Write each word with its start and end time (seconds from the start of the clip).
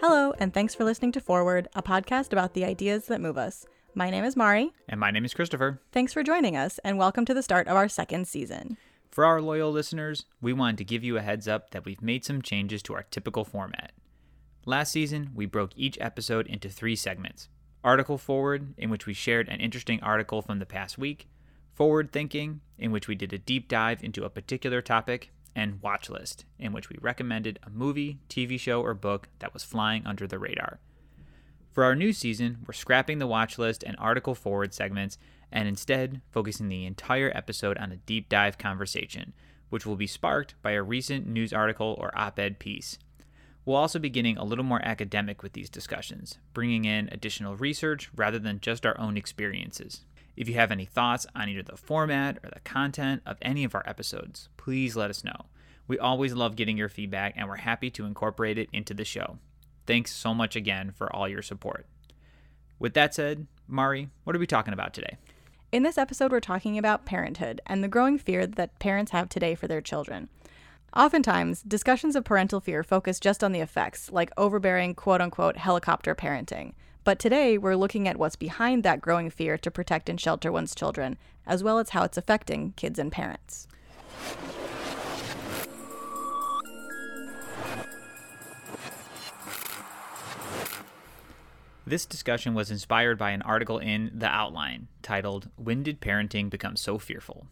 Hello, 0.00 0.32
and 0.38 0.52
thanks 0.52 0.74
for 0.74 0.84
listening 0.84 1.12
to 1.12 1.20
Forward, 1.20 1.68
a 1.74 1.82
podcast 1.82 2.32
about 2.32 2.54
the 2.54 2.64
ideas 2.64 3.06
that 3.06 3.20
move 3.20 3.38
us. 3.38 3.66
My 3.94 4.10
name 4.10 4.24
is 4.24 4.36
Mari. 4.36 4.72
And 4.88 5.00
my 5.00 5.10
name 5.10 5.24
is 5.24 5.34
Christopher. 5.34 5.80
Thanks 5.92 6.12
for 6.12 6.22
joining 6.22 6.56
us, 6.56 6.78
and 6.84 6.98
welcome 6.98 7.24
to 7.24 7.34
the 7.34 7.42
start 7.42 7.68
of 7.68 7.76
our 7.76 7.88
second 7.88 8.28
season. 8.28 8.76
For 9.10 9.24
our 9.24 9.40
loyal 9.40 9.72
listeners, 9.72 10.24
we 10.40 10.52
wanted 10.52 10.78
to 10.78 10.84
give 10.84 11.02
you 11.02 11.16
a 11.16 11.22
heads 11.22 11.48
up 11.48 11.70
that 11.70 11.84
we've 11.84 12.02
made 12.02 12.24
some 12.24 12.42
changes 12.42 12.82
to 12.84 12.94
our 12.94 13.02
typical 13.04 13.44
format. 13.44 13.92
Last 14.66 14.92
season, 14.92 15.30
we 15.34 15.46
broke 15.46 15.70
each 15.74 15.98
episode 16.00 16.46
into 16.46 16.68
three 16.68 16.96
segments 16.96 17.48
Article 17.82 18.18
Forward, 18.18 18.74
in 18.76 18.90
which 18.90 19.06
we 19.06 19.14
shared 19.14 19.48
an 19.48 19.60
interesting 19.60 20.00
article 20.02 20.42
from 20.42 20.58
the 20.58 20.66
past 20.66 20.98
week, 20.98 21.28
Forward 21.74 22.12
Thinking, 22.12 22.60
in 22.78 22.92
which 22.92 23.08
we 23.08 23.14
did 23.14 23.32
a 23.32 23.38
deep 23.38 23.68
dive 23.68 24.04
into 24.04 24.24
a 24.24 24.30
particular 24.30 24.82
topic, 24.82 25.30
and 25.54 25.82
Watch 25.82 26.08
List, 26.08 26.44
in 26.58 26.72
which 26.72 26.88
we 26.88 26.96
recommended 27.00 27.58
a 27.62 27.70
movie, 27.70 28.18
TV 28.28 28.58
show, 28.58 28.82
or 28.82 28.94
book 28.94 29.28
that 29.38 29.52
was 29.52 29.64
flying 29.64 30.06
under 30.06 30.26
the 30.26 30.38
radar. 30.38 30.78
For 31.72 31.84
our 31.84 31.94
new 31.94 32.12
season, 32.12 32.58
we're 32.66 32.74
scrapping 32.74 33.18
the 33.18 33.26
Watch 33.26 33.58
List 33.58 33.84
and 33.84 33.96
Article 33.98 34.34
Forward 34.34 34.74
segments 34.74 35.18
and 35.52 35.68
instead 35.68 36.20
focusing 36.30 36.68
the 36.68 36.84
entire 36.84 37.30
episode 37.34 37.78
on 37.78 37.92
a 37.92 37.96
deep 37.96 38.28
dive 38.28 38.58
conversation, 38.58 39.32
which 39.68 39.86
will 39.86 39.96
be 39.96 40.06
sparked 40.06 40.54
by 40.62 40.72
a 40.72 40.82
recent 40.82 41.26
news 41.26 41.52
article 41.52 41.96
or 42.00 42.16
op 42.18 42.38
ed 42.38 42.58
piece. 42.58 42.98
We'll 43.64 43.76
also 43.76 43.98
be 43.98 44.10
getting 44.10 44.36
a 44.36 44.44
little 44.44 44.64
more 44.64 44.84
academic 44.84 45.42
with 45.42 45.52
these 45.52 45.70
discussions, 45.70 46.38
bringing 46.54 46.86
in 46.86 47.08
additional 47.12 47.56
research 47.56 48.10
rather 48.16 48.38
than 48.38 48.60
just 48.60 48.84
our 48.84 48.98
own 48.98 49.16
experiences. 49.16 50.00
If 50.40 50.48
you 50.48 50.54
have 50.54 50.72
any 50.72 50.86
thoughts 50.86 51.26
on 51.36 51.50
either 51.50 51.62
the 51.62 51.76
format 51.76 52.38
or 52.42 52.48
the 52.48 52.60
content 52.60 53.20
of 53.26 53.36
any 53.42 53.62
of 53.62 53.74
our 53.74 53.82
episodes, 53.86 54.48
please 54.56 54.96
let 54.96 55.10
us 55.10 55.22
know. 55.22 55.44
We 55.86 55.98
always 55.98 56.32
love 56.32 56.56
getting 56.56 56.78
your 56.78 56.88
feedback 56.88 57.34
and 57.36 57.46
we're 57.46 57.56
happy 57.56 57.90
to 57.90 58.06
incorporate 58.06 58.56
it 58.56 58.70
into 58.72 58.94
the 58.94 59.04
show. 59.04 59.36
Thanks 59.86 60.14
so 60.14 60.32
much 60.32 60.56
again 60.56 60.92
for 60.96 61.14
all 61.14 61.28
your 61.28 61.42
support. 61.42 61.84
With 62.78 62.94
that 62.94 63.12
said, 63.12 63.48
Mari, 63.68 64.08
what 64.24 64.34
are 64.34 64.38
we 64.38 64.46
talking 64.46 64.72
about 64.72 64.94
today? 64.94 65.18
In 65.72 65.82
this 65.82 65.98
episode, 65.98 66.32
we're 66.32 66.40
talking 66.40 66.78
about 66.78 67.04
parenthood 67.04 67.60
and 67.66 67.84
the 67.84 67.88
growing 67.88 68.16
fear 68.16 68.46
that 68.46 68.78
parents 68.78 69.12
have 69.12 69.28
today 69.28 69.54
for 69.54 69.68
their 69.68 69.82
children. 69.82 70.30
Oftentimes, 70.96 71.60
discussions 71.60 72.16
of 72.16 72.24
parental 72.24 72.60
fear 72.60 72.82
focus 72.82 73.20
just 73.20 73.44
on 73.44 73.52
the 73.52 73.60
effects, 73.60 74.10
like 74.10 74.30
overbearing 74.38 74.94
quote 74.94 75.20
unquote 75.20 75.58
helicopter 75.58 76.14
parenting. 76.14 76.72
But 77.02 77.18
today, 77.18 77.56
we're 77.56 77.76
looking 77.76 78.06
at 78.06 78.18
what's 78.18 78.36
behind 78.36 78.82
that 78.82 79.00
growing 79.00 79.30
fear 79.30 79.56
to 79.58 79.70
protect 79.70 80.10
and 80.10 80.20
shelter 80.20 80.52
one's 80.52 80.74
children, 80.74 81.16
as 81.46 81.64
well 81.64 81.78
as 81.78 81.90
how 81.90 82.02
it's 82.02 82.18
affecting 82.18 82.72
kids 82.76 82.98
and 82.98 83.10
parents. 83.10 83.66
This 91.86 92.04
discussion 92.06 92.54
was 92.54 92.70
inspired 92.70 93.18
by 93.18 93.30
an 93.30 93.42
article 93.42 93.78
in 93.78 94.12
The 94.14 94.28
Outline 94.28 94.86
titled, 95.02 95.48
When 95.56 95.82
Did 95.82 96.00
Parenting 96.00 96.50
Become 96.50 96.76
So 96.76 96.98
Fearful? 96.98 97.46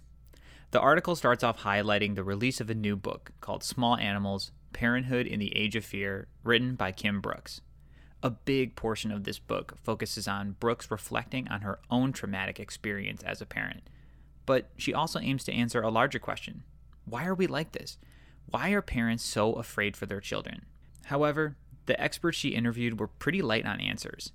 The 0.70 0.80
article 0.80 1.16
starts 1.16 1.42
off 1.42 1.62
highlighting 1.62 2.14
the 2.14 2.22
release 2.22 2.60
of 2.60 2.68
a 2.68 2.74
new 2.74 2.94
book 2.94 3.32
called 3.40 3.64
Small 3.64 3.96
Animals 3.96 4.52
Parenthood 4.74 5.26
in 5.26 5.40
the 5.40 5.56
Age 5.56 5.74
of 5.74 5.84
Fear, 5.84 6.28
written 6.44 6.74
by 6.74 6.92
Kim 6.92 7.22
Brooks. 7.22 7.62
A 8.20 8.30
big 8.30 8.74
portion 8.74 9.12
of 9.12 9.22
this 9.22 9.38
book 9.38 9.74
focuses 9.82 10.26
on 10.26 10.56
Brooks 10.58 10.90
reflecting 10.90 11.46
on 11.48 11.60
her 11.60 11.78
own 11.88 12.12
traumatic 12.12 12.58
experience 12.58 13.22
as 13.22 13.40
a 13.40 13.46
parent. 13.46 13.82
But 14.44 14.70
she 14.76 14.92
also 14.92 15.20
aims 15.20 15.44
to 15.44 15.52
answer 15.52 15.82
a 15.82 15.90
larger 15.90 16.18
question 16.18 16.64
Why 17.04 17.26
are 17.26 17.34
we 17.34 17.46
like 17.46 17.72
this? 17.72 17.96
Why 18.50 18.70
are 18.70 18.82
parents 18.82 19.22
so 19.22 19.52
afraid 19.52 19.96
for 19.96 20.06
their 20.06 20.20
children? 20.20 20.64
However, 21.04 21.56
the 21.86 22.00
experts 22.00 22.36
she 22.36 22.50
interviewed 22.50 22.98
were 22.98 23.06
pretty 23.06 23.40
light 23.40 23.66
on 23.66 23.80
answers. 23.80 24.32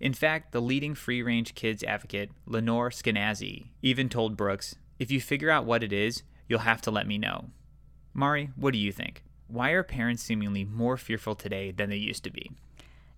In 0.00 0.14
fact, 0.14 0.52
the 0.52 0.60
leading 0.60 0.94
free 0.94 1.22
range 1.22 1.54
kids 1.54 1.84
advocate, 1.84 2.30
Lenore 2.46 2.90
Skenazy, 2.90 3.68
even 3.82 4.08
told 4.08 4.36
Brooks, 4.36 4.76
If 4.98 5.10
you 5.10 5.20
figure 5.20 5.50
out 5.50 5.66
what 5.66 5.82
it 5.82 5.92
is, 5.92 6.22
you'll 6.48 6.60
have 6.60 6.80
to 6.82 6.90
let 6.90 7.06
me 7.06 7.18
know. 7.18 7.50
Mari, 8.14 8.50
what 8.56 8.72
do 8.72 8.78
you 8.78 8.92
think? 8.92 9.22
Why 9.46 9.70
are 9.70 9.82
parents 9.82 10.22
seemingly 10.22 10.64
more 10.64 10.96
fearful 10.96 11.34
today 11.34 11.70
than 11.70 11.90
they 11.90 11.96
used 11.96 12.24
to 12.24 12.30
be? 12.30 12.50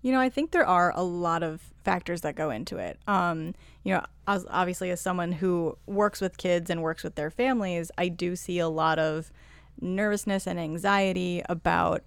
You 0.02 0.12
know, 0.12 0.20
I 0.20 0.28
think 0.28 0.52
there 0.52 0.66
are 0.66 0.92
a 0.94 1.02
lot 1.02 1.42
of 1.42 1.60
factors 1.84 2.20
that 2.20 2.36
go 2.36 2.50
into 2.50 2.76
it. 2.76 2.98
Um, 3.06 3.54
you 3.82 3.94
know, 3.94 4.04
as, 4.26 4.46
obviously, 4.50 4.90
as 4.90 5.00
someone 5.00 5.32
who 5.32 5.76
works 5.86 6.20
with 6.20 6.36
kids 6.36 6.70
and 6.70 6.82
works 6.82 7.02
with 7.02 7.14
their 7.14 7.30
families, 7.30 7.90
I 7.98 8.08
do 8.08 8.36
see 8.36 8.58
a 8.58 8.68
lot 8.68 8.98
of 8.98 9.32
nervousness 9.80 10.46
and 10.46 10.58
anxiety 10.58 11.42
about 11.48 12.02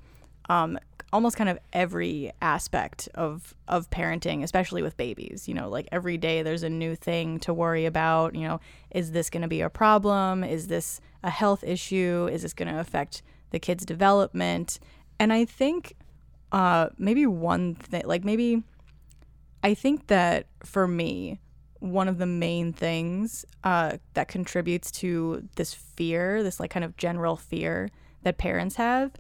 um, 0.50 0.78
almost 1.14 1.36
kind 1.36 1.50
of 1.50 1.60
every 1.74 2.32
aspect 2.42 3.10
of 3.16 3.54
of 3.68 3.90
parenting, 3.90 4.44
especially 4.44 4.82
with 4.82 4.98
babies. 4.98 5.48
You 5.48 5.54
know, 5.54 5.70
like 5.70 5.88
every 5.92 6.18
day 6.18 6.44
there's 6.44 6.64
a 6.64 6.70
new 6.70 6.96
thing 6.96 7.40
to 7.40 7.54
worry 7.54 7.86
about. 7.86 8.36
You 8.36 8.48
know, 8.48 8.60
is 8.92 9.12
this 9.12 9.30
going 9.30 9.42
to 9.42 9.48
be 9.48 9.62
a 9.62 9.70
problem? 9.70 10.44
Is 10.44 10.68
this 10.68 11.02
a 11.24 11.30
health 11.30 11.64
issue? 11.64 12.30
Is 12.32 12.44
this 12.44 12.54
going 12.54 12.72
to 12.74 12.80
affect 12.80 13.22
the 13.52 13.60
kid's 13.60 13.86
development? 13.86 14.80
And 15.20 15.32
I 15.32 15.46
think 15.46 15.96
uh, 16.52 16.90
maybe 16.98 17.26
one 17.26 17.76
thing, 17.76 18.04
like 18.06 18.24
maybe 18.24 18.64
I 19.64 19.74
think 19.74 20.08
that 20.08 20.48
for 20.64 20.88
me, 20.88 21.40
one 21.80 22.08
of 22.08 22.18
the 22.18 22.26
main 22.26 22.74
things 22.74 23.46
uh, 23.64 23.98
that 24.14 24.28
contributes 24.28 24.92
to 24.92 25.48
this 25.56 25.74
fear, 25.74 26.44
this 26.44 26.60
like 26.60 26.70
kind 26.70 26.86
of 26.86 26.96
general 26.98 27.36
fear 27.36 27.90
that 28.24 28.38
parents 28.38 28.76
have, 28.76 29.12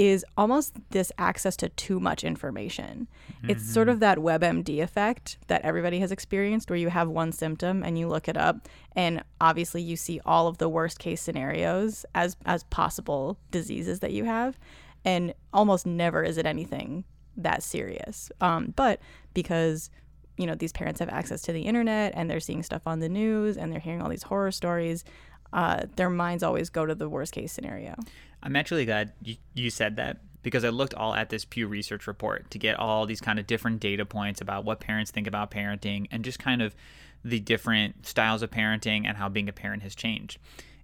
is 0.00 0.24
almost 0.36 0.74
this 0.90 1.12
access 1.18 1.56
to 1.56 1.68
too 1.68 2.00
much 2.00 2.24
information. 2.24 3.06
Mm-hmm. 3.32 3.50
It's 3.50 3.70
sort 3.70 3.90
of 3.90 4.00
that 4.00 4.16
WebMD 4.16 4.82
effect 4.82 5.36
that 5.48 5.60
everybody 5.60 5.98
has 6.00 6.10
experienced 6.10 6.70
where 6.70 6.78
you 6.78 6.88
have 6.88 7.08
one 7.08 7.32
symptom 7.32 7.82
and 7.82 7.98
you 7.98 8.08
look 8.08 8.26
it 8.26 8.36
up 8.36 8.66
and 8.96 9.22
obviously 9.42 9.82
you 9.82 9.96
see 9.96 10.18
all 10.24 10.46
of 10.46 10.56
the 10.56 10.70
worst 10.70 10.98
case 10.98 11.20
scenarios 11.20 12.06
as 12.14 12.36
as 12.46 12.64
possible 12.64 13.36
diseases 13.50 14.00
that 14.00 14.12
you 14.12 14.24
have 14.24 14.58
and 15.04 15.34
almost 15.52 15.86
never 15.86 16.22
is 16.22 16.36
it 16.36 16.46
anything 16.46 17.04
that 17.36 17.62
serious. 17.62 18.30
Um, 18.40 18.72
but 18.76 19.00
because 19.34 19.90
you 20.36 20.46
know 20.46 20.54
these 20.54 20.72
parents 20.72 21.00
have 21.00 21.08
access 21.08 21.42
to 21.42 21.52
the 21.52 21.62
internet 21.62 22.12
and 22.16 22.30
they're 22.30 22.40
seeing 22.40 22.62
stuff 22.62 22.86
on 22.86 23.00
the 23.00 23.08
news 23.08 23.56
and 23.56 23.72
they're 23.72 23.80
hearing 23.80 24.02
all 24.02 24.08
these 24.08 24.22
horror 24.24 24.52
stories, 24.52 25.04
uh, 25.52 25.82
their 25.96 26.10
minds 26.10 26.42
always 26.42 26.70
go 26.70 26.86
to 26.86 26.94
the 26.94 27.08
worst 27.08 27.32
case 27.32 27.52
scenario. 27.52 27.94
I'm 28.42 28.56
actually 28.56 28.86
glad 28.86 29.12
you, 29.22 29.36
you 29.54 29.70
said 29.70 29.96
that 29.96 30.18
because 30.42 30.64
I 30.64 30.70
looked 30.70 30.94
all 30.94 31.14
at 31.14 31.28
this 31.28 31.44
Pew 31.44 31.66
Research 31.66 32.06
report 32.06 32.50
to 32.50 32.58
get 32.58 32.78
all 32.78 33.04
these 33.04 33.20
kind 33.20 33.38
of 33.38 33.46
different 33.46 33.80
data 33.80 34.06
points 34.06 34.40
about 34.40 34.64
what 34.64 34.80
parents 34.80 35.10
think 35.10 35.26
about 35.26 35.50
parenting 35.50 36.06
and 36.10 36.24
just 36.24 36.38
kind 36.38 36.62
of 36.62 36.74
the 37.22 37.40
different 37.40 38.06
styles 38.06 38.42
of 38.42 38.50
parenting 38.50 39.04
and 39.06 39.18
how 39.18 39.28
being 39.28 39.48
a 39.48 39.52
parent 39.52 39.82
has 39.82 39.94
changed. 39.94 40.38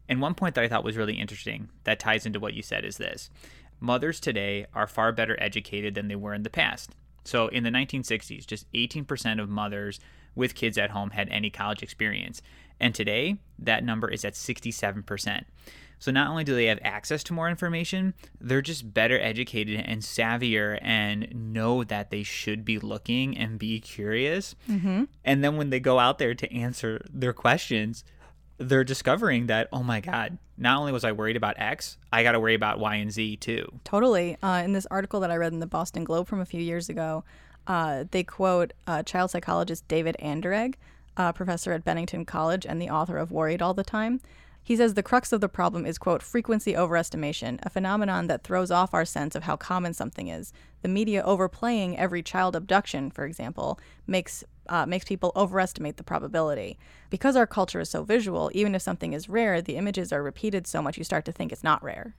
And 0.08 0.20
one 0.20 0.34
point 0.34 0.54
that 0.54 0.64
I 0.64 0.68
thought 0.68 0.84
was 0.84 0.96
really 0.96 1.14
interesting 1.14 1.70
that 1.84 1.98
ties 1.98 2.26
into 2.26 2.38
what 2.38 2.54
you 2.54 2.62
said 2.62 2.84
is 2.84 2.98
this 2.98 3.30
mothers 3.80 4.20
today 4.20 4.66
are 4.74 4.86
far 4.86 5.12
better 5.12 5.36
educated 5.40 5.94
than 5.94 6.08
they 6.08 6.16
were 6.16 6.34
in 6.34 6.42
the 6.42 6.50
past. 6.50 6.94
So 7.24 7.48
in 7.48 7.64
the 7.64 7.70
1960s, 7.70 8.46
just 8.46 8.70
18% 8.72 9.40
of 9.40 9.48
mothers 9.48 9.98
with 10.34 10.54
kids 10.54 10.78
at 10.78 10.90
home 10.90 11.10
had 11.10 11.28
any 11.30 11.50
college 11.50 11.82
experience. 11.82 12.42
And 12.78 12.94
today, 12.94 13.36
that 13.58 13.84
number 13.84 14.08
is 14.08 14.24
at 14.24 14.34
67%. 14.34 15.44
So 15.98 16.10
not 16.10 16.28
only 16.28 16.44
do 16.44 16.54
they 16.54 16.66
have 16.66 16.78
access 16.82 17.24
to 17.24 17.32
more 17.32 17.48
information, 17.48 18.14
they're 18.38 18.60
just 18.60 18.92
better 18.92 19.18
educated 19.18 19.80
and 19.84 20.02
savvier 20.02 20.78
and 20.82 21.52
know 21.52 21.84
that 21.84 22.10
they 22.10 22.22
should 22.22 22.64
be 22.64 22.78
looking 22.78 23.36
and 23.36 23.58
be 23.58 23.80
curious. 23.80 24.54
Mm-hmm. 24.70 25.04
And 25.24 25.42
then 25.42 25.56
when 25.56 25.70
they 25.70 25.80
go 25.80 25.98
out 25.98 26.18
there 26.18 26.34
to 26.34 26.52
answer 26.54 27.00
their 27.10 27.32
questions, 27.32 28.04
they're 28.58 28.84
discovering 28.84 29.46
that, 29.46 29.68
oh 29.72 29.82
my 29.82 30.00
God, 30.00 30.38
not 30.56 30.78
only 30.78 30.92
was 30.92 31.04
I 31.04 31.12
worried 31.12 31.36
about 31.36 31.56
X, 31.58 31.98
I 32.12 32.22
got 32.22 32.32
to 32.32 32.40
worry 32.40 32.54
about 32.54 32.78
Y 32.78 32.94
and 32.96 33.12
Z 33.12 33.36
too. 33.36 33.80
Totally. 33.84 34.36
Uh, 34.42 34.62
in 34.64 34.72
this 34.72 34.86
article 34.90 35.20
that 35.20 35.30
I 35.30 35.36
read 35.36 35.52
in 35.52 35.60
the 35.60 35.66
Boston 35.66 36.04
Globe 36.04 36.26
from 36.26 36.40
a 36.40 36.46
few 36.46 36.60
years 36.60 36.88
ago, 36.88 37.24
uh, 37.66 38.04
they 38.10 38.24
quote 38.24 38.72
uh, 38.86 39.02
child 39.02 39.30
psychologist 39.30 39.86
David 39.88 40.16
Anderegg, 40.22 40.74
professor 41.34 41.72
at 41.72 41.84
Bennington 41.84 42.24
College 42.24 42.66
and 42.66 42.80
the 42.80 42.90
author 42.90 43.18
of 43.18 43.30
Worried 43.30 43.62
All 43.62 43.74
the 43.74 43.84
Time. 43.84 44.20
He 44.62 44.74
says 44.74 44.94
the 44.94 45.02
crux 45.02 45.32
of 45.32 45.40
the 45.40 45.48
problem 45.48 45.86
is, 45.86 45.96
quote, 45.96 46.24
frequency 46.24 46.72
overestimation, 46.72 47.60
a 47.62 47.70
phenomenon 47.70 48.26
that 48.26 48.42
throws 48.42 48.72
off 48.72 48.92
our 48.92 49.04
sense 49.04 49.36
of 49.36 49.44
how 49.44 49.56
common 49.56 49.94
something 49.94 50.26
is. 50.26 50.52
The 50.82 50.88
media 50.88 51.22
overplaying 51.22 51.96
every 51.96 52.20
child 52.20 52.56
abduction, 52.56 53.12
for 53.12 53.24
example, 53.24 53.78
makes 54.08 54.42
uh, 54.68 54.86
makes 54.86 55.04
people 55.04 55.32
overestimate 55.36 55.96
the 55.96 56.04
probability. 56.04 56.78
Because 57.10 57.36
our 57.36 57.46
culture 57.46 57.80
is 57.80 57.90
so 57.90 58.02
visual, 58.02 58.50
even 58.54 58.74
if 58.74 58.82
something 58.82 59.12
is 59.12 59.28
rare, 59.28 59.62
the 59.62 59.76
images 59.76 60.12
are 60.12 60.22
repeated 60.22 60.66
so 60.66 60.82
much 60.82 60.98
you 60.98 61.04
start 61.04 61.24
to 61.26 61.32
think 61.32 61.52
it's 61.52 61.64
not 61.64 61.82
rare. 61.82 62.14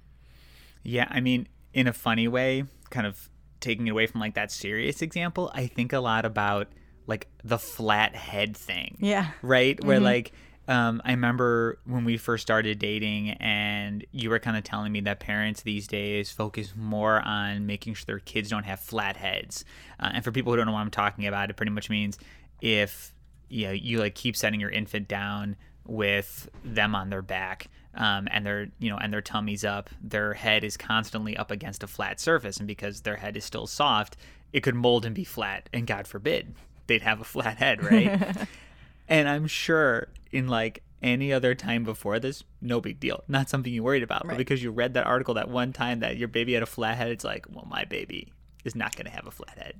Yeah, 0.83 1.07
I 1.09 1.19
mean, 1.19 1.47
in 1.73 1.87
a 1.87 1.93
funny 1.93 2.27
way, 2.27 2.63
kind 2.89 3.05
of 3.05 3.29
taking 3.59 3.87
it 3.87 3.91
away 3.91 4.07
from 4.07 4.21
like 4.21 4.35
that 4.35 4.51
serious 4.51 5.01
example, 5.01 5.51
I 5.53 5.67
think 5.67 5.93
a 5.93 5.99
lot 5.99 6.25
about 6.25 6.67
like 7.07 7.27
the 7.43 7.57
flat 7.57 8.15
head 8.15 8.55
thing. 8.55 8.97
Yeah. 8.99 9.31
Right? 9.41 9.83
Where 9.83 9.97
mm-hmm. 9.97 10.05
like 10.05 10.31
um, 10.67 11.01
I 11.05 11.11
remember 11.11 11.79
when 11.85 12.03
we 12.05 12.17
first 12.17 12.41
started 12.41 12.79
dating, 12.79 13.31
and 13.31 14.05
you 14.11 14.29
were 14.29 14.39
kind 14.39 14.57
of 14.57 14.63
telling 14.63 14.91
me 14.91 15.01
that 15.01 15.19
parents 15.19 15.61
these 15.61 15.87
days 15.87 16.31
focus 16.31 16.73
more 16.75 17.21
on 17.21 17.65
making 17.65 17.93
sure 17.93 18.05
their 18.05 18.19
kids 18.19 18.49
don't 18.49 18.65
have 18.65 18.79
flat 18.79 19.17
heads. 19.17 19.63
Uh, 19.99 20.11
and 20.13 20.23
for 20.23 20.31
people 20.31 20.51
who 20.51 20.57
don't 20.57 20.65
know 20.65 20.73
what 20.73 20.79
I'm 20.79 20.91
talking 20.91 21.25
about, 21.25 21.49
it 21.49 21.55
pretty 21.55 21.71
much 21.71 21.89
means 21.89 22.17
if 22.61 23.13
you 23.49 23.67
know, 23.67 23.71
you 23.71 23.99
like 23.99 24.15
keep 24.15 24.35
setting 24.35 24.59
your 24.59 24.69
infant 24.69 25.07
down 25.07 25.55
with 25.85 26.49
them 26.63 26.95
on 26.95 27.09
their 27.09 27.21
back 27.21 27.69
um, 27.95 28.27
and 28.31 28.45
their 28.45 28.67
you 28.79 28.89
know 28.89 28.97
and 28.97 29.11
their 29.11 29.21
tummies 29.21 29.63
up 29.63 29.89
their 30.01 30.33
head 30.33 30.63
is 30.63 30.75
constantly 30.75 31.35
up 31.37 31.49
against 31.49 31.81
a 31.81 31.87
flat 31.87 32.19
surface 32.19 32.57
and 32.57 32.67
because 32.67 33.01
their 33.01 33.15
head 33.15 33.37
is 33.37 33.45
still 33.45 33.67
soft 33.67 34.17
it 34.53 34.61
could 34.61 34.75
mold 34.75 35.05
and 35.05 35.15
be 35.15 35.23
flat 35.23 35.69
and 35.71 35.87
god 35.87 36.05
forbid 36.05 36.53
they'd 36.87 37.01
have 37.01 37.21
a 37.21 37.23
flat 37.23 37.57
head 37.57 37.81
right 37.83 38.47
and 39.07 39.27
i'm 39.29 39.47
sure 39.47 40.07
in 40.31 40.47
like 40.47 40.83
any 41.01 41.31
other 41.31 41.53
time 41.53 41.83
before 41.83 42.19
this 42.19 42.43
no 42.61 42.81
big 42.81 42.99
deal 42.99 43.23
not 43.27 43.49
something 43.49 43.71
you 43.71 43.83
worried 43.83 44.03
about 44.03 44.25
Right. 44.25 44.31
but 44.31 44.37
because 44.37 44.63
you 44.63 44.71
read 44.71 44.93
that 44.95 45.05
article 45.05 45.35
that 45.35 45.47
one 45.49 45.71
time 45.73 45.99
that 45.99 46.17
your 46.17 46.27
baby 46.27 46.53
had 46.53 46.63
a 46.63 46.67
flat 46.67 46.97
head 46.97 47.09
it's 47.11 47.23
like 47.23 47.45
well 47.51 47.67
my 47.69 47.85
baby 47.85 48.31
is 48.65 48.75
not 48.75 48.95
going 48.95 49.05
to 49.05 49.11
have 49.11 49.27
a 49.27 49.31
flat 49.31 49.57
head 49.57 49.73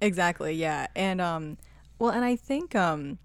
Exactly, 0.00 0.54
yeah. 0.54 0.86
And 0.96 1.20
um 1.20 1.58
well 1.98 2.10
and 2.10 2.24
I 2.24 2.34
think 2.34 2.74
um 2.74 3.18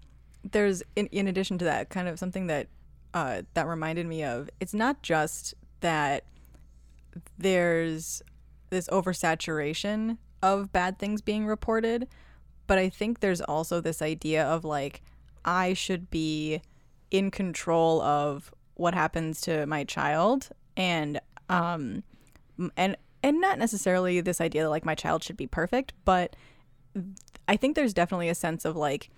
there's 0.44 0.82
in, 0.94 1.06
in 1.06 1.26
addition 1.28 1.56
to 1.58 1.64
that 1.64 1.88
kind 1.88 2.08
of 2.08 2.18
something 2.18 2.46
that 2.48 2.68
uh 3.14 3.42
that 3.54 3.66
reminded 3.66 4.06
me 4.06 4.22
of 4.22 4.50
it's 4.60 4.74
not 4.74 5.02
just 5.02 5.54
that 5.80 6.24
there's 7.38 8.22
this 8.70 8.86
oversaturation 8.88 10.18
of 10.42 10.72
bad 10.72 10.98
things 10.98 11.20
being 11.22 11.46
reported, 11.46 12.06
but 12.66 12.78
I 12.78 12.88
think 12.88 13.20
there's 13.20 13.40
also 13.40 13.80
this 13.80 14.02
idea 14.02 14.44
of 14.44 14.64
like 14.64 15.02
I 15.46 15.72
should 15.72 16.10
be 16.10 16.60
in 17.10 17.30
control 17.30 18.02
of 18.02 18.52
what 18.74 18.92
happens 18.92 19.40
to 19.42 19.64
my 19.66 19.84
child 19.84 20.50
and 20.76 21.20
um 21.48 22.02
and 22.76 22.96
and 23.22 23.40
not 23.40 23.58
necessarily 23.58 24.20
this 24.20 24.40
idea 24.40 24.62
that 24.62 24.70
like 24.70 24.84
my 24.84 24.94
child 24.94 25.22
should 25.24 25.36
be 25.36 25.46
perfect, 25.46 25.92
but 26.04 26.36
I 27.48 27.56
think 27.56 27.74
there's 27.74 27.94
definitely 27.94 28.28
a 28.28 28.34
sense 28.34 28.64
of 28.64 28.76
like 28.76 29.10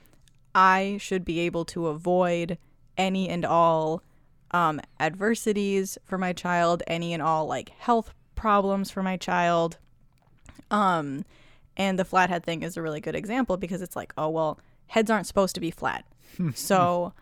I 0.54 0.96
should 1.00 1.24
be 1.24 1.40
able 1.40 1.64
to 1.66 1.88
avoid 1.88 2.58
any 2.96 3.28
and 3.28 3.44
all 3.44 4.02
um, 4.50 4.80
adversities 4.98 5.98
for 6.04 6.18
my 6.18 6.32
child, 6.32 6.82
any 6.86 7.12
and 7.12 7.22
all 7.22 7.46
like 7.46 7.70
health 7.70 8.14
problems 8.34 8.90
for 8.90 9.02
my 9.02 9.16
child. 9.16 9.78
Um, 10.70 11.24
and 11.76 11.98
the 11.98 12.04
flathead 12.04 12.44
thing 12.44 12.62
is 12.62 12.76
a 12.76 12.82
really 12.82 13.00
good 13.00 13.14
example 13.14 13.56
because 13.56 13.82
it's 13.82 13.96
like, 13.96 14.12
oh 14.18 14.28
well, 14.28 14.58
heads 14.88 15.10
aren't 15.10 15.26
supposed 15.26 15.54
to 15.54 15.60
be 15.60 15.70
flat, 15.70 16.04
so 16.54 17.12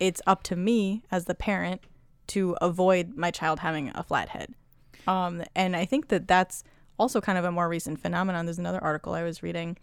it's 0.00 0.22
up 0.26 0.42
to 0.44 0.56
me 0.56 1.02
as 1.10 1.26
the 1.26 1.34
parent 1.34 1.82
to 2.28 2.56
avoid 2.60 3.16
my 3.16 3.30
child 3.30 3.60
having 3.60 3.90
a 3.94 4.02
flat 4.02 4.30
head. 4.30 4.54
Um, 5.06 5.42
and 5.54 5.76
I 5.76 5.84
think 5.84 6.08
that 6.08 6.26
that's 6.26 6.64
also 6.98 7.20
kind 7.20 7.38
of 7.38 7.44
a 7.44 7.52
more 7.52 7.68
recent 7.68 8.00
phenomenon. 8.00 8.46
There's 8.46 8.58
another 8.58 8.82
article 8.82 9.12
I 9.14 9.22
was 9.22 9.42
reading 9.42 9.76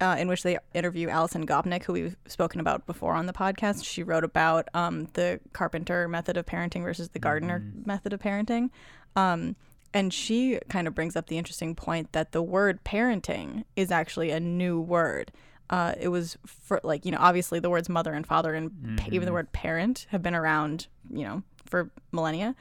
uh, 0.00 0.16
in 0.18 0.28
which 0.28 0.42
they 0.42 0.58
interview 0.74 1.08
Alison 1.08 1.46
Gopnik, 1.46 1.84
who 1.84 1.92
we've 1.92 2.16
spoken 2.26 2.60
about 2.60 2.86
before 2.86 3.14
on 3.14 3.26
the 3.26 3.32
podcast. 3.32 3.84
She 3.84 4.02
wrote 4.02 4.24
about 4.24 4.68
um, 4.74 5.08
the 5.12 5.40
carpenter 5.52 6.08
method 6.08 6.36
of 6.36 6.46
parenting 6.46 6.82
versus 6.82 7.10
the 7.10 7.18
gardener 7.18 7.62
method 7.84 8.12
of 8.12 8.20
parenting. 8.20 8.70
Um, 9.14 9.56
and 9.92 10.14
she 10.14 10.58
kind 10.68 10.86
of 10.86 10.94
brings 10.94 11.16
up 11.16 11.26
the 11.26 11.36
interesting 11.36 11.74
point 11.74 12.12
that 12.12 12.32
the 12.32 12.42
word 12.42 12.82
parenting 12.84 13.64
is 13.76 13.90
actually 13.90 14.30
a 14.30 14.40
new 14.40 14.80
word. 14.80 15.32
Uh, 15.70 15.94
it 15.98 16.08
was 16.08 16.36
for 16.44 16.80
like 16.82 17.04
you 17.06 17.12
know 17.12 17.18
obviously 17.20 17.60
the 17.60 17.70
words 17.70 17.88
mother 17.88 18.12
and 18.12 18.26
father 18.26 18.54
and 18.54 18.98
pa- 18.98 19.06
even 19.12 19.24
the 19.26 19.32
word 19.32 19.50
parent 19.52 20.06
have 20.10 20.20
been 20.22 20.34
around 20.34 20.88
you 21.08 21.24
know 21.24 21.42
for 21.64 21.90
millennia 22.12 22.54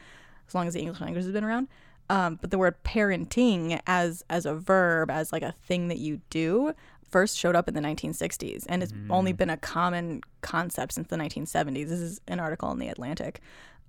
as 0.47 0.53
long 0.55 0.67
as 0.67 0.73
the 0.75 0.79
English 0.79 1.01
language 1.01 1.23
has 1.25 1.33
been 1.33 1.43
around. 1.43 1.67
Um, 2.11 2.39
but 2.41 2.49
the 2.51 2.57
word 2.57 2.75
parenting 2.83 3.79
as 3.85 4.23
as 4.29 4.45
a 4.45 4.55
verb, 4.55 5.11
as 5.11 5.31
like 5.33 5.43
a 5.43 5.51
thing 5.51 5.89
that 5.89 5.97
you 5.99 6.21
do, 6.29 6.73
first 7.07 7.37
showed 7.37 7.55
up 7.55 7.67
in 7.67 7.73
the 7.75 7.81
1960s, 7.81 8.65
and 8.69 8.81
it's 8.83 8.93
only 9.11 9.31
been 9.33 9.49
a 9.49 9.57
common 9.57 10.21
concept 10.41 10.93
since 10.93 11.07
the 11.07 11.17
1970s. 11.17 11.87
This 11.87 11.99
is 11.99 12.21
an 12.27 12.39
article 12.39 12.71
in 12.71 12.79
the 12.79 12.87
Atlantic, 12.87 13.41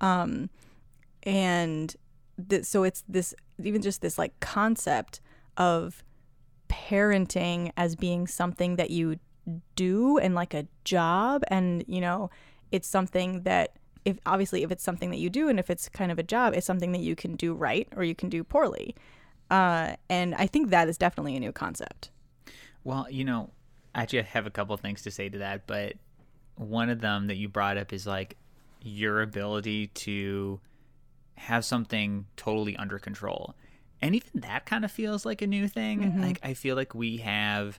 um, 0.03 0.51
and 1.23 1.97
th- 2.49 2.65
so 2.65 2.83
it's 2.85 3.05
this 3.09 3.35
even 3.63 3.83
just 3.83 4.01
this 4.03 4.19
like 4.19 4.39
concept 4.41 5.21
of 5.57 6.03
parenting 6.71 7.73
as 7.77 7.97
being 7.97 8.27
something 8.27 8.77
that 8.77 8.91
you 8.91 9.19
do 9.75 10.19
and 10.19 10.35
like 10.35 10.55
a 10.55 10.67
job 10.85 11.43
and 11.49 11.85
you 11.89 12.01
know 12.01 12.31
it's 12.71 12.87
something 12.87 13.43
that 13.43 13.75
if 14.05 14.19
obviously 14.25 14.63
if 14.63 14.71
it's 14.71 14.85
something 14.85 15.11
that 15.11 15.19
you 15.19 15.29
do 15.29 15.49
and 15.49 15.59
if 15.59 15.69
it's 15.69 15.89
kind 15.89 16.13
of 16.13 16.19
a 16.19 16.23
job 16.23 16.55
it's 16.55 16.67
something 16.67 16.93
that 16.93 17.01
you 17.01 17.17
can 17.17 17.35
do 17.35 17.53
right 17.53 17.89
or 17.97 18.05
you 18.05 18.15
can 18.15 18.29
do 18.29 18.45
poorly 18.45 18.95
uh, 19.51 19.97
and 20.09 20.35
i 20.37 20.47
think 20.47 20.71
that 20.71 20.89
is 20.89 20.97
definitely 20.97 21.37
a 21.37 21.41
new 21.41 21.53
concept 21.53 22.11
Well, 22.85 23.07
you 23.11 23.25
know, 23.25 23.51
i 23.95 24.03
actually, 24.03 24.23
have 24.23 24.47
a 24.47 24.51
couple 24.51 24.77
things 24.77 25.03
to 25.03 25.11
say 25.11 25.29
to 25.29 25.39
that, 25.39 25.67
but 25.67 25.95
one 26.57 26.91
of 26.91 27.01
them 27.01 27.27
that 27.27 27.37
you 27.37 27.49
brought 27.49 27.77
up 27.77 27.93
is 27.93 28.07
like 28.07 28.37
your 28.83 29.23
ability 29.23 29.89
to 29.89 30.61
have 31.35 31.65
something 31.65 32.27
totally 32.37 32.77
under 32.77 32.99
control. 32.99 33.55
And 34.03 34.15
even 34.15 34.29
that 34.35 34.67
kind 34.67 34.85
of 34.85 34.91
feels 34.91 35.27
like 35.27 35.43
a 35.43 35.47
new 35.47 35.69
thing. 35.69 36.01
Mm-hmm. 36.01 36.23
Like, 36.23 36.41
I 36.43 36.55
feel 36.55 36.77
like 36.77 36.95
we 36.95 37.19
have 37.19 37.79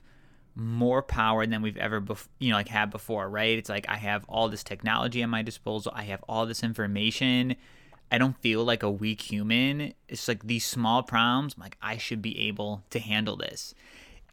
more 0.54 1.02
power 1.02 1.46
than 1.46 1.62
we've 1.62 1.76
ever, 1.76 2.00
bef- 2.00 2.28
you 2.38 2.50
know, 2.50 2.56
like 2.56 2.68
had 2.68 2.90
before, 2.90 3.28
right? 3.28 3.56
It's 3.58 3.68
like 3.70 3.88
I 3.88 3.96
have 3.96 4.24
all 4.28 4.48
this 4.48 4.62
technology 4.62 5.22
at 5.22 5.28
my 5.28 5.42
disposal, 5.42 5.92
I 5.94 6.04
have 6.04 6.22
all 6.28 6.46
this 6.46 6.62
information. 6.62 7.56
I 8.10 8.18
don't 8.18 8.36
feel 8.42 8.62
like 8.62 8.82
a 8.82 8.90
weak 8.90 9.22
human. 9.22 9.94
It's 10.06 10.28
like 10.28 10.46
these 10.46 10.66
small 10.66 11.02
problems, 11.02 11.54
I'm 11.56 11.62
like 11.62 11.78
I 11.80 11.96
should 11.96 12.20
be 12.20 12.38
able 12.48 12.84
to 12.90 12.98
handle 12.98 13.36
this. 13.36 13.74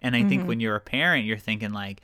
And 0.01 0.15
I 0.15 0.23
think 0.23 0.41
mm-hmm. 0.41 0.47
when 0.47 0.59
you're 0.59 0.75
a 0.75 0.81
parent, 0.81 1.25
you're 1.25 1.37
thinking 1.37 1.71
like, 1.71 2.01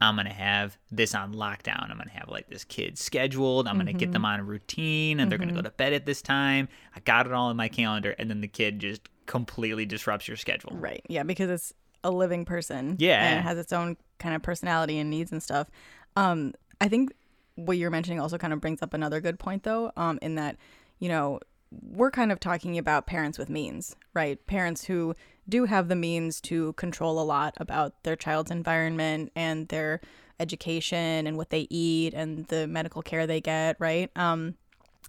I'm 0.00 0.16
gonna 0.16 0.32
have 0.32 0.76
this 0.90 1.14
on 1.14 1.34
lockdown. 1.34 1.90
I'm 1.90 1.96
gonna 1.96 2.10
have 2.10 2.28
like 2.28 2.48
this 2.50 2.64
kid 2.64 2.98
scheduled. 2.98 3.66
I'm 3.66 3.78
gonna 3.78 3.94
get 3.94 4.06
mm-hmm. 4.06 4.12
them 4.12 4.24
on 4.26 4.40
a 4.40 4.44
routine, 4.44 5.20
and 5.20 5.30
they're 5.30 5.38
gonna 5.38 5.52
go 5.54 5.62
to 5.62 5.70
bed 5.70 5.94
at 5.94 6.04
this 6.04 6.20
time. 6.20 6.68
I 6.94 7.00
got 7.00 7.26
it 7.26 7.32
all 7.32 7.50
in 7.50 7.56
my 7.56 7.68
calendar, 7.68 8.14
and 8.18 8.28
then 8.28 8.42
the 8.42 8.48
kid 8.48 8.78
just 8.78 9.08
completely 9.26 9.84
disrupts 9.86 10.28
your 10.28 10.36
schedule. 10.36 10.72
right 10.74 11.02
yeah 11.08 11.22
because 11.22 11.50
it's 11.50 11.72
a 12.04 12.10
living 12.10 12.44
person 12.44 12.96
Yeah. 12.98 13.24
and 13.26 13.38
it 13.40 13.42
has 13.42 13.58
its 13.58 13.72
own 13.72 13.96
kind 14.18 14.34
of 14.34 14.42
personality 14.42 14.98
and 14.98 15.10
needs 15.10 15.32
and 15.32 15.42
stuff 15.42 15.68
um 16.16 16.54
i 16.80 16.88
think 16.88 17.12
what 17.56 17.76
you're 17.78 17.90
mentioning 17.90 18.20
also 18.20 18.38
kind 18.38 18.52
of 18.52 18.60
brings 18.60 18.82
up 18.82 18.94
another 18.94 19.20
good 19.20 19.38
point 19.38 19.62
though 19.64 19.90
um 19.96 20.18
in 20.22 20.34
that 20.36 20.56
you 20.98 21.08
know 21.08 21.40
we're 21.82 22.10
kind 22.12 22.30
of 22.30 22.38
talking 22.38 22.78
about 22.78 23.06
parents 23.06 23.38
with 23.38 23.50
means 23.50 23.96
right 24.14 24.46
parents 24.46 24.84
who 24.84 25.14
do 25.48 25.64
have 25.64 25.88
the 25.88 25.96
means 25.96 26.40
to 26.40 26.72
control 26.74 27.20
a 27.20 27.24
lot 27.24 27.54
about 27.58 28.02
their 28.04 28.16
child's 28.16 28.50
environment 28.50 29.32
and 29.34 29.68
their 29.68 30.00
education 30.38 31.26
and 31.26 31.36
what 31.36 31.50
they 31.50 31.66
eat 31.70 32.14
and 32.14 32.46
the 32.48 32.66
medical 32.66 33.02
care 33.02 33.26
they 33.26 33.40
get 33.40 33.76
right 33.80 34.10
um 34.16 34.54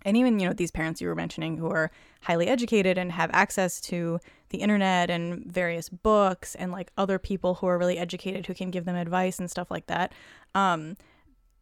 and 0.05 0.15
even 0.17 0.39
you 0.39 0.47
know 0.47 0.53
these 0.53 0.71
parents 0.71 1.01
you 1.01 1.07
were 1.07 1.15
mentioning 1.15 1.57
who 1.57 1.67
are 1.69 1.91
highly 2.21 2.47
educated 2.47 2.97
and 2.97 3.11
have 3.11 3.29
access 3.33 3.81
to 3.81 4.19
the 4.49 4.59
internet 4.59 5.09
and 5.09 5.45
various 5.51 5.89
books 5.89 6.55
and 6.55 6.71
like 6.71 6.91
other 6.97 7.19
people 7.19 7.55
who 7.55 7.67
are 7.67 7.77
really 7.77 7.97
educated 7.97 8.45
who 8.45 8.53
can 8.53 8.71
give 8.71 8.85
them 8.85 8.95
advice 8.95 9.39
and 9.39 9.49
stuff 9.49 9.71
like 9.71 9.87
that. 9.87 10.13
Um 10.55 10.95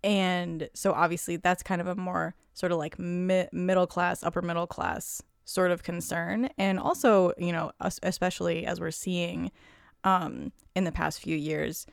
and 0.03 0.69
so 0.73 0.93
obviously 0.93 1.37
that's 1.37 1.63
kind 1.63 1.81
of 1.81 1.87
a 1.87 1.95
more 1.95 2.35
sort 2.53 2.71
of 2.71 2.77
like 2.77 2.99
mi- 2.99 3.47
middle 3.51 3.87
class 3.87 4.23
upper 4.23 4.41
middle 4.41 4.67
class 4.67 5.21
sort 5.45 5.71
of 5.71 5.83
concern. 5.83 6.49
And 6.57 6.79
also 6.79 7.33
you 7.37 7.51
know 7.51 7.71
especially 7.79 8.65
as 8.65 8.79
we're 8.79 8.91
seeing 8.91 9.51
um 10.03 10.51
in 10.75 10.83
the 10.83 10.91
past 10.91 11.21
few 11.21 11.35
years 11.35 11.87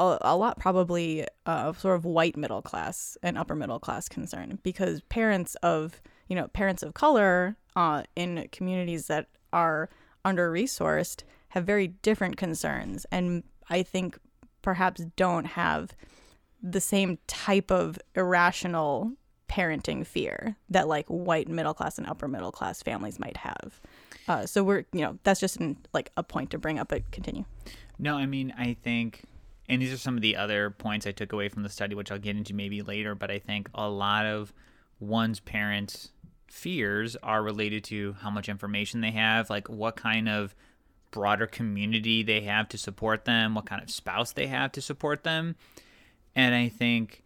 a, 0.00 0.18
a 0.22 0.36
lot 0.36 0.58
probably 0.58 1.26
of 1.46 1.78
sort 1.78 1.96
of 1.96 2.04
white 2.04 2.36
middle 2.36 2.62
class 2.62 3.16
and 3.22 3.36
upper 3.38 3.54
middle 3.54 3.78
class 3.78 4.08
concern 4.08 4.58
because 4.62 5.00
parents 5.02 5.54
of 5.62 6.00
you 6.28 6.34
know 6.34 6.48
parents 6.48 6.82
of 6.82 6.94
color 6.94 7.56
uh, 7.76 8.02
in 8.16 8.48
communities 8.50 9.06
that 9.06 9.28
are 9.52 9.88
under 10.24 10.50
resourced 10.50 11.22
have 11.50 11.64
very 11.64 11.88
different 11.88 12.36
concerns 12.36 13.06
and 13.12 13.44
I 13.68 13.82
think 13.82 14.18
perhaps 14.62 15.04
don't 15.16 15.44
have 15.44 15.94
the 16.62 16.80
same 16.80 17.18
type 17.26 17.70
of 17.70 17.98
irrational 18.14 19.12
parenting 19.48 20.06
fear 20.06 20.56
that 20.68 20.88
like 20.88 21.06
white 21.08 21.48
middle 21.48 21.74
class 21.74 21.98
and 21.98 22.06
upper 22.06 22.28
middle 22.28 22.52
class 22.52 22.82
families 22.82 23.18
might 23.18 23.36
have. 23.36 23.80
Uh, 24.28 24.46
so 24.46 24.62
we're 24.62 24.84
you 24.92 25.00
know 25.00 25.18
that's 25.24 25.40
just 25.40 25.56
an, 25.56 25.76
like 25.92 26.10
a 26.16 26.22
point 26.22 26.50
to 26.50 26.58
bring 26.58 26.78
up. 26.78 26.88
But 26.88 27.10
continue. 27.10 27.44
No, 28.00 28.16
I 28.16 28.24
mean, 28.24 28.54
I 28.56 28.76
think, 28.82 29.24
and 29.70 29.80
these 29.80 29.92
are 29.92 29.96
some 29.96 30.16
of 30.16 30.20
the 30.20 30.36
other 30.36 30.70
points 30.70 31.06
I 31.06 31.12
took 31.12 31.32
away 31.32 31.48
from 31.48 31.62
the 31.62 31.68
study, 31.68 31.94
which 31.94 32.10
I'll 32.10 32.18
get 32.18 32.36
into 32.36 32.52
maybe 32.52 32.82
later, 32.82 33.14
but 33.14 33.30
I 33.30 33.38
think 33.38 33.70
a 33.72 33.88
lot 33.88 34.26
of 34.26 34.52
one's 34.98 35.38
parents' 35.38 36.10
fears 36.48 37.14
are 37.22 37.40
related 37.40 37.84
to 37.84 38.16
how 38.20 38.30
much 38.30 38.48
information 38.48 39.00
they 39.00 39.12
have, 39.12 39.48
like 39.48 39.68
what 39.68 39.94
kind 39.94 40.28
of 40.28 40.56
broader 41.12 41.46
community 41.46 42.24
they 42.24 42.40
have 42.40 42.68
to 42.70 42.78
support 42.78 43.24
them, 43.24 43.54
what 43.54 43.66
kind 43.66 43.80
of 43.80 43.88
spouse 43.90 44.32
they 44.32 44.48
have 44.48 44.72
to 44.72 44.82
support 44.82 45.22
them. 45.22 45.54
And 46.34 46.52
I 46.52 46.68
think 46.68 47.22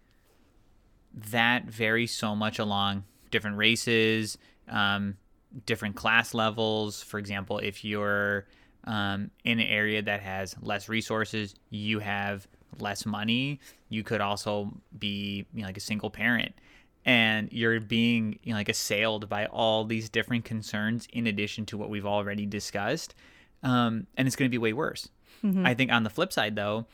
that 1.15 1.65
varies 1.65 2.15
so 2.15 2.37
much 2.37 2.59
along 2.59 3.05
different 3.31 3.57
races, 3.57 4.37
um, 4.69 5.17
different 5.65 5.97
class 5.97 6.35
levels. 6.35 7.03
For 7.03 7.19
example, 7.19 7.59
if 7.59 7.87
you're 7.87 8.47
um, 8.87 9.31
in 9.45 9.61
an 9.61 9.67
area 9.67 10.03
that 10.03 10.21
has 10.21 10.55
less 10.61 10.89
resources, 10.89 11.55
you 11.71 11.99
have 12.01 12.47
less 12.79 13.07
money. 13.07 13.61
You 13.89 14.03
could 14.03 14.21
also 14.21 14.73
be 14.99 15.47
you 15.55 15.61
know, 15.63 15.67
like 15.67 15.77
a 15.77 15.81
single 15.81 16.11
parent, 16.11 16.55
and 17.05 17.49
you're 17.53 17.81
being 17.81 18.39
you 18.43 18.53
know, 18.53 18.59
like 18.59 18.69
assailed 18.69 19.29
by 19.29 19.47
all 19.47 19.85
these 19.85 20.09
different 20.09 20.45
concerns 20.45 21.07
in 21.13 21.27
addition 21.27 21.67
to 21.67 21.79
what 21.79 21.91
we've 21.91 22.07
already 22.07 22.47
discussed, 22.47 23.15
um, 23.63 24.07
and 24.17 24.27
it's 24.27 24.37
going 24.37 24.49
to 24.49 24.55
be 24.55 24.59
way 24.59 24.73
worse. 24.73 25.09
I 25.67 25.75
think 25.75 25.93
on 25.93 26.05
the 26.05 26.11
flip 26.11 26.33
side, 26.33 26.57
though, 26.57 26.87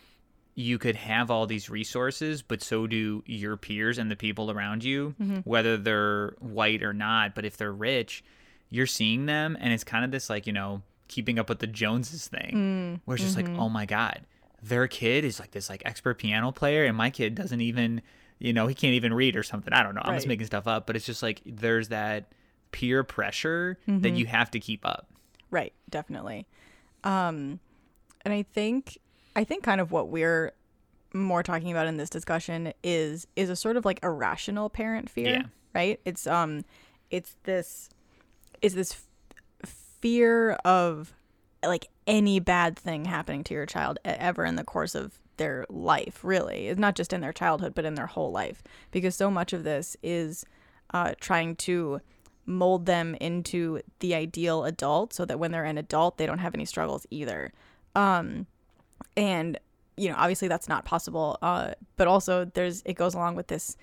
you 0.57 0.77
could 0.79 0.97
have 0.97 1.31
all 1.31 1.47
these 1.47 1.71
resources, 1.71 2.43
but 2.43 2.63
so 2.63 2.87
do 2.87 3.23
your 3.27 3.57
peers 3.57 3.97
and 3.97 4.11
the 4.11 4.17
people 4.17 4.51
around 4.51 4.83
you, 4.85 5.15
whether 5.45 5.77
they're 5.77 6.35
white 6.41 6.83
or 6.83 6.93
not. 6.93 7.35
But 7.35 7.45
if 7.45 7.57
they're 7.57 7.73
rich, 7.73 8.25
you're 8.69 8.87
seeing 8.87 9.27
them, 9.27 9.57
and 9.61 9.73
it's 9.73 9.85
kind 9.85 10.05
of 10.05 10.11
this 10.11 10.29
like 10.29 10.47
you 10.47 10.53
know 10.53 10.83
keeping 11.11 11.39
up 11.39 11.49
with 11.49 11.59
the 11.59 11.67
Joneses 11.67 12.29
thing, 12.29 13.01
where 13.05 13.17
it's 13.17 13.25
just 13.25 13.37
like, 13.37 13.49
oh 13.59 13.69
my 13.69 13.85
god, 13.85 14.23
their 14.63 14.87
kid 14.89 15.25
is 15.25 15.39
like 15.41 15.51
this 15.51 15.69
like 15.69 15.83
expert 15.85 16.19
piano 16.19 16.53
player, 16.53 16.85
and 16.85 16.97
my 16.97 17.11
kid 17.11 17.35
doesn't 17.35 17.61
even, 17.61 18.01
you 18.39 18.53
know, 18.53 18.67
he 18.67 18.75
can't 18.75 18.95
even 18.95 19.13
read 19.13 19.37
or 19.37 19.43
something. 19.43 19.73
I 19.75 19.83
don't 19.83 19.95
know. 19.95 20.03
I'm 20.05 20.15
just 20.15 20.27
making 20.27 20.47
stuff 20.47 20.67
up, 20.67 20.87
but 20.87 20.97
it's 20.97 21.05
just 21.07 21.23
like 21.23 21.43
there's 21.45 21.89
that 21.89 22.33
peer 22.73 23.03
pressure 23.05 23.79
that 23.87 24.11
you 24.13 24.27
have 24.27 24.51
to 24.53 24.61
keep 24.61 24.87
up. 24.87 25.09
Right, 25.51 25.73
definitely. 25.91 26.47
Um, 27.05 27.59
and 28.25 28.33
I 28.33 28.43
think 28.43 28.99
I 29.35 29.45
think 29.45 29.63
kind 29.65 29.81
of 29.81 29.93
what 29.93 30.09
we're 30.09 30.53
more 31.13 31.43
talking 31.43 31.73
about 31.73 31.87
in 31.89 31.97
this 31.97 32.11
discussion 32.11 32.73
is 32.85 33.27
is 33.35 33.51
a 33.51 33.57
sort 33.57 33.77
of 33.77 33.85
like 33.85 33.99
irrational 34.05 34.71
parent 34.71 35.11
fear, 35.11 35.31
Yeah. 35.31 35.43
right? 35.75 36.01
It's 36.05 36.27
um 36.27 36.65
it's 37.11 37.35
this 37.45 37.91
is 38.63 38.75
this 38.75 38.93
fear 40.01 40.53
of 40.65 41.15
like 41.65 41.89
any 42.07 42.41
bad 42.41 42.79
thing 42.79 43.05
happening 43.05 43.45
to 43.45 43.55
your 43.55 43.67
child 43.67 43.99
ever 44.05 44.45
in 44.45 44.57
the 44.57 44.65
course 44.65 44.95
of 44.95 45.19
their 45.37 45.65
life, 45.69 46.21
really. 46.23 46.69
It's 46.69 46.81
not 46.81 46.97
just 46.97 47.13
in 47.13 47.21
their 47.21 47.33
childhood, 47.33 47.75
but 47.75 47.85
in 47.85 47.95
their 47.95 48.07
whole 48.07 48.31
life. 48.31 48.63
Because 48.91 49.15
so 49.15 49.31
much 49.31 49.53
of 49.53 49.65
this 49.65 49.97
is 50.03 50.45
uh, 50.93 51.13
trying 51.21 51.57
to 51.57 52.01
mold 52.47 52.87
them 52.87 53.15
into 53.21 53.81
the 54.01 54.15
ideal 54.15 54.65
adult 54.65 55.13
so 55.13 55.25
that 55.25 55.39
when 55.39 55.51
they're 55.51 55.65
an 55.65 55.79
adult, 55.79 56.19
they 56.19 56.27
don't 56.27 56.39
have 56.39 56.55
any 56.55 56.65
struggles 56.65 57.07
either. 57.11 57.53
Um, 57.95 58.47
and, 59.17 59.59
you 59.97 60.09
know, 60.09 60.17
obviously 60.19 60.49
that's 60.49 60.69
not 60.69 60.85
possible. 60.85 61.39
Uh, 61.43 61.73
but 61.97 62.09
also 62.09 62.45
there's, 62.45 62.83
it 62.85 62.95
goes 62.95 63.15
along 63.15 63.37
with 63.37 63.47
this, 63.47 63.77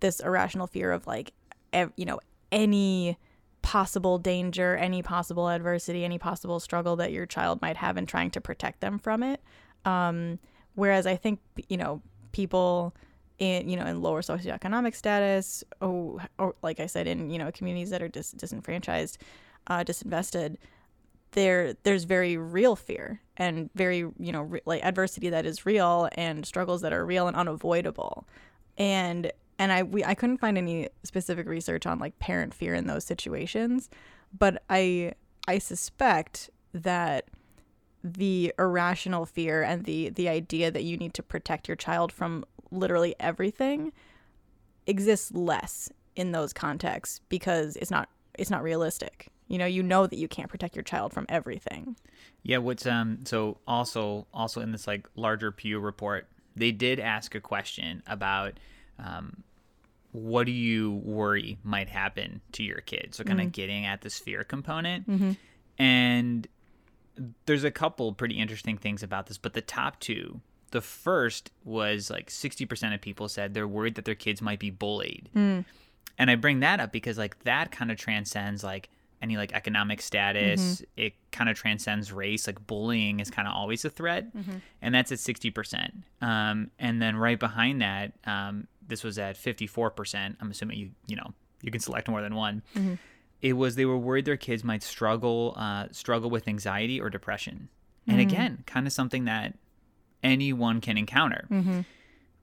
this 0.00 0.20
irrational 0.20 0.66
fear 0.66 0.92
of 0.92 1.06
like, 1.06 1.32
ev- 1.72 1.92
you 1.96 2.04
know, 2.04 2.20
any 2.50 3.18
possible 3.68 4.16
danger, 4.16 4.76
any 4.76 5.02
possible 5.02 5.50
adversity, 5.50 6.02
any 6.02 6.16
possible 6.16 6.58
struggle 6.58 6.96
that 6.96 7.12
your 7.12 7.26
child 7.26 7.60
might 7.60 7.76
have 7.76 7.98
and 7.98 8.08
trying 8.08 8.30
to 8.30 8.40
protect 8.40 8.80
them 8.80 8.98
from 8.98 9.22
it. 9.22 9.42
Um, 9.84 10.38
whereas 10.74 11.06
I 11.06 11.16
think, 11.16 11.38
you 11.68 11.76
know, 11.76 12.00
people 12.32 12.94
in, 13.38 13.68
you 13.68 13.76
know, 13.76 13.84
in 13.84 14.00
lower 14.00 14.22
socioeconomic 14.22 14.94
status, 14.94 15.64
oh, 15.82 16.18
or 16.38 16.54
like 16.62 16.80
I 16.80 16.86
said, 16.86 17.06
in, 17.06 17.28
you 17.28 17.38
know, 17.38 17.52
communities 17.52 17.90
that 17.90 18.00
are 18.00 18.08
dis- 18.08 18.32
disenfranchised, 18.32 19.18
uh, 19.66 19.84
disinvested, 19.84 20.56
there 21.32 21.74
there's 21.82 22.04
very 22.04 22.38
real 22.38 22.74
fear 22.74 23.20
and 23.36 23.68
very 23.74 23.98
you 23.98 24.32
know 24.32 24.40
re- 24.40 24.62
like 24.64 24.82
adversity 24.82 25.28
that 25.28 25.44
is 25.44 25.66
real 25.66 26.08
and 26.12 26.46
struggles 26.46 26.80
that 26.80 26.94
are 26.94 27.04
real 27.04 27.28
and 27.28 27.36
unavoidable 27.36 28.26
and 28.78 29.30
and 29.58 29.72
I 29.72 29.82
we 29.82 30.04
I 30.04 30.14
couldn't 30.14 30.38
find 30.38 30.58
any 30.58 30.88
specific 31.04 31.46
research 31.48 31.86
on 31.86 31.98
like 31.98 32.18
parent 32.18 32.54
fear 32.54 32.74
in 32.74 32.86
those 32.86 33.04
situations 33.04 33.88
but 34.36 34.62
I 34.68 35.12
I 35.46 35.58
suspect 35.58 36.50
that 36.74 37.26
the 38.04 38.52
irrational 38.58 39.26
fear 39.26 39.62
and 39.62 39.84
the 39.84 40.10
the 40.10 40.28
idea 40.28 40.70
that 40.70 40.84
you 40.84 40.96
need 40.96 41.14
to 41.14 41.22
protect 41.22 41.68
your 41.68 41.76
child 41.76 42.12
from 42.12 42.44
literally 42.70 43.14
everything 43.18 43.92
exists 44.86 45.32
less 45.32 45.90
in 46.16 46.32
those 46.32 46.52
contexts 46.52 47.20
because 47.28 47.76
it's 47.76 47.90
not 47.90 48.08
it's 48.34 48.50
not 48.50 48.62
realistic. 48.62 49.28
You 49.48 49.56
know, 49.56 49.66
you 49.66 49.82
know 49.82 50.06
that 50.06 50.18
you 50.18 50.28
can't 50.28 50.50
protect 50.50 50.76
your 50.76 50.82
child 50.82 51.12
from 51.12 51.24
everything. 51.28 51.96
Yeah, 52.42 52.58
what's 52.58 52.86
um 52.86 53.20
so 53.24 53.58
also 53.66 54.26
also 54.32 54.60
in 54.60 54.72
this 54.72 54.86
like 54.86 55.08
larger 55.16 55.50
Pew 55.50 55.80
report, 55.80 56.28
they 56.54 56.72
did 56.72 57.00
ask 57.00 57.34
a 57.34 57.40
question 57.40 58.02
about 58.06 58.58
um 58.98 59.42
what 60.12 60.46
do 60.46 60.52
you 60.52 60.92
worry 61.04 61.58
might 61.62 61.88
happen 61.88 62.40
to 62.52 62.62
your 62.62 62.80
kid? 62.80 63.14
So 63.14 63.24
kind 63.24 63.40
of 63.40 63.46
mm-hmm. 63.46 63.52
getting 63.52 63.86
at 63.86 64.00
this 64.00 64.18
fear 64.18 64.44
component. 64.44 65.08
Mm-hmm. 65.08 65.32
And 65.78 66.48
there's 67.46 67.64
a 67.64 67.70
couple 67.70 68.12
pretty 68.12 68.36
interesting 68.38 68.78
things 68.78 69.02
about 69.02 69.26
this, 69.26 69.38
but 69.38 69.52
the 69.52 69.60
top 69.60 70.00
two, 70.00 70.40
the 70.70 70.80
first 70.80 71.50
was 71.64 72.10
like 72.10 72.30
60% 72.30 72.94
of 72.94 73.00
people 73.00 73.28
said 73.28 73.54
they're 73.54 73.68
worried 73.68 73.96
that 73.96 74.04
their 74.04 74.14
kids 74.14 74.40
might 74.40 74.58
be 74.58 74.70
bullied. 74.70 75.28
Mm. 75.34 75.64
And 76.18 76.30
I 76.30 76.34
bring 76.36 76.60
that 76.60 76.80
up 76.80 76.92
because 76.92 77.18
like 77.18 77.42
that 77.44 77.70
kind 77.70 77.90
of 77.90 77.96
transcends 77.96 78.64
like 78.64 78.88
any 79.22 79.36
like 79.36 79.52
economic 79.52 80.00
status. 80.00 80.60
Mm-hmm. 80.60 80.84
It 80.96 81.12
kind 81.32 81.50
of 81.50 81.56
transcends 81.56 82.12
race. 82.12 82.46
Like 82.46 82.66
bullying 82.66 83.20
is 83.20 83.30
kind 83.30 83.48
of 83.48 83.54
always 83.54 83.84
a 83.84 83.90
threat, 83.90 84.26
and 84.82 84.94
that's 84.94 85.12
at 85.12 85.18
sixty 85.18 85.50
percent. 85.50 85.94
Um, 86.20 86.70
and 86.78 87.00
then 87.00 87.16
right 87.16 87.38
behind 87.38 87.82
that, 87.82 88.12
um, 88.24 88.66
this 88.88 89.04
was 89.04 89.18
at 89.18 89.36
fifty 89.36 89.66
four 89.66 89.90
percent. 89.90 90.36
I'm 90.40 90.50
assuming 90.50 90.78
you 90.78 90.90
you 91.06 91.16
know 91.16 91.32
you 91.62 91.70
can 91.70 91.80
select 91.80 92.08
more 92.08 92.22
than 92.22 92.34
one. 92.34 92.62
It 93.40 93.52
was 93.52 93.76
they 93.76 93.84
were 93.84 93.96
worried 93.98 94.24
their 94.24 94.36
kids 94.36 94.64
might 94.64 94.82
struggle 94.82 95.54
uh, 95.56 95.86
struggle 95.92 96.28
with 96.30 96.48
anxiety 96.48 97.00
or 97.00 97.08
depression, 97.10 97.68
and 98.06 98.20
again, 98.20 98.64
kind 98.66 98.86
of 98.86 98.92
something 98.92 99.26
that 99.26 99.54
anyone 100.22 100.80
can 100.80 100.98
encounter. 100.98 101.46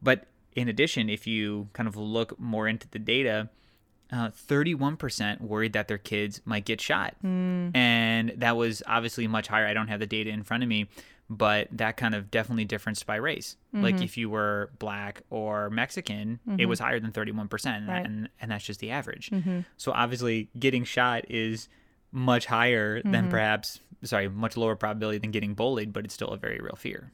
But 0.01 0.27
in 0.53 0.69
addition, 0.69 1.09
if 1.09 1.27
you 1.27 1.67
kind 1.73 1.87
of 1.87 1.97
look 1.97 2.39
more 2.39 2.67
into 2.67 2.87
the 2.89 2.99
data, 2.99 3.49
uh, 4.11 4.29
31% 4.29 5.41
worried 5.41 5.73
that 5.73 5.87
their 5.87 5.97
kids 5.97 6.39
might 6.45 6.63
get 6.63 6.79
shot. 6.79 7.15
And 7.75 8.29
that 8.37 8.55
was 8.55 8.81
obviously 8.87 9.27
much 9.27 9.47
higher. 9.47 9.65
I 9.67 9.73
don't 9.73 9.87
have 9.89 9.99
the 9.99 10.05
data 10.05 10.29
in 10.29 10.43
front 10.43 10.63
of 10.63 10.69
me, 10.69 10.87
but 11.29 11.67
that 11.71 11.97
kind 11.97 12.13
of 12.13 12.29
definitely 12.29 12.65
differenced 12.65 13.05
by 13.05 13.15
race. 13.15 13.57
Like 13.73 13.95
mm-hmm. 13.95 14.03
if 14.03 14.17
you 14.17 14.29
were 14.29 14.71
black 14.77 15.23
or 15.29 15.69
Mexican, 15.69 16.39
it 16.45 16.49
mm-hmm. 16.51 16.69
was 16.69 16.79
higher 16.79 16.99
than 16.99 17.11
31%. 17.11 17.65
And, 17.65 17.87
Right. 17.87 18.05
and, 18.05 18.29
and 18.39 18.51
that's 18.51 18.63
just 18.63 18.79
the 18.79 18.91
average. 18.91 19.31
Mm-hmm. 19.31 19.61
So 19.77 19.91
obviously, 19.91 20.49
getting 20.57 20.83
shot 20.83 21.25
is 21.29 21.67
much 22.11 22.45
higher 22.45 23.01
than 23.01 23.29
perhaps, 23.29 23.79
sorry, 24.03 24.29
much 24.29 24.55
lower 24.55 24.75
probability 24.75 25.17
than 25.17 25.31
getting 25.31 25.53
bullied, 25.53 25.91
but 25.91 26.05
it's 26.05 26.13
still 26.13 26.29
a 26.29 26.37
very 26.37 26.59
real 26.59 26.75
fear. 26.77 27.11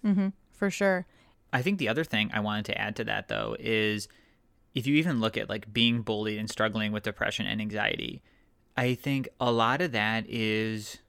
For 0.51 0.69
sure. 0.69 1.07
I 1.53 1.61
think 1.61 1.79
the 1.79 1.89
other 1.89 2.03
thing 2.03 2.31
I 2.33 2.39
wanted 2.39 2.65
to 2.65 2.77
add 2.77 2.95
to 2.97 3.03
that 3.05 3.27
though 3.27 3.55
is 3.59 4.07
if 4.73 4.87
you 4.87 4.95
even 4.95 5.19
look 5.19 5.37
at 5.37 5.49
like 5.49 5.73
being 5.73 6.01
bullied 6.01 6.37
and 6.37 6.49
struggling 6.49 6.91
with 6.91 7.03
depression 7.03 7.45
and 7.45 7.59
anxiety, 7.59 8.21
I 8.77 8.93
think 8.93 9.27
a 9.39 9.51
lot 9.51 9.81
of 9.81 9.91
that 9.91 10.25
is 10.29 10.99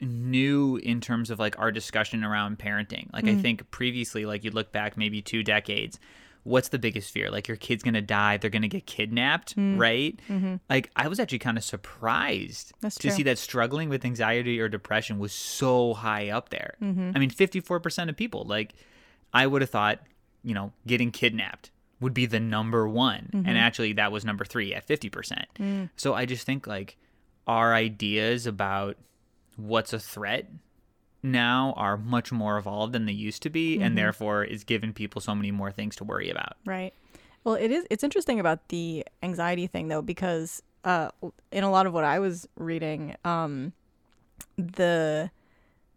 new 0.00 0.76
in 0.76 1.00
terms 1.00 1.30
of 1.30 1.38
like 1.38 1.58
our 1.58 1.72
discussion 1.72 2.24
around 2.24 2.58
parenting. 2.58 3.12
Like 3.12 3.24
I 3.24 3.34
mm. 3.34 3.42
think 3.42 3.70
previously 3.70 4.26
like 4.26 4.44
you 4.44 4.50
look 4.50 4.72
back 4.72 4.96
maybe 4.96 5.22
2 5.22 5.42
decades 5.42 5.98
what's 6.46 6.68
the 6.68 6.78
biggest 6.78 7.10
fear? 7.10 7.28
Like 7.28 7.48
your 7.48 7.56
kid's 7.56 7.82
going 7.82 7.94
to 7.94 8.00
die, 8.00 8.36
they're 8.36 8.50
going 8.50 8.62
to 8.62 8.68
get 8.68 8.86
kidnapped, 8.86 9.56
mm. 9.56 9.76
right? 9.78 10.18
Mm-hmm. 10.28 10.56
Like 10.70 10.90
I 10.94 11.08
was 11.08 11.18
actually 11.18 11.40
kind 11.40 11.58
of 11.58 11.64
surprised 11.64 12.72
That's 12.80 12.94
to 12.96 13.08
true. 13.08 13.10
see 13.10 13.22
that 13.24 13.36
struggling 13.36 13.88
with 13.88 14.04
anxiety 14.04 14.60
or 14.60 14.68
depression 14.68 15.18
was 15.18 15.32
so 15.32 15.92
high 15.94 16.30
up 16.30 16.50
there. 16.50 16.76
Mm-hmm. 16.80 17.12
I 17.14 17.18
mean 17.18 17.30
54% 17.30 18.08
of 18.08 18.16
people 18.16 18.44
like 18.44 18.74
I 19.34 19.46
would 19.46 19.60
have 19.60 19.70
thought, 19.70 19.98
you 20.44 20.54
know, 20.54 20.72
getting 20.86 21.10
kidnapped 21.10 21.72
would 22.00 22.14
be 22.14 22.26
the 22.26 22.40
number 22.40 22.88
one. 22.88 23.30
And 23.32 23.46
mm-hmm. 23.46 23.56
actually, 23.56 23.94
that 23.94 24.12
was 24.12 24.24
number 24.24 24.44
three 24.44 24.74
at 24.74 24.86
50%. 24.86 25.44
Mm. 25.58 25.90
So 25.96 26.14
I 26.14 26.26
just 26.26 26.44
think 26.44 26.66
like 26.66 26.96
our 27.46 27.74
ideas 27.74 28.46
about 28.46 28.96
what's 29.56 29.92
a 29.92 29.98
threat 29.98 30.50
now 31.22 31.74
are 31.76 31.96
much 31.96 32.30
more 32.30 32.56
evolved 32.56 32.92
than 32.92 33.06
they 33.06 33.12
used 33.12 33.42
to 33.42 33.50
be. 33.50 33.80
And 33.80 33.96
therefore, 33.98 34.44
is 34.44 34.64
giving 34.64 34.92
people 34.92 35.20
so 35.20 35.34
many 35.34 35.50
more 35.50 35.72
things 35.72 35.96
to 35.96 36.04
worry 36.04 36.30
about. 36.30 36.56
Right. 36.64 36.94
Well, 37.44 37.54
it 37.54 37.70
is. 37.70 37.86
It's 37.90 38.04
interesting 38.04 38.40
about 38.40 38.68
the 38.68 39.04
anxiety 39.22 39.66
thing 39.66 39.88
though, 39.88 40.02
because 40.02 40.62
uh, 40.84 41.10
in 41.52 41.64
a 41.64 41.70
lot 41.70 41.86
of 41.86 41.92
what 41.92 42.04
I 42.04 42.18
was 42.18 42.48
reading, 42.56 43.16
um, 43.24 43.72
the 44.56 45.30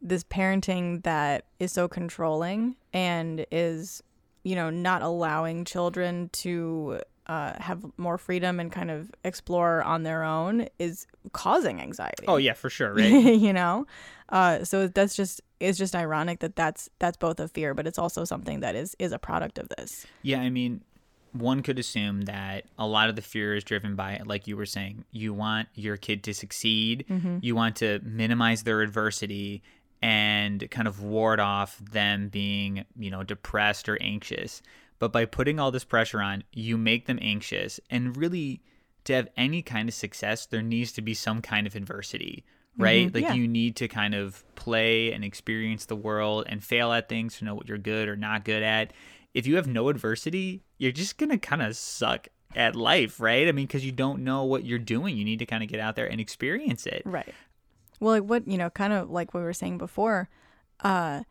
this 0.01 0.23
parenting 0.23 1.03
that 1.03 1.45
is 1.59 1.71
so 1.71 1.87
controlling 1.87 2.75
and 2.93 3.45
is, 3.51 4.01
you 4.43 4.55
know, 4.55 4.69
not 4.69 5.01
allowing 5.01 5.65
children 5.65 6.29
to 6.31 7.01
uh, 7.29 7.53
have 7.61 7.85
more 7.97 8.17
freedom 8.17 8.59
and 8.59 8.71
kind 8.71 8.91
of 8.91 9.09
explore 9.23 9.83
on 9.83 10.03
their 10.03 10.23
own 10.23 10.67
is 10.79 11.05
causing 11.31 11.79
anxiety. 11.79 12.25
Oh, 12.27 12.37
yeah, 12.37 12.53
for 12.53 12.69
sure, 12.69 12.93
right? 12.95 13.05
you 13.07 13.53
know 13.53 13.85
uh 14.29 14.63
so 14.63 14.87
that's 14.87 15.15
just 15.15 15.41
it's 15.59 15.77
just 15.77 15.95
ironic 15.95 16.39
that 16.39 16.55
that's 16.55 16.87
that's 16.99 17.17
both 17.17 17.39
a 17.39 17.47
fear 17.47 17.73
but 17.73 17.87
it's 17.87 17.97
also 17.97 18.23
something 18.23 18.59
that 18.59 18.75
is 18.75 18.95
is 18.99 19.11
a 19.11 19.17
product 19.17 19.57
of 19.57 19.67
this 19.69 20.05
Yeah, 20.21 20.39
I 20.39 20.49
mean, 20.51 20.81
one 21.33 21.61
could 21.63 21.79
assume 21.79 22.21
that 22.23 22.65
a 22.77 22.87
lot 22.87 23.09
of 23.09 23.15
the 23.15 23.21
fear 23.21 23.55
is 23.55 23.63
driven 23.63 23.95
by, 23.95 24.21
like 24.25 24.47
you 24.47 24.57
were 24.57 24.65
saying, 24.65 25.05
you 25.11 25.33
want 25.33 25.67
your 25.75 25.97
kid 25.97 26.23
to 26.23 26.33
succeed, 26.33 27.05
you 27.41 27.55
want 27.55 27.75
to 27.77 27.99
minimize 28.03 28.63
their 28.63 28.81
adversity 28.81 29.61
and 30.01 30.69
kind 30.71 30.87
of 30.87 31.03
ward 31.03 31.39
off 31.39 31.77
them 31.79 32.29
being, 32.29 32.85
you 32.97 33.11
know, 33.11 33.21
depressed 33.23 33.87
or 33.89 33.97
anxious. 34.01 34.61
But 34.99 35.11
by 35.11 35.25
putting 35.25 35.59
all 35.59 35.71
this 35.71 35.85
pressure 35.85 36.21
on, 36.21 36.43
you 36.51 36.77
make 36.77 37.05
them 37.07 37.19
anxious. 37.21 37.79
And 37.89 38.15
really, 38.15 38.61
to 39.05 39.13
have 39.13 39.29
any 39.37 39.61
kind 39.61 39.89
of 39.89 39.95
success, 39.95 40.45
there 40.45 40.61
needs 40.61 40.91
to 40.93 41.01
be 41.01 41.13
some 41.13 41.41
kind 41.41 41.65
of 41.65 41.75
adversity, 41.75 42.45
right? 42.77 43.13
Like 43.13 43.23
yeah. 43.23 43.33
you 43.33 43.47
need 43.47 43.75
to 43.77 43.87
kind 43.87 44.13
of 44.13 44.43
play 44.55 45.11
and 45.11 45.23
experience 45.23 45.85
the 45.85 45.95
world 45.95 46.45
and 46.47 46.63
fail 46.63 46.91
at 46.91 47.09
things 47.09 47.37
to 47.37 47.45
know 47.45 47.55
what 47.55 47.67
you're 47.67 47.77
good 47.77 48.07
or 48.09 48.15
not 48.15 48.43
good 48.43 48.61
at. 48.61 48.93
If 49.33 49.47
you 49.47 49.55
have 49.55 49.67
no 49.67 49.89
adversity, 49.89 50.63
you're 50.77 50.91
just 50.91 51.17
going 51.17 51.29
to 51.29 51.37
kind 51.37 51.61
of 51.61 51.75
suck 51.75 52.27
at 52.55 52.75
life, 52.75 53.19
right? 53.19 53.47
I 53.47 53.51
mean, 53.51 53.67
because 53.67 53.85
you 53.85 53.91
don't 53.91 54.23
know 54.23 54.43
what 54.43 54.65
you're 54.65 54.79
doing. 54.79 55.15
You 55.15 55.23
need 55.23 55.39
to 55.39 55.45
kind 55.45 55.63
of 55.63 55.69
get 55.69 55.79
out 55.79 55.95
there 55.95 56.07
and 56.07 56.19
experience 56.19 56.85
it. 56.85 57.03
Right. 57.05 57.33
Well, 57.99 58.13
like 58.13 58.23
what, 58.23 58.47
you 58.47 58.57
know, 58.57 58.69
kind 58.69 58.91
of 58.91 59.09
like 59.09 59.33
what 59.33 59.41
we 59.41 59.45
were 59.45 59.53
saying 59.53 59.77
before, 59.77 60.29
uh 60.81 61.23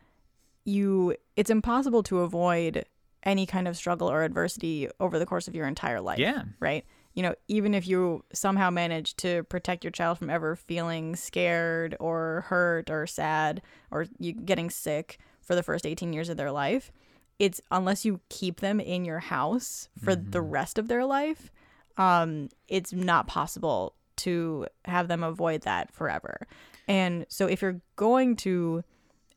you 0.65 1.15
it's 1.35 1.49
impossible 1.49 2.03
to 2.03 2.19
avoid 2.19 2.85
any 3.23 3.45
kind 3.45 3.67
of 3.67 3.75
struggle 3.75 4.09
or 4.09 4.23
adversity 4.23 4.89
over 4.99 5.19
the 5.19 5.25
course 5.25 5.47
of 5.47 5.55
your 5.55 5.67
entire 5.67 6.01
life. 6.01 6.19
Yeah. 6.19 6.43
Right? 6.59 6.85
You 7.13 7.23
know, 7.23 7.35
even 7.47 7.73
if 7.73 7.87
you 7.87 8.23
somehow 8.33 8.69
manage 8.69 9.15
to 9.17 9.43
protect 9.43 9.83
your 9.83 9.91
child 9.91 10.19
from 10.19 10.29
ever 10.29 10.55
feeling 10.55 11.15
scared 11.15 11.97
or 11.99 12.45
hurt 12.47 12.89
or 12.89 13.07
sad 13.07 13.61
or 13.91 14.05
you 14.19 14.33
getting 14.33 14.69
sick 14.69 15.17
for 15.41 15.55
the 15.55 15.63
first 15.63 15.85
18 15.85 16.13
years 16.13 16.29
of 16.29 16.37
their 16.37 16.51
life, 16.51 16.91
it's 17.39 17.59
unless 17.71 18.05
you 18.05 18.19
keep 18.29 18.59
them 18.59 18.79
in 18.79 19.05
your 19.05 19.19
house 19.19 19.89
for 20.03 20.15
the 20.15 20.41
rest 20.41 20.77
of 20.77 20.87
their 20.87 21.05
life, 21.05 21.51
um, 21.97 22.49
it's 22.67 22.93
not 22.93 23.27
possible 23.27 23.95
to 24.17 24.67
have 24.85 25.07
them 25.07 25.23
avoid 25.23 25.61
that 25.61 25.91
forever. 25.91 26.45
And 26.87 27.25
so 27.29 27.47
if 27.47 27.61
you're 27.61 27.81
going 27.95 28.35
to 28.37 28.83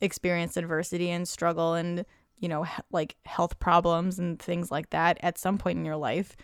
experience 0.01 0.57
adversity 0.57 1.11
and 1.11 1.27
struggle 1.27 1.75
and, 1.75 2.05
you 2.43 2.49
know, 2.51 2.65
he- 2.65 2.83
like 2.91 3.17
health 3.25 3.59
problems 3.59 4.19
and 4.19 4.39
things 4.39 4.71
like 4.71 4.91
that 4.91 5.17
at 5.23 5.39
some 5.39 5.57
point 5.57 5.79
in 5.79 5.87
your 5.87 5.97
life, 5.97 6.37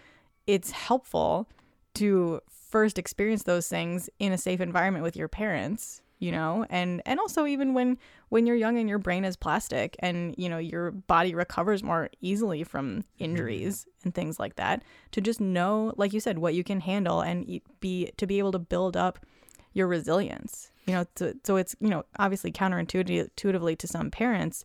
it's 0.46 0.70
helpful 0.70 1.46
to 1.94 2.40
first 2.48 2.98
experience 2.98 3.42
those 3.42 3.68
things 3.68 4.08
in 4.18 4.32
a 4.32 4.38
safe 4.38 4.62
environment 4.62 5.02
with 5.02 5.16
your 5.16 5.28
parents 5.28 6.00
you 6.18 6.32
know? 6.32 6.66
And 6.68 7.02
and 7.06 7.20
also 7.20 7.46
even 7.46 7.74
when 7.74 7.98
when 8.28 8.46
you're 8.46 8.56
young 8.56 8.78
and 8.78 8.88
your 8.88 8.98
brain 8.98 9.24
is 9.24 9.36
plastic 9.36 9.96
and 10.00 10.34
you 10.36 10.48
know 10.48 10.58
your 10.58 10.90
body 10.90 11.34
recovers 11.34 11.82
more 11.82 12.10
easily 12.20 12.64
from 12.64 12.88
mm-hmm. 12.88 13.24
injuries 13.24 13.86
and 14.04 14.14
things 14.14 14.38
like 14.38 14.56
that 14.56 14.82
to 15.12 15.20
just 15.20 15.40
know 15.40 15.92
like 15.96 16.12
you 16.12 16.20
said 16.20 16.38
what 16.38 16.54
you 16.54 16.64
can 16.64 16.80
handle 16.80 17.20
and 17.20 17.60
be 17.80 18.10
to 18.16 18.26
be 18.26 18.38
able 18.38 18.52
to 18.52 18.58
build 18.58 18.96
up 18.96 19.24
your 19.72 19.86
resilience 19.86 20.70
you 20.86 20.94
know? 20.94 21.04
To, 21.16 21.36
so 21.44 21.56
it's 21.56 21.76
you 21.80 21.88
know 21.88 22.04
obviously 22.18 22.50
counterintuitively 22.50 23.78
to 23.78 23.86
some 23.86 24.10
parents 24.10 24.64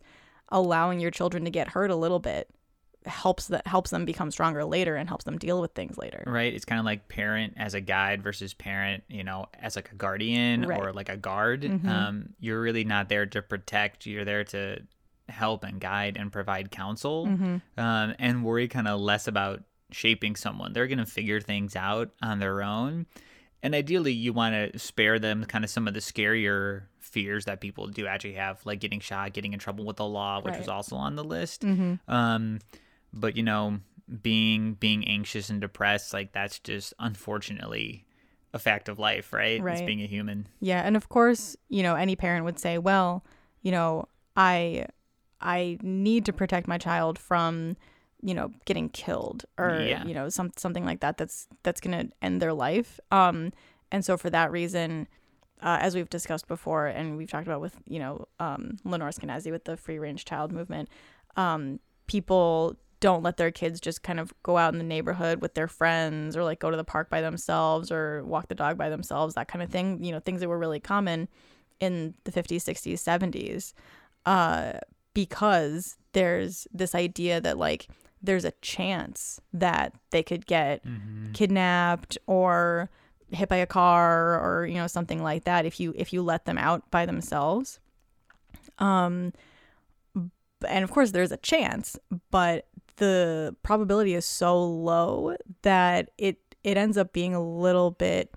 allowing 0.50 1.00
your 1.00 1.10
children 1.10 1.44
to 1.44 1.50
get 1.50 1.68
hurt 1.68 1.90
a 1.90 1.96
little 1.96 2.18
bit 2.20 2.48
helps 3.06 3.48
that 3.48 3.66
helps 3.66 3.90
them 3.90 4.06
become 4.06 4.30
stronger 4.30 4.64
later 4.64 4.96
and 4.96 5.08
helps 5.08 5.24
them 5.26 5.36
deal 5.36 5.60
with 5.60 5.72
things 5.72 5.98
later 5.98 6.22
right 6.26 6.54
it's 6.54 6.64
kind 6.64 6.78
of 6.78 6.86
like 6.86 7.06
parent 7.08 7.52
as 7.58 7.74
a 7.74 7.80
guide 7.80 8.22
versus 8.22 8.54
parent 8.54 9.04
you 9.08 9.22
know 9.22 9.44
as 9.60 9.76
like 9.76 9.92
a 9.92 9.94
guardian 9.94 10.62
Right. 10.62 10.80
or 10.80 10.90
like 10.92 11.10
a 11.10 11.16
guard 11.18 11.62
Mhm. 11.64 11.86
um 11.86 12.28
you're 12.40 12.60
really 12.62 12.84
not 12.84 13.10
there 13.10 13.26
to 13.26 13.42
protect 13.42 14.06
you're 14.06 14.24
there 14.24 14.44
to 14.44 14.78
help 15.28 15.64
and 15.64 15.80
guide 15.80 16.16
and 16.16 16.32
provide 16.32 16.70
counsel 16.70 17.26
Mhm. 17.26 17.60
um 17.76 18.14
and 18.18 18.42
worry 18.42 18.68
kind 18.68 18.88
of 18.88 18.98
less 19.00 19.26
about 19.28 19.62
shaping 19.90 20.34
someone 20.34 20.72
they're 20.72 20.86
going 20.86 20.98
to 20.98 21.04
figure 21.06 21.40
things 21.42 21.76
out 21.76 22.10
on 22.22 22.38
their 22.38 22.62
own 22.62 23.04
and 23.62 23.74
ideally 23.74 24.12
you 24.12 24.32
want 24.32 24.54
to 24.72 24.78
spare 24.78 25.18
them 25.18 25.44
kind 25.44 25.62
of 25.62 25.70
some 25.70 25.86
of 25.86 25.92
the 25.92 26.00
scarier 26.00 26.84
fears 27.14 27.44
that 27.44 27.60
people 27.60 27.86
do 27.86 28.06
actually 28.12 28.34
have 28.34 28.56
like 28.66 28.80
getting 28.84 29.00
shot 29.00 29.32
getting 29.32 29.52
in 29.54 29.58
trouble 29.58 29.84
with 29.88 29.96
the 30.02 30.04
law 30.18 30.40
which 30.44 30.58
was 30.58 30.68
also 30.76 30.96
on 30.96 31.14
the 31.20 31.22
list 31.36 31.62
Mhm. 31.62 32.00
um 32.08 32.58
but 33.12 33.36
you 33.38 33.42
know 33.42 33.78
being 34.28 34.74
being 34.74 35.06
anxious 35.16 35.48
and 35.50 35.60
depressed 35.60 36.12
like 36.12 36.32
that's 36.32 36.58
just 36.58 36.92
unfortunately 36.98 38.04
a 38.52 38.58
fact 38.58 38.88
of 38.88 38.98
life 38.98 39.32
right, 39.32 39.60
it's 39.66 39.82
being 39.82 40.02
a 40.02 40.06
human 40.06 40.46
Yeah, 40.60 40.80
and 40.86 40.96
of 40.96 41.08
course, 41.08 41.56
you 41.68 41.82
know, 41.82 41.94
any 41.96 42.14
parent 42.16 42.44
would 42.44 42.58
say, 42.58 42.78
"Well, 42.78 43.24
you 43.62 43.72
know, 43.72 44.06
I 44.36 44.86
I 45.40 45.78
need 45.82 46.24
to 46.26 46.32
protect 46.32 46.68
my 46.68 46.78
child 46.78 47.18
from, 47.18 47.76
you 48.22 48.32
know, 48.34 48.52
getting 48.64 48.88
killed 48.90 49.44
or 49.58 49.70
Yeah. 49.88 50.04
you 50.06 50.14
know, 50.14 50.28
some 50.28 50.50
something 50.56 50.84
like 50.84 51.00
that 51.00 51.16
that's 51.18 51.48
that's 51.64 51.80
going 51.80 51.96
to 51.98 52.12
end 52.22 52.40
their 52.40 52.52
life." 52.54 53.00
Um 53.10 53.52
and 53.90 54.04
so 54.04 54.16
for 54.16 54.30
that 54.30 54.52
reason, 54.52 55.08
uh, 55.64 55.78
as 55.80 55.94
we've 55.96 56.10
discussed 56.10 56.46
before 56.46 56.86
and 56.86 57.16
we've 57.16 57.30
talked 57.30 57.46
about 57.48 57.60
with, 57.60 57.76
you 57.86 57.98
know, 57.98 58.28
um 58.38 58.76
Lenore 58.84 59.10
Skenazy 59.10 59.50
with 59.50 59.64
the 59.64 59.76
free 59.76 59.98
range 59.98 60.24
child 60.24 60.52
movement, 60.52 60.88
um 61.36 61.80
people 62.06 62.76
don't 63.00 63.22
let 63.22 63.36
their 63.36 63.50
kids 63.50 63.80
just 63.80 64.02
kind 64.02 64.18
of 64.18 64.32
go 64.42 64.56
out 64.56 64.72
in 64.72 64.78
the 64.78 64.84
neighborhood 64.84 65.42
with 65.42 65.54
their 65.54 65.68
friends 65.68 66.36
or 66.36 66.44
like 66.44 66.58
go 66.58 66.70
to 66.70 66.76
the 66.76 66.84
park 66.84 67.10
by 67.10 67.20
themselves 67.20 67.90
or 67.90 68.24
walk 68.24 68.48
the 68.48 68.54
dog 68.54 68.78
by 68.78 68.88
themselves, 68.88 69.34
that 69.34 69.48
kind 69.48 69.62
of 69.62 69.68
thing. 69.70 70.02
You 70.02 70.12
know, 70.12 70.20
things 70.20 70.40
that 70.40 70.48
were 70.48 70.58
really 70.58 70.80
common 70.80 71.28
in 71.80 72.14
the 72.24 72.32
50s, 72.32 72.62
60s, 72.62 72.94
70s, 73.02 73.74
uh, 74.24 74.78
because 75.12 75.96
there's 76.12 76.66
this 76.72 76.94
idea 76.94 77.40
that 77.42 77.58
like 77.58 77.88
there's 78.22 78.44
a 78.46 78.52
chance 78.62 79.38
that 79.52 79.92
they 80.10 80.22
could 80.22 80.46
get 80.46 80.82
kidnapped 81.34 82.16
or 82.26 82.88
hit 83.34 83.48
by 83.48 83.56
a 83.56 83.66
car 83.66 84.38
or 84.40 84.66
you 84.66 84.74
know 84.74 84.86
something 84.86 85.22
like 85.22 85.44
that 85.44 85.66
if 85.66 85.80
you 85.80 85.92
if 85.96 86.12
you 86.12 86.22
let 86.22 86.44
them 86.44 86.58
out 86.58 86.90
by 86.90 87.06
themselves. 87.06 87.80
Um 88.78 89.32
and 90.66 90.84
of 90.84 90.90
course 90.90 91.10
there's 91.10 91.32
a 91.32 91.36
chance 91.38 91.98
but 92.30 92.66
the 92.96 93.54
probability 93.62 94.14
is 94.14 94.24
so 94.24 94.62
low 94.62 95.36
that 95.62 96.10
it 96.18 96.38
it 96.62 96.76
ends 96.76 96.96
up 96.96 97.12
being 97.12 97.34
a 97.34 97.42
little 97.42 97.90
bit 97.90 98.34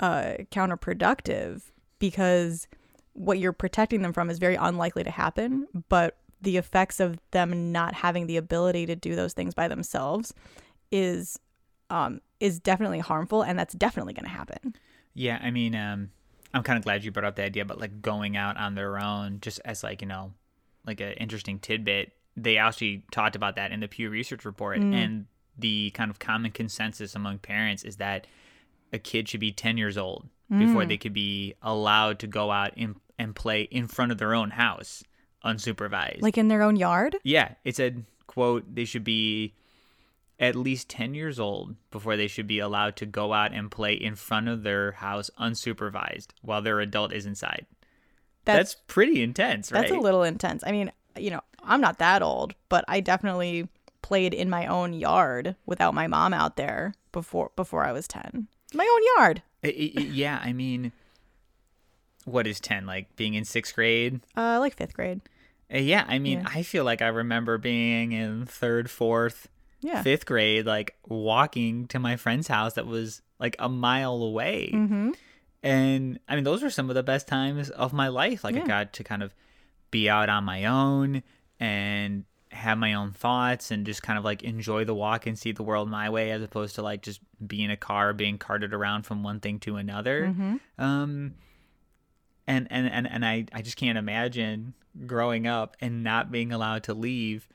uh 0.00 0.34
counterproductive 0.50 1.62
because 1.98 2.66
what 3.14 3.38
you're 3.38 3.52
protecting 3.52 4.02
them 4.02 4.12
from 4.12 4.30
is 4.30 4.38
very 4.38 4.56
unlikely 4.56 5.04
to 5.04 5.10
happen 5.10 5.66
but 5.88 6.16
the 6.40 6.56
effects 6.56 6.98
of 6.98 7.18
them 7.30 7.70
not 7.70 7.94
having 7.94 8.26
the 8.26 8.36
ability 8.36 8.84
to 8.86 8.96
do 8.96 9.14
those 9.14 9.32
things 9.32 9.54
by 9.54 9.68
themselves 9.68 10.34
is 10.90 11.38
um 11.92 12.20
is 12.40 12.58
definitely 12.58 12.98
harmful 12.98 13.42
and 13.42 13.56
that's 13.56 13.74
definitely 13.74 14.12
going 14.12 14.24
to 14.24 14.30
happen. 14.30 14.74
Yeah 15.14 15.38
i 15.42 15.50
mean 15.50 15.74
um 15.76 16.10
i'm 16.54 16.62
kind 16.62 16.78
of 16.78 16.84
glad 16.84 17.04
you 17.04 17.12
brought 17.12 17.26
up 17.26 17.36
the 17.36 17.44
idea 17.44 17.64
but 17.64 17.78
like 17.78 18.00
going 18.02 18.36
out 18.36 18.56
on 18.56 18.74
their 18.74 18.98
own 18.98 19.38
just 19.40 19.60
as 19.64 19.84
like 19.84 20.00
you 20.00 20.08
know 20.08 20.32
like 20.86 21.00
an 21.00 21.12
interesting 21.12 21.58
tidbit 21.58 22.12
they 22.36 22.56
actually 22.56 23.04
talked 23.12 23.36
about 23.36 23.56
that 23.56 23.72
in 23.72 23.80
the 23.80 23.88
pew 23.88 24.08
research 24.08 24.44
report 24.44 24.78
and 24.78 25.26
the 25.58 25.90
kind 25.90 26.10
of 26.10 26.18
common 26.18 26.50
consensus 26.50 27.14
among 27.14 27.38
parents 27.38 27.84
is 27.84 27.96
that 27.96 28.26
a 28.92 28.98
kid 28.98 29.28
should 29.28 29.40
be 29.40 29.52
10 29.52 29.76
years 29.76 29.98
old 29.98 30.26
before 30.58 30.84
they 30.84 30.96
could 30.98 31.14
be 31.14 31.54
allowed 31.62 32.18
to 32.18 32.26
go 32.26 32.50
out 32.50 32.72
and, 32.76 32.96
and 33.18 33.34
play 33.34 33.62
in 33.62 33.86
front 33.86 34.12
of 34.12 34.18
their 34.18 34.34
own 34.34 34.50
house 34.50 35.02
unsupervised. 35.44 36.20
Like 36.20 36.36
in 36.38 36.48
their 36.48 36.62
own 36.62 36.76
yard? 36.76 37.16
Yeah, 37.22 37.54
it 37.64 37.76
said, 37.76 38.04
quote, 38.26 38.74
they 38.74 38.84
should 38.84 39.04
be 39.04 39.54
at 40.42 40.56
least 40.56 40.88
10 40.90 41.14
years 41.14 41.38
old 41.38 41.76
before 41.90 42.16
they 42.16 42.26
should 42.26 42.46
be 42.48 42.58
allowed 42.58 42.96
to 42.96 43.06
go 43.06 43.32
out 43.32 43.52
and 43.52 43.70
play 43.70 43.94
in 43.94 44.16
front 44.16 44.48
of 44.48 44.64
their 44.64 44.92
house 44.92 45.30
unsupervised 45.38 46.26
while 46.42 46.60
their 46.60 46.80
adult 46.80 47.12
is 47.12 47.24
inside. 47.24 47.64
That's, 48.44 48.74
pretty 48.88 49.22
intense, 49.22 49.70
right? 49.70 49.82
That's 49.82 49.92
a 49.92 49.96
little 50.00 50.24
intense. 50.24 50.64
I 50.66 50.72
mean, 50.72 50.90
you 51.16 51.30
know, 51.30 51.40
I'm 51.62 51.80
not 51.80 51.98
that 52.00 52.22
old, 52.22 52.54
but 52.68 52.84
I 52.88 52.98
definitely 52.98 53.68
played 54.02 54.34
in 54.34 54.50
my 54.50 54.66
own 54.66 54.92
yard 54.94 55.54
without 55.64 55.94
my 55.94 56.08
mom 56.08 56.34
out 56.34 56.56
there 56.56 56.92
before 57.12 57.52
before 57.54 57.84
I 57.84 57.92
was 57.92 58.08
10. 58.08 58.48
My 58.74 58.84
own 58.92 59.22
yard. 59.22 59.42
I- 59.62 59.68
I- 59.68 60.00
I- 60.00 60.04
yeah, 60.10 60.40
I 60.42 60.52
mean, 60.52 60.90
what 62.24 62.48
is 62.48 62.58
10? 62.58 62.84
Like 62.84 63.14
being 63.14 63.34
in 63.34 63.44
sixth 63.44 63.74
grade? 63.76 64.20
Uh 64.36 64.58
like 64.58 64.76
5th 64.76 64.94
grade. 64.94 65.20
Uh, 65.72 65.78
Yeah, 65.78 66.04
I 66.08 66.18
mean, 66.18 66.40
Yeah. 66.40 66.48
I 66.48 66.62
feel 66.64 66.82
like 66.84 67.00
I 67.00 67.06
remember 67.08 67.58
being 67.58 68.10
in 68.10 68.44
third, 68.46 68.90
fourth, 68.90 69.48
Yeah. 69.82 70.02
fifth 70.02 70.26
grade, 70.26 70.64
like 70.64 70.96
walking 71.06 71.86
to 71.88 71.98
my 71.98 72.16
friend's 72.16 72.48
house 72.48 72.74
that 72.74 72.86
was 72.86 73.20
like 73.38 73.56
a 73.58 73.68
mile 73.68 74.14
away. 74.22 74.70
Mhm. 74.72 75.14
And 75.62 76.18
I 76.28 76.34
mean, 76.36 76.44
those 76.44 76.62
were 76.62 76.70
some 76.70 76.88
of 76.88 76.94
the 76.94 77.02
best 77.02 77.28
times 77.28 77.68
of 77.70 77.92
my 77.92 78.08
life. 78.08 78.42
Like, 78.44 78.56
I 78.56 78.60
got 78.66 78.92
to 78.94 79.04
kind 79.04 79.22
of 79.22 79.34
be 79.90 80.08
out 80.08 80.28
on 80.28 80.44
my 80.44 80.64
own 80.64 81.22
and 81.60 82.24
have 82.50 82.76
my 82.78 82.94
own 82.94 83.12
thoughts 83.12 83.70
and 83.70 83.86
just 83.86 84.02
kind 84.02 84.18
of 84.18 84.24
like 84.24 84.42
enjoy 84.42 84.84
the 84.84 84.94
walk 84.94 85.26
and 85.26 85.38
see 85.38 85.52
the 85.52 85.62
world 85.62 85.88
my 85.88 86.10
way 86.10 86.30
as 86.32 86.42
opposed 86.42 86.74
to 86.74 86.82
like 86.82 87.00
just 87.02 87.20
being 87.46 87.64
in 87.66 87.70
a 87.70 87.76
car 87.76 88.12
being 88.12 88.38
carted 88.38 88.74
around 88.74 89.02
from 89.02 89.22
one 89.22 89.40
thing 89.40 89.58
to 89.60 89.76
another. 89.76 90.26
Mhm. 90.36 90.60
Um, 90.78 91.34
and, 92.46 92.66
and, 92.70 92.86
and, 92.90 93.06
and 93.08 93.24
I, 93.24 93.46
I 93.52 93.62
just 93.62 93.76
can't 93.76 93.96
imagine 93.96 94.74
growing 95.06 95.46
up 95.46 95.76
and 95.80 96.02
not 96.02 96.30
being 96.30 96.52
allowed 96.52 96.82
to 96.84 96.94
leave 96.94 97.48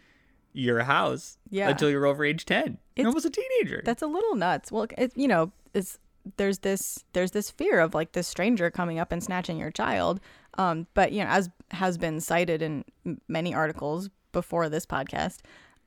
your 0.58 0.82
house 0.84 1.38
Yeah. 1.50 1.70
until 1.70 1.90
you're 1.90 2.06
over 2.06 2.26
age 2.26 2.46
10. 2.46 2.60
It's- 2.64 2.78
you're 2.96 3.08
almost 3.08 3.26
a 3.26 3.30
teenager. 3.30 3.82
That's 3.86 4.02
a 4.02 4.08
little 4.08 4.36
nuts. 4.36 4.72
Well, 4.72 4.88
it, 4.98 5.12
you 5.16 5.28
know, 5.28 5.52
it's 5.74 6.00
there's 6.38 6.60
this 6.60 7.06
there's 7.14 7.32
this 7.32 7.50
fear 7.50 7.80
of 7.80 7.94
like 7.94 8.12
this 8.12 8.28
stranger 8.28 8.70
coming 8.70 9.00
up 9.00 9.12
and 9.12 9.24
snatching 9.24 9.58
your 9.58 9.72
child. 9.72 10.20
Um, 10.58 10.88
but 10.94 11.12
you 11.12 11.24
know, 11.24 11.30
as 11.30 11.50
has 11.72 11.98
been 11.98 12.20
cited 12.20 12.62
in 12.62 12.84
many 13.28 13.54
articles 13.54 14.10
before 14.34 14.68
this 14.68 14.86
podcast, 14.86 15.38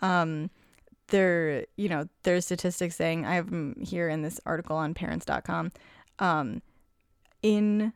um, 0.01 0.49
there 1.09 1.67
you 1.77 1.89
know 1.89 2.09
there's 2.23 2.45
statistics 2.47 2.97
saying 2.97 3.27
I 3.27 3.35
have 3.35 3.51
here 3.81 4.09
in 4.09 4.23
this 4.23 4.41
article 4.47 4.77
on 4.77 4.95
Parents.com. 4.95 5.73
Um, 6.21 6.63
in 7.43 7.93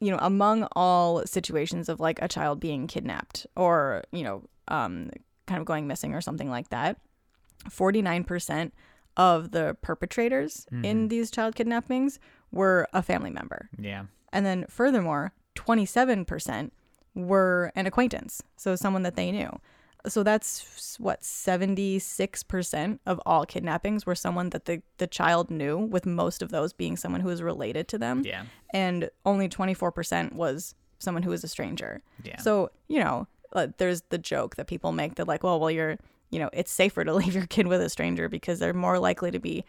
you 0.00 0.10
know 0.10 0.18
among 0.20 0.64
all 0.76 1.24
situations 1.26 1.88
of 1.88 2.00
like 2.00 2.20
a 2.22 2.28
child 2.28 2.60
being 2.60 2.86
kidnapped 2.86 3.46
or 3.56 4.02
you 4.12 4.22
know 4.22 4.44
um, 4.68 5.10
kind 5.46 5.60
of 5.60 5.66
going 5.66 5.86
missing 5.86 6.14
or 6.14 6.20
something 6.20 6.50
like 6.50 6.70
that, 6.70 6.98
forty 7.70 8.02
nine 8.02 8.24
percent 8.24 8.74
of 9.16 9.50
the 9.50 9.76
perpetrators 9.82 10.66
in 10.70 10.82
mm-hmm. 10.82 11.08
these 11.08 11.30
child 11.30 11.54
kidnappings 11.54 12.18
were 12.50 12.88
a 12.92 13.02
family 13.02 13.30
member. 13.30 13.68
yeah. 13.78 14.04
And 14.32 14.46
then 14.46 14.64
furthermore, 14.68 15.34
27% 15.56 16.70
were 17.14 17.70
an 17.76 17.86
acquaintance, 17.86 18.42
so 18.56 18.74
someone 18.76 19.02
that 19.02 19.14
they 19.14 19.30
knew. 19.30 19.60
So 20.08 20.22
that's 20.22 20.96
what 20.98 21.20
76% 21.20 22.98
of 23.06 23.20
all 23.26 23.44
kidnappings 23.44 24.04
were 24.06 24.14
someone 24.14 24.50
that 24.50 24.64
the, 24.64 24.82
the 24.96 25.06
child 25.06 25.50
knew, 25.50 25.78
with 25.78 26.06
most 26.06 26.42
of 26.42 26.50
those 26.50 26.72
being 26.72 26.96
someone 26.96 27.20
who 27.20 27.28
was 27.28 27.42
related 27.42 27.88
to 27.88 27.98
them. 27.98 28.22
Yeah. 28.24 28.44
And 28.72 29.10
only 29.24 29.48
24% 29.48 30.32
was 30.32 30.74
someone 30.98 31.22
who 31.22 31.30
was 31.30 31.44
a 31.44 31.48
stranger. 31.48 32.02
Yeah. 32.24 32.38
So, 32.40 32.70
you 32.88 32.98
know, 33.00 33.28
uh, 33.52 33.68
there's 33.78 34.02
the 34.10 34.18
joke 34.18 34.56
that 34.56 34.66
people 34.66 34.92
make 34.92 35.16
that, 35.16 35.28
like, 35.28 35.42
well, 35.42 35.60
well, 35.60 35.70
you're, 35.70 35.96
you 36.30 36.38
know, 36.38 36.50
it's 36.52 36.70
safer 36.70 37.04
to 37.04 37.14
leave 37.20 37.34
your 37.34 37.46
kid 37.46 37.66
with 37.66 37.80
a 37.80 37.88
stranger 37.88 38.28
because 38.28 38.58
they're 38.58 38.72
more 38.72 38.98
likely 38.98 39.30
to 39.30 39.38
be 39.38 39.64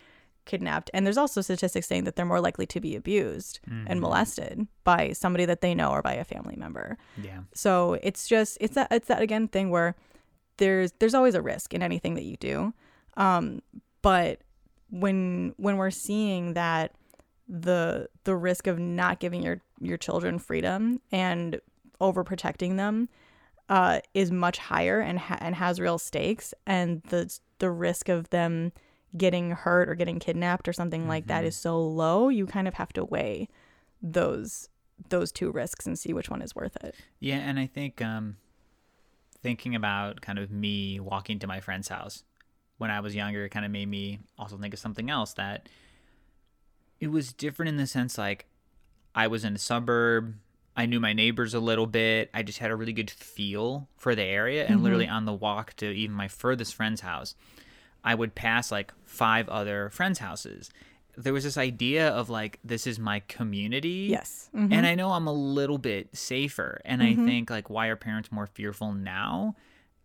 kidnapped. 0.46 0.90
And 0.94 1.06
there's 1.06 1.18
also 1.18 1.42
statistics 1.42 1.88
saying 1.88 2.04
that 2.04 2.16
they're 2.16 2.26
more 2.26 2.42
likely 2.42 2.66
to 2.68 2.80
be 2.80 2.96
abused 2.96 3.60
and 3.88 4.02
molested 4.02 4.68
by 4.84 5.14
somebody 5.14 5.46
that 5.46 5.62
they 5.62 5.74
know 5.74 5.92
or 5.92 6.02
by 6.02 6.14
a 6.14 6.24
family 6.24 6.56
member. 6.58 6.98
yeah. 7.22 7.40
So 7.54 7.98
it's 8.04 8.28
just 8.28 8.58
it's 8.60 8.76
that 8.76 8.88
it's 8.92 9.08
that 9.08 9.22
again 9.22 9.48
thing 9.48 9.70
where 9.70 9.96
there's 10.58 10.92
there's 11.00 11.14
always 11.14 11.36
a 11.36 11.42
risk 11.42 11.74
in 11.74 11.82
anything 11.82 12.16
that 12.16 12.24
you 12.24 12.38
do. 12.38 12.74
Um, 13.16 13.62
but 14.02 14.42
when 14.90 15.54
when 15.58 15.78
we're 15.78 15.92
seeing 15.92 16.54
that 16.54 16.92
the 17.48 18.10
the 18.24 18.36
risk 18.36 18.68
of 18.68 18.80
not 18.80 19.20
giving 19.20 19.44
your 19.44 19.62
your 19.80 19.98
children 19.98 20.40
freedom 20.40 21.02
and 21.12 21.60
overprotecting 22.02 22.78
them 22.78 23.10
uh, 23.74 24.02
is 24.14 24.30
much 24.30 24.60
higher 24.60 25.00
and 25.00 25.18
ha- 25.18 25.40
and 25.42 25.56
has 25.56 25.80
real 25.80 25.98
stakes, 25.98 26.54
and 26.68 27.02
the 27.10 27.36
the 27.58 27.72
risk 27.72 28.08
of 28.08 28.30
them 28.30 28.72
getting 29.18 29.50
hurt 29.50 29.90
or 29.90 29.96
getting 29.96 30.20
kidnapped 30.20 30.68
or 30.68 30.74
something 30.74 31.08
like 31.08 31.26
that 31.26 31.44
is 31.44 31.56
so 31.56 31.82
low, 31.82 32.30
you 32.30 32.46
kind 32.46 32.68
of 32.68 32.76
have 32.76 32.94
to 32.94 33.04
weigh 33.04 33.50
those 34.00 34.70
those 35.10 35.32
two 35.32 35.50
risks 35.52 35.88
and 35.88 35.98
see 35.98 36.14
which 36.14 36.30
one 36.30 36.44
is 36.44 36.56
worth 36.56 36.78
it. 36.84 36.94
Yeah, 37.20 37.38
and 37.38 37.58
I 37.58 37.66
think 37.66 38.00
um, 38.00 38.38
thinking 39.42 39.74
about 39.74 40.22
kind 40.22 40.38
of 40.38 40.52
me 40.52 41.00
walking 41.00 41.40
to 41.40 41.48
my 41.48 41.60
friend's 41.60 41.88
house 41.88 42.24
when 42.78 42.92
I 42.92 43.00
was 43.00 43.16
younger 43.16 43.50
kind 43.50 43.66
of 43.66 43.72
made 43.72 43.88
me 43.88 44.20
also 44.38 44.56
think 44.58 44.76
of 44.76 44.80
something 44.80 45.10
else 45.10 45.34
that 45.34 45.68
it 47.00 47.08
was 47.08 47.34
different 47.34 47.70
in 47.70 47.78
the 47.78 47.88
sense 47.88 48.20
like 48.20 48.46
I 49.16 49.26
was 49.26 49.44
in 49.44 49.56
a 49.56 49.60
suburb. 49.60 50.36
I 50.76 50.86
knew 50.88 51.00
my 51.00 51.14
neighbors 51.14 51.54
a 51.54 51.60
little 51.60 51.86
bit. 51.88 52.30
I 52.34 52.42
just 52.44 52.60
had 52.60 52.72
a 52.72 52.76
really 52.76 52.94
good 52.94 53.12
feel 53.12 53.88
for 53.98 54.16
the 54.16 54.24
area. 54.24 54.66
And 54.66 54.82
literally 54.82 55.08
on 55.08 55.26
the 55.26 55.34
walk 55.34 55.76
to 55.78 55.86
even 55.92 56.16
my 56.16 56.28
furthest 56.28 56.74
friend's 56.74 57.02
house, 57.02 57.36
I 58.04 58.16
would 58.16 58.34
pass 58.36 58.72
like 58.72 58.92
five 59.06 59.48
other 59.50 59.90
friends' 59.92 60.20
houses. 60.20 60.72
There 61.16 61.32
was 61.32 61.44
this 61.44 61.58
idea 61.58 62.10
of 62.10 62.30
like, 62.32 62.58
this 62.64 62.88
is 62.88 62.98
my 62.98 63.20
community. 63.28 64.08
Yes. 64.10 64.50
Mhm. 64.56 64.74
And 64.74 64.88
I 64.88 64.96
know 64.96 65.12
I'm 65.12 65.28
a 65.28 65.34
little 65.34 65.78
bit 65.78 66.10
safer. 66.18 66.82
And 66.86 67.04
I 67.04 67.14
think 67.14 67.52
like 67.52 67.70
why 67.70 67.88
are 67.88 67.96
parents 67.96 68.32
more 68.32 68.48
fearful 68.48 68.94
now? 68.94 69.56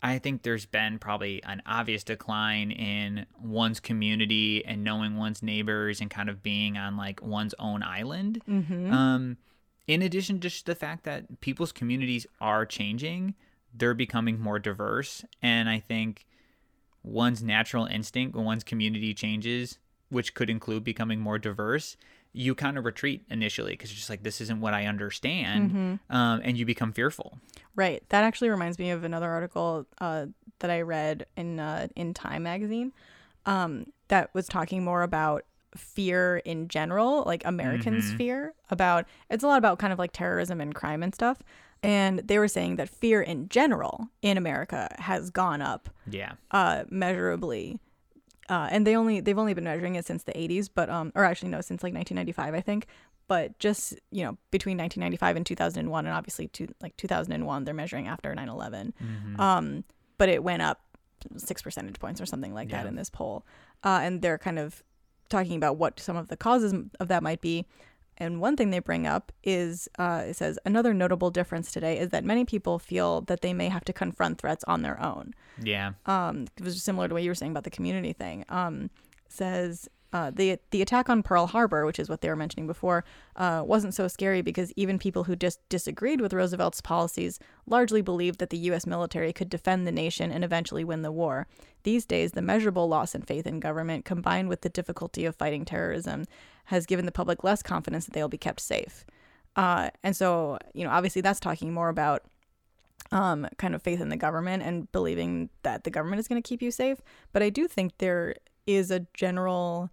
I 0.03 0.19
think 0.19 0.43
there's 0.43 0.67
been 0.67 0.99
probably 0.99 1.43
an 1.45 1.61
obvious 1.67 2.05
decline 2.05 2.71
in 2.71 3.27
one's 3.43 3.81
community 3.81 4.65
and 4.65 4.85
knowing 4.85 5.17
one's 5.17 5.43
neighbors 5.43 6.01
and 6.01 6.09
kind 6.11 6.29
of 6.29 6.43
being 6.43 6.77
on 6.77 6.97
like 6.97 7.21
one's 7.23 7.55
own 7.59 7.83
island. 7.83 8.41
Mm-hmm. 8.49 8.93
Um, 8.93 9.37
in 9.89 10.03
addition, 10.03 10.39
to 10.41 10.65
the 10.65 10.75
fact 10.75 11.05
that 11.05 11.41
people's 11.41 11.73
communities 11.73 12.27
are 12.41 12.65
changing, 12.65 13.35
they're 13.75 13.95
becoming 13.95 14.39
more 14.39 14.59
diverse. 14.59 15.25
And 15.43 15.69
I 15.69 15.81
think 15.81 16.27
one's 17.03 17.43
natural 17.43 17.87
instinct 17.87 18.37
when 18.37 18.45
one's 18.45 18.65
community 18.65 19.15
changes, 19.15 19.79
which 20.11 20.35
could 20.35 20.51
include 20.51 20.85
becoming 20.85 21.21
more 21.21 21.39
diverse, 21.39 21.97
you 22.33 22.55
kind 22.55 22.77
of 22.77 22.85
retreat 22.85 23.25
initially 23.31 23.73
because 23.73 23.91
you're 23.91 23.97
just 23.97 24.11
like, 24.11 24.23
this 24.23 24.41
isn't 24.43 24.61
what 24.61 24.75
I 24.75 24.85
understand. 24.85 25.71
Mm-hmm. 25.71 26.15
Um, 26.15 26.41
and 26.45 26.59
you 26.59 26.67
become 26.67 26.93
fearful. 26.93 27.39
Right. 27.75 28.03
That 28.11 28.25
actually 28.25 28.51
reminds 28.51 28.79
me 28.79 28.91
of 28.91 29.05
another 29.05 29.31
article 29.31 29.87
uh, 30.01 30.27
that 30.59 30.71
I 30.71 30.83
read 30.83 31.27
in 31.37 31.59
uh, 31.59 31.89
in 31.97 32.13
Time 32.13 32.43
magazine 32.43 32.93
um, 33.47 33.87
that 34.09 34.35
was 34.35 34.47
talking 34.47 34.85
more 34.85 35.03
about 35.03 35.45
fear 35.77 36.39
in 36.45 36.69
general, 36.69 37.23
like 37.27 37.43
Americans' 37.45 38.13
fear 38.13 38.55
about. 38.71 39.07
It's 39.31 39.45
a 39.45 39.47
lot 39.47 39.59
about 39.59 39.79
kind 39.79 39.93
of 39.93 39.99
like 39.99 40.13
terrorism 40.13 40.61
and 40.61 40.75
crime 40.75 41.03
and 41.03 41.15
stuff. 41.15 41.43
And 41.83 42.19
they 42.21 42.39
were 42.39 42.49
saying 42.49 42.77
that 42.77 42.89
fear 42.89 43.23
in 43.23 43.49
general 43.49 44.09
in 44.23 44.37
America 44.37 44.89
has 44.99 45.31
gone 45.31 45.63
up 45.63 45.89
Yeah. 46.09 46.33
uh, 46.51 46.85
measurably. 46.91 47.79
Uh, 48.49 48.67
and 48.71 48.87
they 48.87 48.97
only 48.97 49.21
they've 49.21 49.39
only 49.39 49.53
been 49.55 49.65
measuring 49.65 49.95
it 49.95 50.07
since 50.07 50.23
the 50.25 50.33
80s, 50.33 50.69
but 50.75 50.89
um, 50.89 51.13
or 51.15 51.23
actually 51.25 51.51
no, 51.51 51.61
since 51.61 51.83
like 51.83 51.93
1995, 51.95 52.55
I 52.55 52.61
think. 52.63 52.87
But 53.29 53.59
just 53.59 53.93
you 54.11 54.25
know, 54.25 54.39
between 54.51 54.79
1995 54.79 55.37
and 55.37 55.45
2001, 55.47 56.07
and 56.07 56.15
obviously 56.15 56.49
to 56.49 56.67
like 56.81 56.97
2001, 56.97 57.65
they're 57.65 57.75
measuring 57.75 58.09
after 58.09 58.35
9/11. 58.35 59.39
Um, 59.39 59.85
but 60.17 60.31
it 60.31 60.43
went 60.43 60.63
up 60.63 60.81
six 61.37 61.61
percentage 61.61 61.99
points 62.01 62.21
or 62.23 62.27
something 62.27 62.55
like 62.55 62.71
that 62.71 62.87
in 62.89 62.97
this 62.97 63.11
poll, 63.11 63.45
uh, 63.85 64.01
and 64.03 64.23
they're 64.23 64.39
kind 64.39 64.59
of 64.59 64.83
talking 65.29 65.57
about 65.57 65.77
what 65.77 66.01
some 66.01 66.17
of 66.17 66.29
the 66.29 66.37
causes 66.37 66.75
of 67.01 67.09
that 67.09 67.23
might 67.23 67.41
be. 67.41 67.67
And 68.21 68.41
one 68.41 68.57
thing 68.57 68.71
they 68.71 68.81
bring 68.81 69.07
up 69.07 69.31
is 69.45 69.89
uh, 69.99 70.25
it 70.27 70.35
says 70.35 70.59
another 70.65 70.93
notable 70.93 71.31
difference 71.31 71.71
today 71.71 71.99
is 71.99 72.09
that 72.09 72.25
many 72.25 72.45
people 72.45 72.81
feel 72.81 73.21
that 73.23 73.43
they 73.43 73.55
may 73.55 73.69
have 73.69 73.85
to 73.85 73.93
confront 73.93 74.39
threats 74.39 74.65
on 74.65 74.83
their 74.83 75.01
own 75.01 75.35
Yeah. 75.63 75.93
um, 76.07 76.47
it 76.57 76.65
was 76.65 76.83
similar 76.83 77.07
to 77.07 77.15
what 77.15 77.23
you 77.23 77.31
were 77.31 77.37
saying 77.37 77.53
about 77.53 77.63
the 77.63 77.71
community 77.71 78.13
thing. 78.13 78.45
Um, 78.49 78.91
says 79.29 79.89
uh, 80.13 80.31
the 80.31 80.59
the 80.71 80.81
attack 80.81 81.11
on 81.11 81.23
Pearl 81.23 81.47
Harbor, 81.47 81.85
which 81.85 81.99
is 81.99 82.09
what 82.09 82.23
they 82.23 82.29
were 82.29 82.37
mentioning 82.37 82.67
before, 82.67 83.05
uh, 83.37 83.63
wasn't 83.65 83.95
so 83.95 84.09
scary 84.09 84.41
because 84.41 84.73
even 84.75 84.99
people 84.99 85.25
who 85.25 85.37
just 85.37 85.67
disagreed 85.69 86.21
with 86.21 86.33
Roosevelt's 86.33 86.81
policies 86.81 87.39
largely 87.67 88.01
believed 88.01 88.39
that 88.39 88.51
the 88.51 88.59
U.S. 88.59 88.87
military 88.87 89.33
could 89.33 89.51
defend 89.51 89.87
the 89.87 89.93
nation 89.93 90.33
and 90.33 90.45
eventually 90.45 90.83
win 90.83 91.03
the 91.03 91.13
war. 91.13 91.47
These 91.83 92.07
days, 92.07 92.33
the 92.33 92.43
measurable 92.43 92.89
loss 92.89 93.15
in 93.15 93.23
faith 93.23 93.47
in 93.47 93.61
government, 93.61 94.07
combined 94.07 94.49
with 94.49 94.63
the 94.63 94.71
difficulty 94.71 95.27
of 95.27 95.37
fighting 95.37 95.65
terrorism, 95.65 96.25
has 96.67 96.87
given 96.87 97.05
the 97.05 97.13
public 97.13 97.45
less 97.45 97.63
confidence 97.63 98.07
that 98.07 98.15
they 98.15 98.23
will 98.23 98.29
be 98.29 98.39
kept 98.39 98.61
safe. 98.61 99.05
Uh, 99.57 99.91
and 100.03 100.17
so, 100.17 100.59
you 100.73 100.85
know, 100.85 100.91
obviously, 100.91 101.21
that's 101.21 101.41
talking 101.41 101.75
more 101.75 101.91
about 101.91 102.23
um, 103.13 103.47
kind 103.59 103.75
of 103.75 103.83
faith 103.83 104.01
in 104.01 104.09
the 104.09 104.17
government 104.17 104.63
and 104.63 104.91
believing 104.93 105.51
that 105.63 105.85
the 105.85 105.91
government 105.91 106.21
is 106.21 106.29
going 106.29 106.41
to 106.41 106.49
keep 106.49 106.63
you 106.63 106.71
safe. 106.71 106.99
But 107.33 107.43
I 107.43 107.51
do 107.51 107.69
think 107.69 107.99
there 107.99 108.37
is 108.67 108.91
a 108.91 109.07
general 109.15 109.91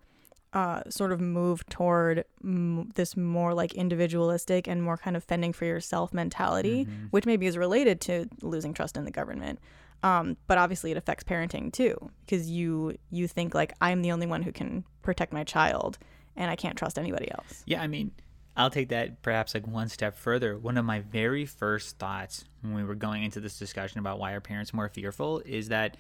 uh, 0.56 0.82
sort 0.90 1.12
of 1.12 1.20
move 1.20 1.66
toward 1.68 2.24
m- 2.44 2.90
this 2.96 3.16
more 3.18 3.54
like 3.54 3.74
individualistic 3.74 4.68
and 4.68 4.82
more 4.82 4.98
kind 4.98 5.16
of 5.18 5.24
fending 5.24 5.52
for 5.54 5.66
yourself 5.66 6.14
mentality, 6.14 6.88
which 7.12 7.26
maybe 7.26 7.46
is 7.46 7.58
related 7.58 8.00
to 8.02 8.28
losing 8.42 8.74
trust 8.74 8.96
in 8.96 9.04
the 9.04 9.12
government. 9.12 9.60
Um, 10.02 10.38
but 10.48 10.58
obviously, 10.58 10.92
it 10.92 10.98
affects 10.98 11.24
parenting 11.26 11.74
too, 11.74 12.10
because 12.22 12.50
you 12.50 12.98
you 13.10 13.28
think 13.28 13.54
like 13.54 13.74
I'm 13.82 14.02
the 14.02 14.12
only 14.12 14.28
one 14.28 14.44
who 14.44 14.52
can 14.52 14.86
protect 15.02 15.34
my 15.34 15.44
child, 15.44 15.98
and 16.36 16.50
I 16.50 16.56
can't 16.56 16.78
trust 16.78 16.98
anybody 16.98 17.30
else. 17.32 17.64
Yeah, 17.66 17.82
I 17.82 17.88
mean, 17.88 18.12
I'll 18.56 18.70
take 18.70 18.90
that 18.90 19.22
perhaps 19.22 19.54
like 19.54 19.68
one 19.68 19.90
step 19.90 20.16
further. 20.16 20.58
One 20.58 20.78
of 20.78 20.86
my 20.86 21.02
very 21.02 21.46
first 21.46 21.98
thoughts 21.98 22.46
when 22.62 22.76
we 22.76 22.84
were 22.84 22.96
going 22.96 23.24
into 23.24 23.42
this 23.42 23.60
discussion 23.60 24.00
about 24.00 24.20
why 24.20 24.32
are 24.32 24.42
parents 24.42 24.74
more 24.74 24.88
fearful 24.88 25.42
is 25.46 25.68
that 25.70 25.98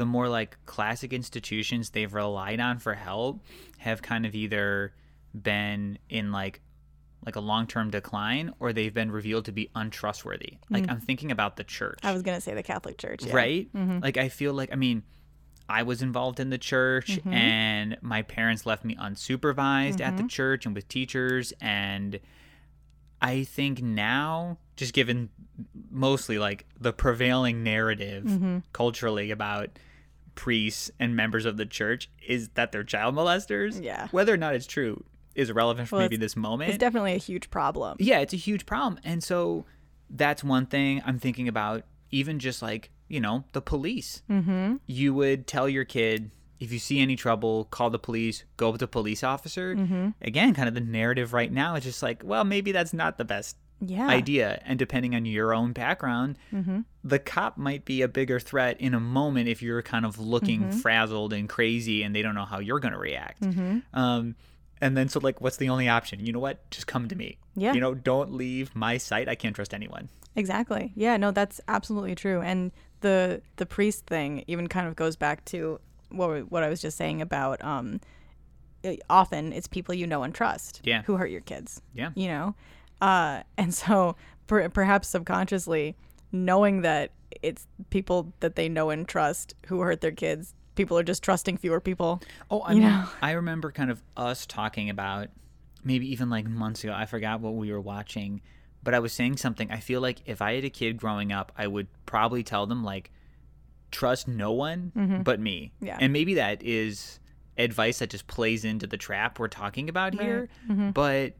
the 0.00 0.06
more 0.06 0.30
like 0.30 0.56
classic 0.64 1.12
institutions 1.12 1.90
they've 1.90 2.14
relied 2.14 2.58
on 2.58 2.78
for 2.78 2.94
help 2.94 3.44
have 3.76 4.00
kind 4.00 4.24
of 4.24 4.34
either 4.34 4.94
been 5.34 5.98
in 6.08 6.32
like 6.32 6.62
like 7.26 7.36
a 7.36 7.40
long-term 7.40 7.90
decline 7.90 8.50
or 8.60 8.72
they've 8.72 8.94
been 8.94 9.12
revealed 9.12 9.44
to 9.44 9.52
be 9.52 9.68
untrustworthy. 9.74 10.54
Like 10.70 10.84
mm. 10.84 10.90
I'm 10.90 11.00
thinking 11.00 11.30
about 11.30 11.56
the 11.56 11.64
church. 11.64 11.98
I 12.02 12.12
was 12.12 12.22
gonna 12.22 12.40
say 12.40 12.54
the 12.54 12.62
Catholic 12.62 12.96
Church, 12.96 13.26
yeah. 13.26 13.36
right? 13.36 13.68
Mm-hmm. 13.74 13.98
Like 13.98 14.16
I 14.16 14.30
feel 14.30 14.54
like 14.54 14.70
I 14.72 14.76
mean, 14.76 15.02
I 15.68 15.82
was 15.82 16.00
involved 16.00 16.40
in 16.40 16.48
the 16.48 16.56
church 16.56 17.18
mm-hmm. 17.18 17.34
and 17.34 17.98
my 18.00 18.22
parents 18.22 18.64
left 18.64 18.86
me 18.86 18.94
unsupervised 18.94 20.00
at 20.00 20.16
the 20.16 20.22
mm-hmm. 20.22 20.28
church 20.28 20.64
and 20.64 20.74
with 20.74 20.88
teachers 20.88 21.52
and 21.60 22.18
I 23.20 23.44
think 23.44 23.82
now 23.82 24.56
just 24.76 24.94
given 24.94 25.28
mostly 25.90 26.38
like 26.38 26.64
the 26.80 26.94
prevailing 26.94 27.62
narrative 27.62 28.62
culturally 28.72 29.30
about 29.30 29.78
priests 30.40 30.90
and 30.98 31.14
members 31.14 31.44
of 31.44 31.58
the 31.58 31.66
church 31.66 32.08
is 32.26 32.48
that 32.54 32.72
they're 32.72 32.82
child 32.82 33.14
molesters. 33.14 33.78
Yeah. 33.84 34.08
Whether 34.10 34.32
or 34.32 34.38
not 34.38 34.54
it's 34.54 34.66
true 34.66 35.04
is 35.34 35.50
irrelevant 35.50 35.86
for 35.86 35.96
Well, 35.96 36.04
maybe 36.06 36.16
this 36.16 36.34
moment. 36.34 36.70
It's 36.70 36.78
definitely 36.78 37.12
a 37.12 37.18
huge 37.18 37.50
problem. 37.50 37.98
yeah, 38.00 38.20
it's 38.20 38.32
a 38.32 38.38
huge 38.38 38.64
problem. 38.64 38.98
And 39.04 39.22
so 39.22 39.66
that's 40.08 40.42
one 40.42 40.64
thing 40.64 41.02
I'm 41.04 41.18
thinking 41.18 41.46
about, 41.46 41.84
even 42.10 42.38
just 42.38 42.62
like, 42.62 42.88
you 43.06 43.20
know, 43.20 43.44
the 43.52 43.60
police. 43.60 44.22
Mm-hmm. 44.30 44.76
You 44.86 45.12
would 45.12 45.46
tell 45.46 45.68
your 45.68 45.84
kid, 45.84 46.30
if 46.58 46.72
you 46.72 46.78
see 46.78 47.00
any 47.00 47.16
trouble, 47.16 47.66
call 47.66 47.90
the 47.90 47.98
police, 47.98 48.44
go 48.56 48.70
with 48.70 48.80
the 48.80 48.88
police 48.88 49.22
officer. 49.22 49.74
Mm-hmm. 49.76 50.08
Again, 50.22 50.54
kind 50.54 50.68
of 50.68 50.74
the 50.74 50.80
narrative 50.80 51.34
right 51.34 51.52
now 51.52 51.74
is 51.74 51.84
just 51.84 52.02
like, 52.02 52.22
well, 52.24 52.44
maybe 52.44 52.72
that's 52.72 52.94
not 52.94 53.18
the 53.18 53.26
best 53.26 53.58
Yeah. 53.80 54.08
idea. 54.08 54.60
And 54.66 54.78
depending 54.78 55.14
on 55.14 55.24
your 55.24 55.54
own 55.54 55.72
background, 55.72 56.36
the 57.02 57.18
cop 57.18 57.56
might 57.56 57.84
be 57.84 58.02
a 58.02 58.08
bigger 58.08 58.38
threat 58.38 58.80
in 58.80 58.92
a 58.94 59.00
moment 59.00 59.48
if 59.48 59.62
you're 59.62 59.82
kind 59.82 60.04
of 60.04 60.18
looking 60.18 60.70
frazzled 60.70 61.32
and 61.32 61.48
crazy 61.48 62.02
and 62.02 62.14
they 62.14 62.22
don't 62.22 62.34
know 62.34 62.44
how 62.44 62.58
you're 62.60 62.80
going 62.80 62.92
to 62.92 62.98
react. 62.98 63.42
Um, 63.94 64.36
and 64.82 64.96
then, 64.96 65.08
so 65.08 65.20
like, 65.20 65.40
what's 65.40 65.56
the 65.58 65.68
only 65.68 65.88
option? 65.88 66.24
You 66.24 66.32
know 66.32 66.38
what? 66.40 66.70
Just 66.70 66.86
come 66.86 67.08
to 67.08 67.14
me. 67.16 67.38
Yeah. 67.54 67.72
You 67.74 67.80
know, 67.80 67.94
don't 67.94 68.32
leave 68.32 68.74
my 68.74 68.96
sight. 68.98 69.28
I 69.28 69.34
can't 69.34 69.54
trust 69.54 69.72
anyone. 69.74 70.08
Exactly. 70.36 70.92
Yeah, 70.94 71.16
no, 71.16 71.30
that's 71.32 71.60
absolutely 71.68 72.14
true. 72.14 72.40
And 72.40 72.70
the 73.00 73.40
the 73.56 73.66
priest 73.66 74.06
thing 74.06 74.44
even 74.46 74.68
kind 74.68 74.86
of 74.86 74.94
goes 74.94 75.16
back 75.16 75.44
to 75.46 75.80
what 76.10 76.50
what 76.50 76.62
I 76.62 76.68
was 76.68 76.80
just 76.80 76.96
saying 76.98 77.20
about 77.22 77.62
um 77.64 78.00
often 79.08 79.52
it's 79.52 79.66
people 79.66 79.94
you 79.94 80.06
know 80.06 80.22
and 80.22 80.34
trust 80.34 80.80
Yeah. 80.84 81.02
who 81.02 81.16
hurt 81.16 81.30
your 81.30 81.40
kids. 81.42 81.82
Yeah. 81.94 82.10
You 82.14 82.28
know. 82.28 82.54
Uh 83.00 83.42
and 83.56 83.72
so 83.74 84.16
per- 84.46 84.68
perhaps 84.68 85.08
subconsciously 85.08 85.96
knowing 86.32 86.82
that 86.82 87.10
it's 87.42 87.66
people 87.90 88.32
that 88.40 88.54
they 88.56 88.68
know 88.68 88.90
and 88.90 89.06
trust 89.08 89.54
who 89.66 89.80
hurt 89.80 90.00
their 90.00 90.12
kids, 90.12 90.54
people 90.74 90.96
are 90.98 91.02
just 91.02 91.22
trusting 91.22 91.56
fewer 91.56 91.80
people. 91.80 92.20
Oh, 92.50 92.60
I 92.60 92.72
You 92.72 92.80
mean, 92.80 92.88
know? 92.88 93.04
I 93.22 93.32
remember 93.32 93.70
kind 93.72 93.90
of 93.90 94.02
us 94.16 94.46
talking 94.46 94.90
about 94.90 95.28
maybe 95.84 96.10
even 96.12 96.28
like 96.30 96.46
months 96.46 96.84
ago. 96.84 96.92
I 96.92 97.06
forgot 97.06 97.40
what 97.40 97.54
we 97.54 97.72
were 97.72 97.80
watching, 97.80 98.42
but 98.82 98.94
I 98.94 98.98
was 98.98 99.12
saying 99.12 99.38
something. 99.38 99.70
I 99.70 99.78
feel 99.80 100.00
like 100.00 100.18
if 100.26 100.42
I 100.42 100.54
had 100.54 100.64
a 100.64 100.70
kid 100.70 100.96
growing 100.98 101.32
up, 101.32 101.52
I 101.56 101.66
would 101.66 101.86
probably 102.06 102.42
tell 102.42 102.66
them 102.66 102.84
like, 102.84 103.10
trust 103.90 104.28
no 104.28 104.52
one 104.52 105.20
but 105.24 105.40
me. 105.40 105.72
Mm-hmm. 105.76 105.86
Yeah. 105.86 105.98
And 106.00 106.12
maybe 106.12 106.34
that 106.34 106.62
is 106.62 107.18
advice 107.58 107.98
that 107.98 108.10
just 108.10 108.26
plays 108.26 108.64
into 108.64 108.86
the 108.86 108.96
trap 108.96 109.38
we're 109.38 109.48
talking 109.48 109.88
about 109.88 110.14
here, 110.14 110.48
Mm-hmm. 110.68 110.90
but 110.90 111.34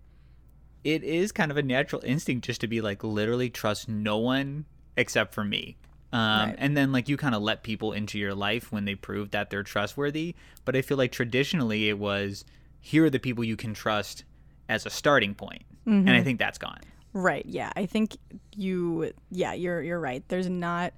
it 0.85 1.03
is 1.03 1.33
kind 1.33 1.51
of 1.51 1.57
a 1.57 1.63
natural 1.63 2.03
instinct 2.05 2.47
just 2.47 2.61
to 2.63 2.67
be 2.67 2.81
like 2.81 3.05
literally 3.05 3.51
trust 3.51 3.89
no 3.89 4.19
one 4.19 4.65
except 4.97 5.35
for 5.35 5.45
me. 5.45 5.77
Um, 6.13 6.21
Right. 6.51 6.57
And 6.59 6.77
then 6.77 6.93
like 6.93 7.09
you 7.09 7.17
kind 7.17 7.35
of 7.35 7.43
let 7.43 7.63
people 7.63 7.93
into 7.93 8.19
your 8.19 8.35
life 8.35 8.73
when 8.73 8.85
they 8.85 8.95
prove 8.95 9.31
that 9.31 9.51
they're 9.51 9.63
trustworthy. 9.63 10.35
But 10.65 10.77
I 10.77 10.83
feel 10.83 10.97
like 10.97 11.13
traditionally 11.13 11.89
it 11.89 11.99
was 11.99 12.45
here 12.81 13.05
are 13.05 13.11
the 13.11 13.19
people 13.19 13.45
you 13.45 13.57
can 13.57 13.75
trust 13.75 14.25
as 14.69 14.87
a 14.87 14.91
starting 14.91 15.35
point. 15.35 15.63
Mm-hmm. 15.87 16.09
and 16.09 16.11
I 16.11 16.23
think 16.23 16.39
that's 16.39 16.59
gone. 16.59 16.81
Right. 17.13 17.45
Yeah. 17.47 17.73
I 17.75 17.87
think 17.87 18.17
you 18.55 19.13
yeah, 19.31 19.53
you're 19.53 19.83
you're 19.83 20.01
right. 20.01 20.23
There's 20.29 20.49
not 20.49 20.93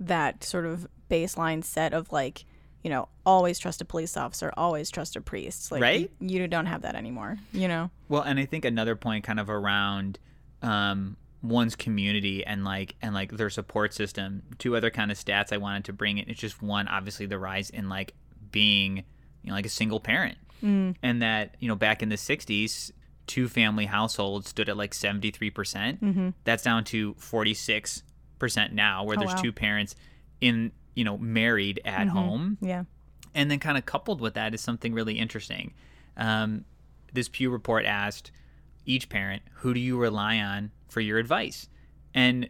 that 0.00 0.44
sort 0.44 0.64
of 0.64 0.86
baseline 1.10 1.64
set 1.64 1.92
of 1.92 2.12
like, 2.12 2.44
you 2.82 2.90
know, 2.90 3.08
always 3.26 3.58
trust 3.58 3.80
a 3.80 3.84
police 3.84 4.16
officer, 4.16 4.52
always 4.56 4.90
trust 4.90 5.16
a 5.16 5.20
priest. 5.20 5.72
Like 5.72 5.82
Right? 5.82 6.10
you, 6.20 6.40
you 6.40 6.48
don't 6.48 6.66
have 6.66 6.82
that 6.82 6.94
anymore, 6.94 7.36
you 7.52 7.68
know. 7.68 7.90
Well, 8.08 8.22
and 8.22 8.38
I 8.38 8.44
think 8.46 8.64
another 8.64 8.94
point 8.96 9.24
kind 9.24 9.40
of 9.40 9.50
around 9.50 10.18
um, 10.62 11.16
one's 11.42 11.76
community 11.76 12.44
and 12.44 12.64
like 12.64 12.96
and 13.02 13.14
like 13.14 13.32
their 13.32 13.50
support 13.50 13.94
system. 13.94 14.42
Two 14.58 14.76
other 14.76 14.90
kind 14.90 15.10
of 15.10 15.18
stats 15.18 15.52
I 15.52 15.56
wanted 15.58 15.84
to 15.86 15.92
bring 15.92 16.18
in. 16.18 16.28
It's 16.30 16.40
just 16.40 16.62
one, 16.62 16.88
obviously 16.88 17.26
the 17.26 17.38
rise 17.38 17.70
in 17.70 17.88
like 17.88 18.14
being 18.50 18.98
you 19.42 19.50
know 19.50 19.54
like 19.54 19.66
a 19.66 19.70
single 19.70 20.00
parent, 20.00 20.38
Mm. 20.64 20.96
and 21.02 21.22
that 21.22 21.54
you 21.60 21.68
know 21.68 21.76
back 21.76 22.02
in 22.02 22.08
the 22.08 22.16
'60s, 22.16 22.90
two 23.28 23.46
family 23.48 23.86
households 23.86 24.48
stood 24.48 24.68
at 24.68 24.76
like 24.76 24.92
73 24.94 25.50
percent. 25.50 26.34
That's 26.44 26.62
down 26.64 26.82
to 26.84 27.14
46 27.18 28.02
percent 28.38 28.72
now, 28.72 29.04
where 29.04 29.16
Mm-hmm. 29.16 29.22
Oh, 29.22 29.26
there's 29.26 29.36
wow. 29.36 29.42
two 29.42 29.52
parents 29.52 29.94
in 30.40 30.72
you 30.98 31.04
know 31.04 31.16
married 31.18 31.80
at 31.84 32.08
home 32.08 32.58
Yeah. 32.60 32.82
and 33.34 33.50
then 33.50 33.58
kind 33.60 33.78
of 33.78 33.86
coupled 33.86 34.20
with 34.20 34.34
that 34.34 34.52
is 34.54 34.60
something 34.60 34.92
really 34.92 35.16
interesting. 35.18 35.72
Um, 36.16 36.64
this 37.12 37.28
Pew 37.28 37.50
report 37.50 37.84
asked 37.84 38.32
each 38.84 39.08
parent, 39.08 39.42
who 39.60 39.72
do 39.74 39.80
you 39.80 39.96
rely 39.96 40.38
on 40.38 40.70
for 40.88 41.00
your 41.00 41.18
advice? 41.18 41.68
And 42.14 42.48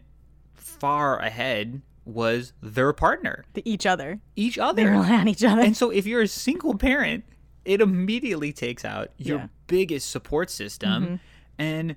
far 0.55 1.19
ahead 1.19 1.81
was 2.05 2.53
their 2.61 2.91
partner, 2.93 3.45
The, 3.53 3.61
each 3.69 3.85
other. 3.85 4.19
each 4.35 4.55
They 4.55 4.61
other. 4.61 4.89
rely 4.89 5.13
on 5.21 5.27
each 5.27 5.43
other. 5.43 5.61
And 5.61 5.77
so 5.77 5.91
if 5.91 6.07
you're 6.07 6.23
a 6.23 6.27
single 6.27 6.75
parent, 6.75 7.23
it 7.65 7.81
immediately 7.81 8.51
takes 8.51 8.83
out 8.83 9.09
your 9.17 9.37
Yeah. 9.39 9.47
biggest 9.67 10.09
support 10.09 10.49
system. 10.49 11.19
And 11.59 11.95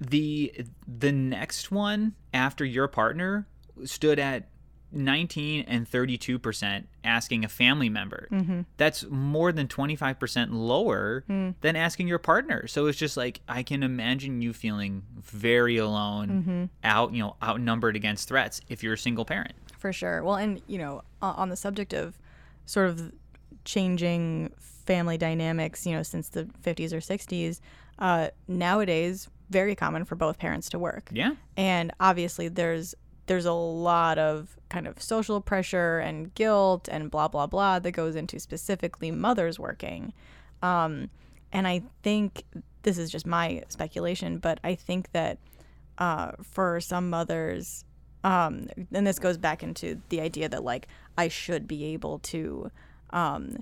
the 0.00 0.52
the 0.86 1.12
next 1.12 1.70
one 1.70 2.14
after 2.34 2.64
your 2.64 2.88
partner 2.88 3.46
stood 3.84 4.18
at 4.18 4.48
19 4.92 5.64
and 5.68 5.90
32% 5.90 6.84
asking 7.04 7.44
a 7.44 7.48
family 7.48 7.88
member. 7.88 8.28
Mm-hmm. 8.30 8.62
That's 8.76 9.04
more 9.08 9.52
than 9.52 9.68
25% 9.68 10.48
lower 10.50 11.24
mm. 11.28 11.54
than 11.60 11.76
asking 11.76 12.08
your 12.08 12.18
partner. 12.18 12.66
So 12.66 12.86
it's 12.86 12.98
just 12.98 13.16
like 13.16 13.40
I 13.48 13.62
can 13.62 13.82
imagine 13.82 14.42
you 14.42 14.52
feeling 14.52 15.02
very 15.16 15.76
alone, 15.76 16.28
mm-hmm. 16.28 16.64
out, 16.84 17.12
you 17.12 17.22
know, 17.22 17.36
outnumbered 17.42 17.96
against 17.96 18.28
threats 18.28 18.60
if 18.68 18.82
you're 18.82 18.94
a 18.94 18.98
single 18.98 19.24
parent. 19.24 19.54
For 19.78 19.92
sure. 19.92 20.22
Well, 20.22 20.36
and 20.36 20.60
you 20.66 20.78
know, 20.78 21.02
on 21.22 21.48
the 21.48 21.56
subject 21.56 21.92
of 21.92 22.18
sort 22.66 22.88
of 22.88 23.12
changing 23.64 24.52
family 24.58 25.18
dynamics, 25.18 25.86
you 25.86 25.94
know, 25.94 26.02
since 26.02 26.28
the 26.28 26.44
50s 26.62 26.92
or 26.92 26.98
60s, 26.98 27.60
uh, 27.98 28.28
nowadays 28.48 29.28
very 29.50 29.74
common 29.74 30.04
for 30.04 30.14
both 30.14 30.38
parents 30.38 30.68
to 30.70 30.78
work. 30.78 31.10
Yeah. 31.12 31.34
And 31.56 31.92
obviously, 32.00 32.48
there's 32.48 32.94
there's 33.30 33.46
a 33.46 33.52
lot 33.52 34.18
of 34.18 34.56
kind 34.70 34.88
of 34.88 35.00
social 35.00 35.40
pressure 35.40 36.00
and 36.00 36.34
guilt 36.34 36.88
and 36.90 37.12
blah 37.12 37.28
blah 37.28 37.46
blah 37.46 37.78
that 37.78 37.92
goes 37.92 38.16
into 38.16 38.40
specifically 38.40 39.12
mothers 39.12 39.56
working. 39.56 40.12
Um, 40.62 41.10
and 41.52 41.68
I 41.68 41.82
think 42.02 42.42
this 42.82 42.98
is 42.98 43.08
just 43.08 43.28
my 43.28 43.62
speculation, 43.68 44.38
but 44.38 44.58
I 44.64 44.74
think 44.74 45.12
that 45.12 45.38
uh, 45.98 46.32
for 46.42 46.80
some 46.80 47.08
mothers, 47.08 47.84
um, 48.24 48.66
and 48.90 49.06
this 49.06 49.20
goes 49.20 49.38
back 49.38 49.62
into 49.62 50.02
the 50.08 50.20
idea 50.20 50.48
that 50.48 50.64
like 50.64 50.88
I 51.16 51.28
should 51.28 51.68
be 51.68 51.84
able 51.92 52.18
to, 52.30 52.72
um, 53.10 53.58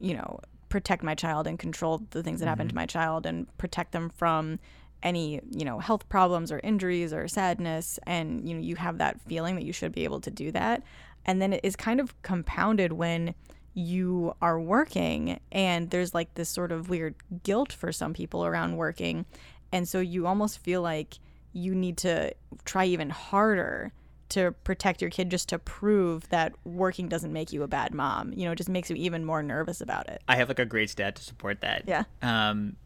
you 0.00 0.14
know, 0.14 0.40
protect 0.70 1.02
my 1.02 1.14
child 1.14 1.46
and 1.46 1.58
control 1.58 2.00
the 2.12 2.22
things 2.22 2.40
that 2.40 2.48
happen 2.48 2.66
to 2.66 2.74
my 2.74 2.86
child 2.86 3.26
and 3.26 3.46
protect 3.58 3.92
them 3.92 4.08
from 4.08 4.58
any 5.02 5.40
you 5.50 5.64
know 5.64 5.78
health 5.78 6.08
problems 6.08 6.52
or 6.52 6.60
injuries 6.62 7.12
or 7.12 7.26
sadness 7.28 7.98
and 8.06 8.48
you 8.48 8.54
know 8.54 8.60
you 8.60 8.76
have 8.76 8.98
that 8.98 9.20
feeling 9.22 9.54
that 9.56 9.64
you 9.64 9.72
should 9.72 9.92
be 9.92 10.04
able 10.04 10.20
to 10.20 10.30
do 10.30 10.50
that 10.52 10.82
and 11.24 11.40
then 11.40 11.52
it 11.52 11.60
is 11.62 11.76
kind 11.76 12.00
of 12.00 12.20
compounded 12.22 12.92
when 12.92 13.34
you 13.74 14.34
are 14.42 14.60
working 14.60 15.40
and 15.50 15.90
there's 15.90 16.14
like 16.14 16.34
this 16.34 16.48
sort 16.48 16.72
of 16.72 16.88
weird 16.88 17.14
guilt 17.42 17.72
for 17.72 17.90
some 17.90 18.12
people 18.12 18.44
around 18.44 18.76
working 18.76 19.24
and 19.72 19.88
so 19.88 19.98
you 19.98 20.26
almost 20.26 20.58
feel 20.58 20.82
like 20.82 21.18
you 21.52 21.74
need 21.74 21.96
to 21.96 22.32
try 22.64 22.84
even 22.84 23.10
harder 23.10 23.92
to 24.28 24.52
protect 24.64 25.02
your 25.02 25.10
kid 25.10 25.30
just 25.30 25.48
to 25.50 25.58
prove 25.58 26.26
that 26.30 26.54
working 26.64 27.06
doesn't 27.08 27.32
make 27.32 27.52
you 27.52 27.62
a 27.62 27.68
bad 27.68 27.94
mom 27.94 28.32
you 28.34 28.44
know 28.44 28.52
it 28.52 28.56
just 28.56 28.68
makes 28.68 28.90
you 28.90 28.96
even 28.96 29.24
more 29.24 29.42
nervous 29.42 29.80
about 29.80 30.08
it 30.08 30.22
I 30.28 30.36
have 30.36 30.48
like 30.48 30.58
a 30.58 30.66
great 30.66 30.90
stat 30.90 31.16
to 31.16 31.22
support 31.22 31.60
that. 31.62 31.84
Yeah. 31.86 32.04
Um, 32.22 32.76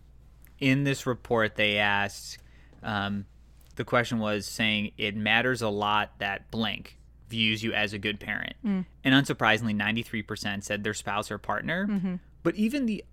in 0.60 0.84
this 0.84 1.06
report, 1.06 1.56
they 1.56 1.78
asked, 1.78 2.38
um, 2.82 3.26
the 3.76 3.84
question 3.84 4.18
was 4.18 4.46
saying 4.46 4.92
it 4.96 5.14
matters 5.16 5.62
a 5.62 5.68
lot 5.68 6.12
that 6.18 6.50
blank 6.50 6.98
views 7.28 7.62
you 7.62 7.72
as 7.72 7.92
a 7.92 7.98
good 7.98 8.20
parent, 8.20 8.54
and 8.62 8.84
unsurprisingly, 9.04 9.74
ninety 9.74 10.02
three 10.02 10.22
percent 10.22 10.64
said 10.64 10.84
their 10.84 10.94
spouse 10.94 11.30
or 11.30 11.38
partner. 11.38 12.18
But 12.42 12.54
even 12.54 12.86
the 12.86 13.04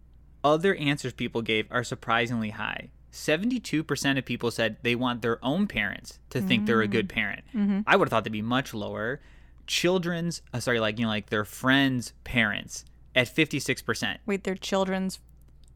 other 0.43 0.75
answers 0.75 1.13
people 1.13 1.41
gave 1.41 1.67
are 1.71 1.83
surprisingly 1.83 2.51
high. 2.51 2.89
72% 3.11 4.17
of 4.17 4.25
people 4.25 4.49
said 4.51 4.77
they 4.81 4.95
want 4.95 5.21
their 5.21 5.43
own 5.45 5.67
parents 5.67 6.19
to 6.31 6.41
think 6.41 6.65
they're 6.65 6.81
a 6.81 6.87
good 6.87 7.07
parent. 7.09 7.43
I 7.87 7.95
would 7.95 8.07
have 8.07 8.09
thought 8.09 8.23
they'd 8.23 8.31
be 8.33 8.41
much 8.41 8.73
lower. 8.73 9.21
Children's, 9.67 10.41
uh, 10.53 10.59
sorry, 10.59 10.79
like, 10.79 10.97
you 10.99 11.05
know, 11.05 11.09
like 11.09 11.29
their 11.29 11.45
friends' 11.45 12.13
parents 12.23 12.83
at 13.15 13.27
56%. 13.33 14.17
wait 14.25 14.43
their 14.43 14.55
children's 14.55 15.19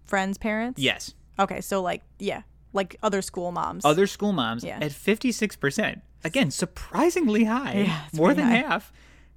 friends 0.08 0.38
parents 0.38 0.82
Yes. 0.82 1.14
Okay 1.40 1.62
so 1.62 1.82
like 1.82 2.02
yeah 2.20 2.42
like 2.74 2.96
other 3.02 3.22
school 3.22 3.52
moms 3.52 3.84
Other 3.86 4.06
school 4.08 4.34
moms 4.34 4.64
Yeah. 4.64 4.78
at 4.82 4.92
56%. 4.92 6.02
Again, 6.24 6.52
surprisingly 6.52 7.46
high. 7.46 7.86
Yeah, 7.88 8.02
more 8.14 8.34
than 8.34 8.46
high. 8.48 8.56
half. 8.58 8.92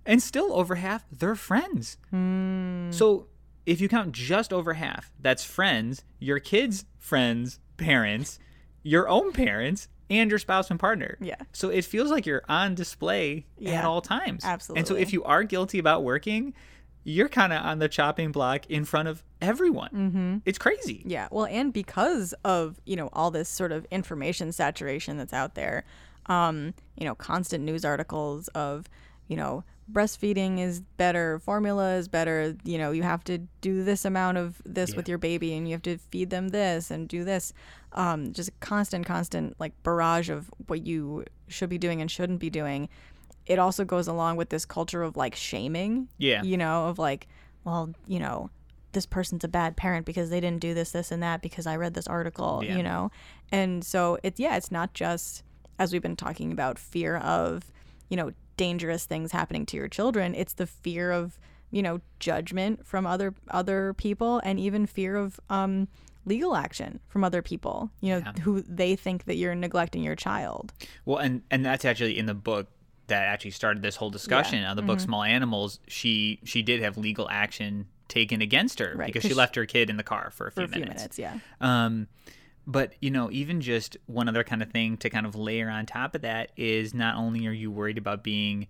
And 0.04 0.20
still 0.22 0.52
over 0.52 0.74
half, 0.74 1.04
they're 1.12 1.36
friends. 1.36 1.96
Hmm. 2.10 2.90
So 2.90 3.28
if 3.66 3.80
you 3.80 3.88
count 3.88 4.12
just 4.12 4.52
over 4.52 4.74
half, 4.74 5.12
that's 5.20 5.44
friends, 5.44 6.04
your 6.18 6.38
kids' 6.40 6.84
friends, 6.98 7.60
parents, 7.76 8.38
your 8.82 9.08
own 9.08 9.32
parents, 9.32 9.88
and 10.10 10.28
your 10.28 10.38
spouse 10.40 10.70
and 10.70 10.80
partner. 10.80 11.16
Yeah. 11.20 11.36
So 11.52 11.68
it 11.70 11.84
feels 11.84 12.10
like 12.10 12.26
you're 12.26 12.42
on 12.48 12.74
display 12.74 13.46
at 13.64 13.84
all 13.84 14.00
times. 14.00 14.44
Absolutely. 14.44 14.80
And 14.80 14.88
so 14.88 14.96
if 14.96 15.12
you 15.12 15.22
are 15.24 15.44
guilty 15.44 15.78
about 15.78 16.02
working, 16.02 16.52
you're 17.04 17.28
kind 17.28 17.52
of 17.52 17.64
on 17.64 17.78
the 17.78 17.88
chopping 17.88 18.30
block 18.32 18.66
in 18.68 18.84
front 18.84 19.08
of 19.08 19.22
everyone. 19.40 19.90
Mm-hmm. 19.90 20.36
It's 20.44 20.58
crazy. 20.58 21.02
Yeah, 21.06 21.28
well, 21.30 21.46
and 21.46 21.72
because 21.72 22.34
of 22.44 22.80
you 22.84 22.96
know 22.96 23.08
all 23.12 23.30
this 23.30 23.48
sort 23.48 23.72
of 23.72 23.86
information 23.90 24.52
saturation 24.52 25.16
that's 25.16 25.32
out 25.32 25.54
there, 25.54 25.84
um, 26.26 26.74
you 26.96 27.04
know, 27.06 27.14
constant 27.14 27.64
news 27.64 27.84
articles 27.84 28.48
of 28.48 28.86
you 29.28 29.36
know 29.36 29.64
breastfeeding 29.90 30.60
is 30.60 30.80
better, 30.98 31.40
formula 31.40 31.94
is 31.94 32.06
better. 32.06 32.54
You 32.64 32.78
know, 32.78 32.92
you 32.92 33.02
have 33.02 33.24
to 33.24 33.38
do 33.60 33.82
this 33.82 34.04
amount 34.04 34.38
of 34.38 34.62
this 34.64 34.90
Yeah. 34.90 34.96
with 34.96 35.08
your 35.08 35.18
baby, 35.18 35.54
and 35.54 35.66
you 35.66 35.72
have 35.74 35.82
to 35.82 35.98
feed 35.98 36.30
them 36.30 36.48
this 36.48 36.90
and 36.90 37.08
do 37.08 37.24
this. 37.24 37.52
Um, 37.92 38.32
just 38.32 38.50
constant, 38.60 39.04
constant 39.04 39.56
like 39.58 39.72
barrage 39.82 40.30
of 40.30 40.48
what 40.68 40.86
you 40.86 41.24
should 41.48 41.68
be 41.70 41.78
doing 41.78 42.00
and 42.00 42.08
shouldn't 42.08 42.38
be 42.38 42.50
doing. 42.50 42.88
It 43.50 43.58
also 43.58 43.84
goes 43.84 44.06
along 44.08 44.36
with 44.36 44.48
this 44.50 44.64
culture 44.64 45.02
of 45.02 45.16
like 45.16 45.34
shaming 45.34 46.08
Yeah. 46.18 46.42
you 46.42 46.56
know, 46.56 46.86
of 46.88 46.98
like, 46.98 47.26
well, 47.64 47.90
you 48.06 48.18
know, 48.20 48.48
this 48.92 49.06
person's 49.06 49.44
a 49.44 49.48
bad 49.48 49.76
parent 49.76 50.06
because 50.06 50.30
they 50.30 50.40
didn't 50.40 50.60
do 50.60 50.72
this, 50.74 50.92
this, 50.92 51.10
and 51.12 51.22
that 51.22 51.42
because 51.42 51.66
I 51.66 51.76
read 51.76 51.94
this 51.94 52.06
article, 52.06 52.62
Yeah. 52.64 52.76
you 52.76 52.82
know? 52.82 53.10
And 53.52 53.84
so 53.84 54.18
it's, 54.22 54.38
yeah, 54.40 54.56
it's 54.56 54.70
not 54.70 54.94
just, 54.94 55.42
as 55.78 55.92
we've 55.92 56.02
been 56.02 56.16
talking 56.16 56.52
about, 56.52 56.78
fear 56.78 57.16
of, 57.18 57.72
you 58.08 58.16
know, 58.16 58.32
dangerous 58.56 59.04
things 59.06 59.32
happening 59.32 59.64
to 59.66 59.76
your 59.76 59.88
children. 59.88 60.34
It's 60.34 60.52
the 60.54 60.66
fear 60.66 61.10
of, 61.12 61.38
you 61.70 61.82
know, 61.82 62.00
judgment 62.18 62.84
from 62.86 63.06
other 63.06 63.34
other 63.50 63.94
people 63.94 64.40
and 64.44 64.58
even 64.60 64.86
fear 64.86 65.16
of 65.16 65.38
um 65.48 65.88
legal 66.26 66.54
action 66.54 67.00
from 67.08 67.24
other 67.24 67.42
people, 67.42 67.90
you 68.00 68.10
know, 68.12 68.18
Yeah. 68.26 68.42
who 68.42 68.62
they 68.62 68.94
think 68.96 69.24
that 69.24 69.36
you're 69.36 69.54
neglecting 69.54 70.02
your 70.02 70.16
child. 70.16 70.72
Well, 71.04 71.18
and 71.18 71.42
and 71.50 71.64
that's 71.64 71.84
actually 71.84 72.18
in 72.18 72.26
the 72.26 72.34
book 72.34 72.68
that 73.10 73.24
actually 73.26 73.52
started 73.52 73.82
this 73.82 73.94
whole 73.96 74.10
discussion. 74.10 74.64
on 74.64 74.74
the 74.76 74.82
Mm-hmm. 74.82 74.86
book 74.88 75.00
Small 75.00 75.22
Animals, 75.22 75.78
she 75.86 76.40
she 76.44 76.62
did 76.62 76.82
have 76.82 76.96
legal 76.98 77.28
action 77.30 77.86
taken 78.08 78.40
against 78.42 78.80
her 78.80 78.94
Right, 78.96 79.06
because 79.06 79.22
'cause 79.22 79.28
she 79.28 79.34
left 79.34 79.54
her 79.54 79.66
kid 79.66 79.88
in 79.88 79.96
the 79.96 80.02
car 80.02 80.30
for 80.32 80.48
a 80.48 80.50
For 80.50 80.62
few 80.62 80.64
a 80.64 80.68
few 80.68 80.80
minutes. 80.80 80.96
minutes, 80.96 81.18
yeah. 81.20 81.38
Um, 81.60 82.08
but 82.66 82.94
you 83.00 83.10
know, 83.10 83.30
even 83.30 83.60
just 83.60 83.96
one 84.06 84.28
other 84.28 84.42
kind 84.42 84.62
of 84.62 84.70
thing 84.72 84.96
to 84.98 85.10
kind 85.10 85.26
of 85.26 85.34
layer 85.36 85.68
on 85.70 85.86
top 85.86 86.14
of 86.16 86.22
that 86.22 86.50
is 86.56 86.92
not 86.94 87.14
only 87.16 87.46
are 87.46 87.52
you 87.52 87.70
worried 87.70 87.98
about 87.98 88.24
being 88.24 88.66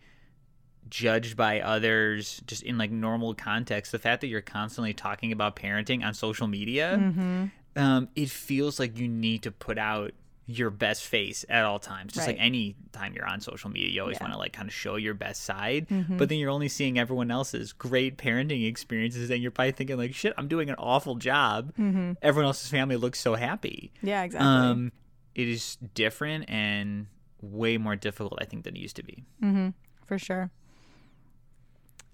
judged 0.88 1.37
by 1.37 1.61
others 1.61 2.42
just 2.46 2.62
in 2.62 2.76
like 2.79 2.90
normal 2.90 3.35
context, 3.35 3.92
the 3.92 3.98
fact 3.98 4.20
that 4.22 4.26
you're 4.29 4.40
constantly 4.40 4.92
talking 4.92 5.33
about 5.33 5.57
parenting 5.57 6.05
on 6.05 6.14
social 6.14 6.46
media, 6.48 6.96
Mm-hmm. 7.00 7.81
um, 7.81 8.09
it 8.16 8.29
feels 8.31 8.79
like 8.81 8.98
you 8.98 9.07
need 9.09 9.42
to 9.42 9.50
put 9.53 9.79
out 9.79 10.12
your 10.50 10.70
best 10.70 11.04
face 11.04 11.44
at 11.48 11.64
all 11.64 11.78
times. 11.78 12.12
Just 12.12 12.26
like 12.26 12.36
Right. 12.38 12.44
any 12.46 12.76
time 12.92 13.14
you're 13.14 13.26
on 13.26 13.40
social 13.40 13.70
media, 13.70 13.88
you 13.90 14.00
always 14.00 14.16
Yeah. 14.18 14.24
want 14.24 14.32
to 14.34 14.38
like 14.38 14.52
kind 14.52 14.68
of 14.68 14.74
show 14.74 14.96
your 14.96 15.14
best 15.14 15.42
side, 15.44 15.88
Mhm. 15.88 16.18
but 16.18 16.28
then 16.28 16.38
you're 16.38 16.50
only 16.50 16.68
seeing 16.68 16.98
everyone 16.98 17.30
else's 17.30 17.72
great 17.72 18.16
parenting 18.18 18.66
experiences, 18.66 19.30
and 19.30 19.42
you're 19.42 19.50
probably 19.50 19.72
thinking 19.72 19.96
like, 19.96 20.14
"Shit, 20.14 20.32
I'm 20.36 20.48
doing 20.48 20.68
an 20.70 20.76
awful 20.78 21.14
job." 21.16 21.72
Mm-hmm. 21.76 22.12
Everyone 22.22 22.46
else's 22.46 22.70
family 22.70 22.96
looks 22.96 23.20
so 23.20 23.34
happy. 23.34 23.92
Yeah, 24.02 24.22
exactly. 24.24 24.46
Um, 24.48 24.92
it 25.34 25.48
is 25.48 25.76
different 25.94 26.48
and 26.50 27.06
way 27.40 27.78
more 27.78 27.96
difficult, 27.96 28.38
I 28.40 28.44
think, 28.44 28.64
than 28.64 28.76
it 28.76 28.80
used 28.80 28.96
to 28.96 29.02
be. 29.02 29.24
Mm-hmm. 29.42 29.68
For 30.06 30.18
sure. 30.18 30.50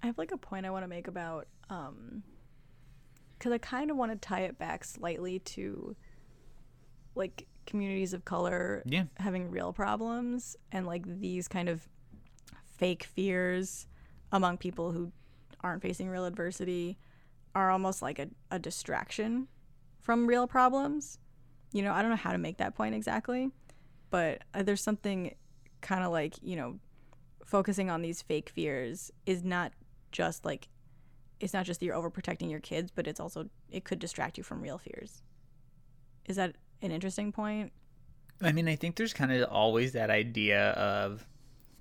I 0.03 0.07
have 0.07 0.19
like 0.19 0.31
a 0.31 0.37
point 0.37 0.67
I 0.67 0.71
want 0.71 0.85
to 0.85 0.89
make 0.89 1.09
about 1.09 1.49
um 1.71 2.23
because 3.39 3.53
I 3.53 3.59
kind 3.59 3.91
of 3.91 3.97
want 3.97 4.13
to 4.13 4.19
tie 4.19 4.43
it 4.43 4.59
back 4.59 4.85
slightly 4.85 5.39
to 5.41 5.95
like 7.15 7.47
communities 7.67 8.13
of 8.13 8.25
color 8.25 8.83
Yeah. 8.87 9.05
having 9.19 9.51
real 9.51 9.73
problems 9.73 10.57
and 10.73 10.87
like 10.87 11.05
these 11.21 11.49
kind 11.49 11.69
of 11.69 11.89
fake 12.77 13.05
fears 13.05 13.87
among 14.33 14.59
people 14.59 14.93
who 14.93 15.13
aren't 15.63 15.83
facing 15.83 16.09
real 16.09 16.25
adversity 16.25 16.99
are 17.55 17.71
almost 17.71 18.03
like 18.03 18.19
a, 18.19 18.29
a 18.51 18.59
distraction 18.59 19.49
from 20.01 20.27
real 20.27 20.47
problems. 20.47 21.19
You 21.73 21.83
know, 21.83 21.93
I 21.93 22.01
don't 22.03 22.11
know 22.11 22.17
how 22.17 22.33
to 22.33 22.39
make 22.39 22.59
that 22.59 22.75
point 22.75 22.95
exactly, 22.95 23.51
but 24.11 24.43
uh, 24.55 24.63
there's 24.63 24.83
something 24.83 25.35
kind 25.81 26.05
of 26.05 26.13
like, 26.13 26.35
you 26.43 26.57
know, 26.57 26.79
focusing 27.45 27.91
on 27.91 28.03
these 28.03 28.23
fake 28.23 28.49
fears 28.51 29.11
is 29.25 29.43
not 29.45 29.73
just 30.13 30.45
like 30.45 30.69
it's 31.39 31.53
not 31.53 31.67
just 31.67 31.81
that 31.81 31.87
you're 31.87 31.95
overprotecting 31.97 32.51
your 32.51 32.61
kids, 32.61 32.91
but 32.95 33.07
it's 33.07 33.21
also 33.21 33.49
it 33.71 33.85
could 33.85 33.99
distract 33.99 34.39
you 34.39 34.45
from 34.45 34.61
real 34.63 34.79
fears. 34.79 35.23
Is 36.27 36.37
that 36.37 36.57
an 36.83 36.91
interesting 36.91 37.33
point? 37.33 37.73
I 38.43 38.53
mean, 38.53 38.69
I 38.69 38.77
think 38.77 38.97
there's 38.97 39.13
kind 39.15 39.33
of 39.33 39.49
always 39.51 39.93
that 39.93 40.11
idea 40.11 40.71
of, 40.73 41.27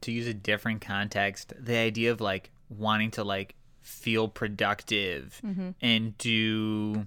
to 0.02 0.12
use 0.12 0.28
a 0.28 0.34
different 0.34 0.82
context, 0.82 1.54
the 1.60 1.76
idea 1.78 2.12
of 2.12 2.22
like 2.22 2.52
wanting 2.70 3.12
to 3.12 3.24
like 3.24 3.56
feel 3.82 4.28
productive 4.28 5.40
Mm-hmm. 5.46 5.70
and 5.82 6.18
do 6.18 7.06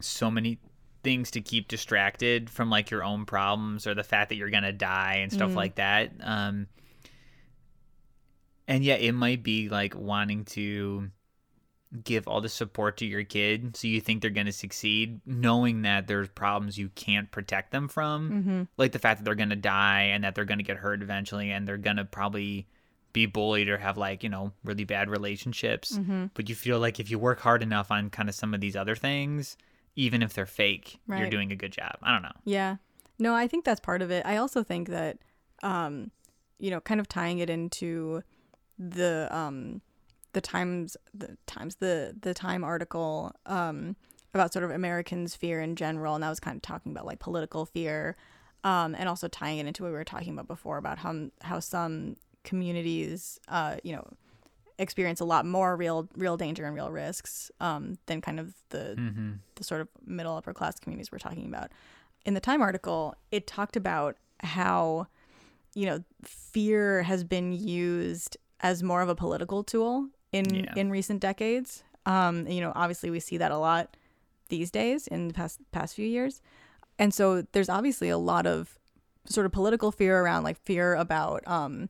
so 0.00 0.30
many 0.30 0.58
things 1.02 1.30
to 1.32 1.40
keep 1.40 1.68
distracted 1.68 2.48
from 2.50 2.70
like 2.70 2.90
your 2.90 3.02
own 3.04 3.24
problems 3.26 3.86
or 3.86 3.94
the 3.94 4.04
fact 4.04 4.28
that 4.30 4.36
you're 4.36 4.50
gonna 4.50 4.72
die 4.72 5.16
and 5.22 5.32
stuff 5.32 5.50
Mm. 5.50 5.54
like 5.56 5.74
that. 5.76 6.12
Um, 6.20 6.66
and 8.66 8.82
yeah, 8.84 8.94
it 8.94 9.12
might 9.12 9.42
be 9.42 9.68
like 9.68 9.94
wanting 9.94 10.44
to 10.46 11.10
give 12.02 12.26
all 12.26 12.40
the 12.40 12.48
support 12.48 12.96
to 12.96 13.06
your 13.06 13.22
kid 13.22 13.76
so 13.76 13.86
you 13.86 14.00
think 14.00 14.20
they're 14.20 14.30
going 14.30 14.46
to 14.46 14.52
succeed 14.52 15.20
knowing 15.26 15.82
that 15.82 16.06
there's 16.08 16.28
problems 16.28 16.76
you 16.76 16.88
can't 16.96 17.30
protect 17.30 17.70
them 17.70 17.86
from 17.88 18.30
Mm-hmm. 18.30 18.62
like 18.76 18.92
the 18.92 18.98
fact 18.98 19.20
that 19.20 19.24
they're 19.24 19.34
going 19.36 19.50
to 19.50 19.56
die 19.56 20.02
and 20.02 20.24
that 20.24 20.34
they're 20.34 20.44
going 20.44 20.58
to 20.58 20.64
get 20.64 20.76
hurt 20.78 21.02
eventually 21.02 21.50
and 21.52 21.68
they're 21.68 21.76
going 21.76 21.96
to 21.98 22.04
probably 22.04 22.66
be 23.12 23.26
bullied 23.26 23.68
or 23.68 23.78
have 23.78 23.96
like 23.96 24.22
you 24.24 24.28
know 24.28 24.50
really 24.64 24.84
bad 24.84 25.08
relationships 25.08 25.96
Mm-hmm. 25.96 26.26
but 26.34 26.48
you 26.48 26.54
feel 26.54 26.80
like 26.80 26.98
if 26.98 27.10
you 27.10 27.18
work 27.18 27.38
hard 27.40 27.62
enough 27.62 27.90
on 27.92 28.10
kind 28.10 28.28
of 28.28 28.34
some 28.34 28.54
of 28.54 28.60
these 28.60 28.74
other 28.74 28.96
things 28.96 29.56
even 29.94 30.22
if 30.22 30.32
they're 30.32 30.46
fake 30.46 30.98
you're 31.08 31.30
doing 31.30 31.52
a 31.52 31.56
good 31.56 31.70
job 31.72 31.92
i 32.02 32.10
don't 32.12 32.22
know 32.22 32.32
Yeah. 32.44 32.76
No, 33.16 33.32
I 33.36 33.46
think 33.46 33.64
that's 33.64 33.78
part 33.78 34.02
of 34.02 34.10
it. 34.10 34.26
I 34.26 34.38
also 34.38 34.64
think 34.64 34.88
that, 34.88 35.18
um, 35.62 36.10
you 36.58 36.68
know, 36.72 36.80
kind 36.80 36.98
of 36.98 37.06
tying 37.08 37.38
it 37.38 37.48
into 37.48 38.22
the 38.76 39.28
um, 39.30 39.82
the 40.34 40.40
times 40.40 40.96
the 41.14 41.36
times 41.46 41.76
the 41.76 42.14
the 42.20 42.34
time 42.34 42.62
article 42.62 43.32
um, 43.46 43.96
about 44.34 44.52
sort 44.52 44.64
of 44.64 44.70
Americans' 44.70 45.34
fear 45.34 45.60
in 45.60 45.76
general, 45.76 46.14
and 46.14 46.22
that 46.22 46.28
was 46.28 46.40
kind 46.40 46.56
of 46.56 46.62
talking 46.62 46.92
about 46.92 47.06
like 47.06 47.20
political 47.20 47.64
fear, 47.64 48.16
um, 48.64 48.94
and 48.98 49.08
also 49.08 49.26
tying 49.28 49.58
it 49.58 49.66
into 49.66 49.82
what 49.82 49.88
we 49.88 49.94
were 49.94 50.04
talking 50.04 50.34
about 50.34 50.46
before 50.46 50.76
about 50.76 50.98
how 50.98 51.30
how 51.40 51.58
some 51.58 52.16
communities, 52.42 53.40
uh, 53.48 53.76
you 53.82 53.94
know, 53.94 54.06
experience 54.78 55.20
a 55.20 55.24
lot 55.24 55.46
more 55.46 55.76
real 55.76 56.08
real 56.16 56.36
danger 56.36 56.66
and 56.66 56.74
real 56.74 56.90
risks 56.90 57.50
um, 57.60 57.96
than 58.06 58.20
kind 58.20 58.38
of 58.38 58.54
the 58.68 58.96
mm-hmm. 58.98 59.32
the 59.54 59.64
sort 59.64 59.80
of 59.80 59.88
middle 60.04 60.36
upper 60.36 60.52
class 60.52 60.78
communities 60.78 61.10
we're 61.10 61.18
talking 61.18 61.46
about. 61.46 61.70
In 62.26 62.34
the 62.34 62.40
Time 62.40 62.60
article, 62.62 63.14
it 63.30 63.46
talked 63.46 63.76
about 63.76 64.16
how, 64.40 65.06
you 65.74 65.86
know, 65.86 66.02
fear 66.24 67.02
has 67.02 67.22
been 67.22 67.52
used 67.52 68.36
as 68.60 68.82
more 68.82 69.02
of 69.02 69.08
a 69.10 69.14
political 69.14 69.62
tool 69.62 70.08
in 70.34 70.64
Yeah. 70.64 70.74
in 70.76 70.90
recent 70.90 71.20
decades. 71.20 71.82
Um, 72.06 72.46
you 72.46 72.60
know, 72.60 72.72
obviously 72.74 73.10
we 73.10 73.20
see 73.20 73.38
that 73.38 73.50
a 73.52 73.56
lot 73.58 73.96
these 74.48 74.70
days 74.70 75.06
in 75.06 75.28
the 75.28 75.34
past 75.34 75.60
past 75.72 75.94
few 75.94 76.06
years. 76.06 76.42
And 76.98 77.12
so 77.14 77.42
there's 77.52 77.68
obviously 77.68 78.08
a 78.10 78.18
lot 78.18 78.46
of 78.46 78.78
sort 79.26 79.46
of 79.46 79.52
political 79.52 79.90
fear 79.90 80.20
around 80.20 80.44
like 80.44 80.58
fear 80.64 80.94
about 80.94 81.46
um 81.48 81.88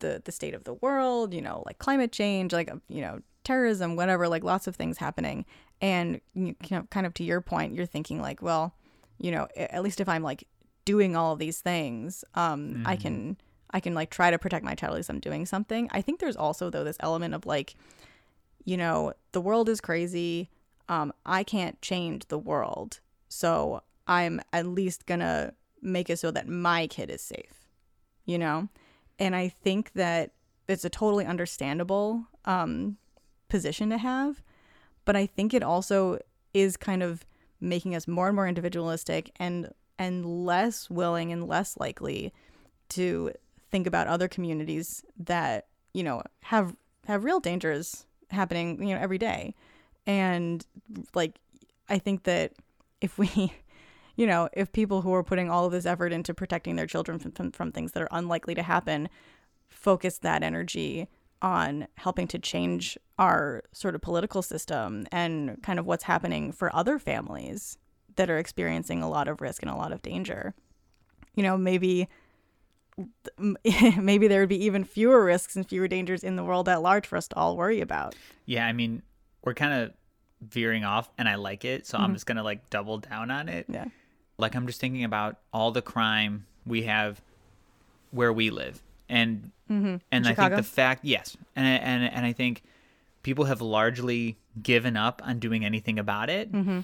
the 0.00 0.20
the 0.24 0.32
state 0.32 0.54
of 0.54 0.64
the 0.64 0.74
world, 0.74 1.32
you 1.32 1.40
know, 1.40 1.62
like 1.66 1.78
climate 1.78 2.12
change, 2.12 2.52
like 2.52 2.70
uh, 2.70 2.76
you 2.88 3.00
know, 3.00 3.20
terrorism, 3.42 3.96
whatever, 3.96 4.28
like 4.28 4.44
lots 4.44 4.66
of 4.66 4.76
things 4.76 4.98
happening. 4.98 5.44
And 5.80 6.20
you 6.34 6.54
know, 6.70 6.82
kind 6.90 7.06
of 7.06 7.14
to 7.14 7.24
your 7.24 7.40
point, 7.40 7.74
you're 7.74 7.86
thinking 7.86 8.20
like, 8.20 8.42
well, 8.42 8.74
you 9.18 9.30
know, 9.30 9.48
at 9.56 9.82
least 9.82 10.00
if 10.00 10.08
I'm 10.08 10.22
like 10.22 10.44
doing 10.84 11.16
all 11.16 11.32
of 11.32 11.38
these 11.38 11.60
things, 11.60 12.24
um, 12.34 12.82
I 12.84 12.96
Mhm. 12.96 13.00
can 13.00 13.36
I 13.74 13.80
can 13.80 13.92
like 13.92 14.08
try 14.08 14.30
to 14.30 14.38
protect 14.38 14.64
my 14.64 14.76
child 14.76 14.94
least 14.94 15.10
I'm 15.10 15.18
doing 15.18 15.44
something. 15.44 15.88
I 15.90 16.00
think 16.00 16.20
there's 16.20 16.36
also 16.36 16.70
though 16.70 16.84
this 16.84 16.96
element 17.00 17.34
of 17.34 17.44
like, 17.44 17.74
you 18.64 18.76
know, 18.76 19.12
the 19.32 19.40
world 19.40 19.68
is 19.68 19.80
crazy. 19.80 20.48
Um, 20.88 21.12
I 21.26 21.42
can't 21.42 21.82
change 21.82 22.28
the 22.28 22.38
world, 22.38 23.00
so 23.28 23.82
I'm 24.06 24.40
at 24.52 24.66
least 24.66 25.06
gonna 25.06 25.54
make 25.82 26.08
it 26.08 26.20
so 26.20 26.30
that 26.30 26.48
my 26.48 26.86
kid 26.86 27.10
is 27.10 27.20
safe. 27.20 27.68
You 28.26 28.38
know, 28.38 28.68
and 29.18 29.34
I 29.34 29.48
think 29.48 29.92
that 29.94 30.30
it's 30.68 30.84
a 30.84 30.90
totally 30.90 31.26
understandable 31.26 32.24
um, 32.44 32.96
position 33.48 33.90
to 33.90 33.98
have, 33.98 34.42
but 35.04 35.16
I 35.16 35.26
think 35.26 35.52
it 35.52 35.62
also 35.62 36.20
is 36.54 36.76
kind 36.76 37.02
of 37.02 37.26
making 37.60 37.94
us 37.94 38.06
more 38.06 38.28
and 38.28 38.36
more 38.36 38.46
individualistic 38.46 39.32
and 39.36 39.72
and 39.98 40.24
less 40.24 40.88
willing 40.88 41.32
and 41.32 41.48
less 41.48 41.76
likely 41.76 42.32
to 42.90 43.32
think 43.74 43.88
about 43.88 44.06
other 44.06 44.28
communities 44.28 45.04
that 45.18 45.66
you 45.94 46.04
know 46.04 46.22
have 46.42 46.76
have 47.06 47.24
real 47.24 47.40
dangers 47.40 48.06
happening 48.30 48.80
you 48.80 48.94
know 48.94 49.00
every 49.00 49.18
day 49.18 49.52
and 50.06 50.64
like 51.12 51.40
i 51.88 51.98
think 51.98 52.22
that 52.22 52.52
if 53.00 53.18
we 53.18 53.28
you 54.14 54.28
know 54.28 54.48
if 54.52 54.70
people 54.70 55.02
who 55.02 55.12
are 55.12 55.24
putting 55.24 55.50
all 55.50 55.66
of 55.66 55.72
this 55.72 55.86
effort 55.86 56.12
into 56.12 56.32
protecting 56.32 56.76
their 56.76 56.86
children 56.86 57.18
from, 57.18 57.32
from, 57.32 57.50
from 57.50 57.72
things 57.72 57.90
that 57.90 58.02
are 58.04 58.08
unlikely 58.12 58.54
to 58.54 58.62
happen 58.62 59.08
focus 59.66 60.18
that 60.18 60.44
energy 60.44 61.08
on 61.42 61.88
helping 61.96 62.28
to 62.28 62.38
change 62.38 62.96
our 63.18 63.64
sort 63.72 63.96
of 63.96 64.00
political 64.00 64.40
system 64.40 65.04
and 65.10 65.60
kind 65.64 65.80
of 65.80 65.84
what's 65.84 66.04
happening 66.04 66.52
for 66.52 66.72
other 66.76 66.96
families 66.96 67.76
that 68.14 68.30
are 68.30 68.38
experiencing 68.38 69.02
a 69.02 69.10
lot 69.10 69.26
of 69.26 69.40
risk 69.40 69.62
and 69.62 69.70
a 69.70 69.74
lot 69.74 69.90
of 69.90 70.00
danger. 70.00 70.54
You 71.34 71.42
know, 71.42 71.58
maybe 71.58 72.08
maybe 73.96 74.28
there 74.28 74.40
would 74.40 74.48
be 74.48 74.64
even 74.64 74.84
fewer 74.84 75.24
risks 75.24 75.56
and 75.56 75.68
fewer 75.68 75.88
dangers 75.88 76.22
in 76.22 76.36
the 76.36 76.44
world 76.44 76.68
at 76.68 76.82
large 76.82 77.06
for 77.06 77.16
us 77.16 77.28
to 77.28 77.36
all 77.36 77.56
worry 77.56 77.80
about. 77.80 78.14
Yeah, 78.46 78.66
I 78.66 78.72
mean, 78.72 79.02
we're 79.44 79.54
kind 79.54 79.72
of 79.72 79.92
veering 80.40 80.84
off 80.84 81.10
and 81.18 81.28
I 81.28 81.34
like 81.36 81.64
it, 81.64 81.86
so 81.86 81.96
Mm-hmm. 81.96 82.04
I'm 82.04 82.12
just 82.14 82.26
going 82.26 82.36
to 82.36 82.42
like 82.42 82.70
double 82.70 82.98
down 82.98 83.30
on 83.30 83.48
it. 83.48 83.66
Yeah. 83.68 83.86
Like 84.38 84.54
I'm 84.54 84.66
just 84.66 84.80
thinking 84.80 85.04
about 85.04 85.38
all 85.52 85.70
the 85.70 85.82
crime 85.82 86.46
we 86.66 86.82
have 86.82 87.20
where 88.10 88.32
we 88.32 88.50
live. 88.50 88.82
And 89.08 89.50
and 89.68 90.00
I 90.12 90.34
think 90.34 90.54
the 90.56 90.62
fact, 90.62 91.04
yes. 91.04 91.36
And 91.56 91.66
and 91.66 92.04
and 92.04 92.26
I 92.26 92.32
think 92.32 92.62
people 93.22 93.46
have 93.46 93.60
largely 93.60 94.36
given 94.62 94.96
up 94.96 95.22
on 95.24 95.38
doing 95.38 95.64
anything 95.64 95.98
about 95.98 96.30
it. 96.30 96.52
Mm-hmm. 96.52 96.80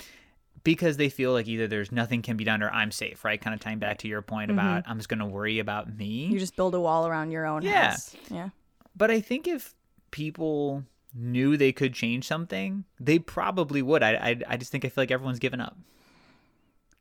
Because 0.63 0.97
they 0.99 1.09
feel 1.09 1.33
like 1.33 1.49
either 1.49 1.67
there's 1.67 1.91
nothing 1.91 2.21
can 2.23 2.37
be 2.37 2.45
done 2.45 2.63
or 2.63 2.71
I'm 2.71 2.91
safe, 2.91 3.25
right? 3.25 3.41
Kind 3.41 3.55
of 3.55 3.61
tying 3.61 3.79
back 3.79 3.99
to 3.99 4.09
your 4.09 4.21
point 4.23 4.51
about 4.51 4.85
I'm 4.87 4.99
just 4.99 5.09
going 5.09 5.21
to 5.21 5.27
worry 5.27 5.59
about 5.59 5.97
me. 5.97 6.25
Mm-hmm. 6.25 6.35
You 6.35 6.39
just 6.41 6.55
build 6.57 6.75
a 6.75 6.81
wall 6.81 7.07
around 7.07 7.31
your 7.31 7.47
own 7.47 7.63
Yeah. 7.63 7.91
house. 7.93 8.15
Yeah. 8.31 8.51
But 8.95 9.11
I 9.11 9.21
think 9.21 9.49
if 9.49 9.75
people 10.11 10.85
knew 11.15 11.57
they 11.57 11.73
could 11.73 11.95
change 11.95 12.27
something, 12.27 12.85
they 13.01 13.19
probably 13.19 13.81
would. 13.81 14.03
I, 14.03 14.13
I, 14.15 14.41
I 14.49 14.57
just 14.59 14.71
think 14.71 14.85
I 14.85 14.89
feel 14.89 15.03
like 15.03 15.11
everyone's 15.11 15.39
given 15.39 15.61
up. 15.61 15.77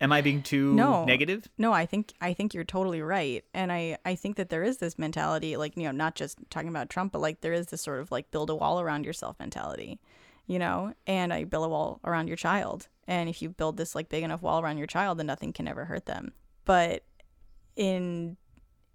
Am 0.01 0.13
I 0.13 0.21
being 0.21 0.41
too 0.41 0.73
No. 0.75 1.03
negative? 1.03 1.49
No, 1.57 1.73
I 1.73 1.85
think 1.85 2.13
I 2.21 2.31
think 2.33 2.53
you're 2.53 2.63
totally 2.63 3.01
right. 3.01 3.43
And 3.53 3.69
I 3.69 3.97
I 4.05 4.15
think 4.15 4.37
that 4.37 4.49
there 4.49 4.63
is 4.63 4.77
this 4.77 4.97
mentality 4.97 5.57
like, 5.57 5.75
you 5.75 5.83
know, 5.83 5.91
not 5.91 6.15
just 6.15 6.37
talking 6.49 6.69
about 6.69 6.89
Trump, 6.89 7.11
but 7.11 7.19
like 7.19 7.41
there 7.41 7.51
is 7.51 7.67
this 7.67 7.81
sort 7.81 7.99
of 7.99 8.09
like 8.09 8.31
build 8.31 8.49
a 8.49 8.55
wall 8.55 8.79
around 8.79 9.03
yourself 9.05 9.35
mentality, 9.41 9.99
you 10.49 10.57
know? 10.57 10.93
And 11.05 11.31
I 11.31 11.43
build 11.45 11.65
a 11.65 11.69
wall 11.69 12.01
around 12.03 12.27
your 12.27 12.35
child. 12.35 12.87
And 13.07 13.29
if 13.29 13.41
you 13.41 13.49
build 13.49 13.77
this 13.77 13.93
like 13.93 14.09
big 14.09 14.23
enough 14.23 14.41
wall 14.41 14.59
around 14.59 14.79
your 14.79 14.87
child, 14.87 15.19
then 15.19 15.27
nothing 15.27 15.53
can 15.53 15.67
ever 15.67 15.85
hurt 15.85 16.07
them. 16.07 16.33
But 16.65 17.03
in 17.77 18.35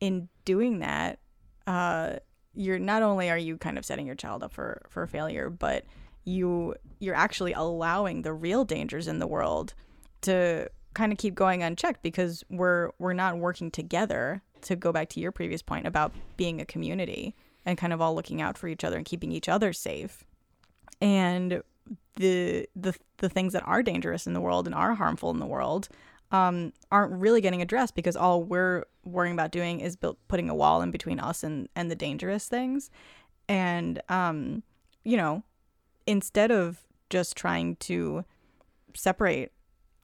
in 0.00 0.28
doing 0.44 0.80
that, 0.80 1.20
uh 1.66 2.16
you're 2.54 2.78
not 2.78 3.02
only 3.02 3.30
are 3.30 3.38
you 3.38 3.56
kind 3.56 3.78
of 3.78 3.84
setting 3.84 4.04
your 4.06 4.16
child 4.16 4.42
up 4.42 4.52
for 4.52 4.82
for 4.90 5.06
failure, 5.06 5.48
but 5.48 5.84
you 6.24 6.74
you're 6.98 7.14
actually 7.14 7.52
allowing 7.52 8.22
the 8.22 8.32
real 8.32 8.64
dangers 8.64 9.06
in 9.06 9.20
the 9.20 9.26
world 9.26 9.74
to 10.22 10.68
kind 10.92 11.12
of 11.12 11.18
keep 11.18 11.36
going 11.36 11.62
unchecked 11.62 12.02
because 12.02 12.42
we're 12.50 12.90
we're 12.98 13.12
not 13.12 13.38
working 13.38 13.70
together 13.70 14.42
to 14.62 14.74
go 14.74 14.90
back 14.90 15.08
to 15.10 15.20
your 15.20 15.30
previous 15.30 15.62
point 15.62 15.86
about 15.86 16.12
being 16.36 16.60
a 16.60 16.64
community 16.64 17.34
and 17.64 17.78
kind 17.78 17.92
of 17.92 18.00
all 18.00 18.14
looking 18.14 18.42
out 18.42 18.58
for 18.58 18.66
each 18.66 18.82
other 18.82 18.96
and 18.96 19.06
keeping 19.06 19.30
each 19.30 19.48
other 19.48 19.72
safe 19.72 20.24
and 21.04 21.62
the 22.16 22.66
the 22.74 22.94
the 23.18 23.28
things 23.28 23.52
that 23.52 23.62
are 23.66 23.82
dangerous 23.82 24.26
in 24.26 24.32
the 24.32 24.40
world 24.40 24.66
and 24.66 24.74
are 24.74 24.94
harmful 24.94 25.30
in 25.30 25.38
the 25.38 25.46
world 25.46 25.88
um, 26.32 26.72
aren't 26.90 27.12
really 27.12 27.40
getting 27.40 27.62
addressed 27.62 27.94
because 27.94 28.16
all 28.16 28.42
we're 28.42 28.84
worrying 29.04 29.34
about 29.34 29.52
doing 29.52 29.80
is 29.80 29.94
built, 29.94 30.18
putting 30.26 30.48
a 30.48 30.54
wall 30.54 30.82
in 30.82 30.90
between 30.90 31.20
us 31.20 31.44
and 31.44 31.68
and 31.76 31.90
the 31.90 31.94
dangerous 31.94 32.48
things. 32.48 32.90
And 33.48 34.00
um, 34.08 34.62
you 35.04 35.16
know 35.16 35.42
instead 36.06 36.50
of 36.50 36.80
just 37.10 37.36
trying 37.36 37.76
to 37.76 38.24
separate 38.94 39.52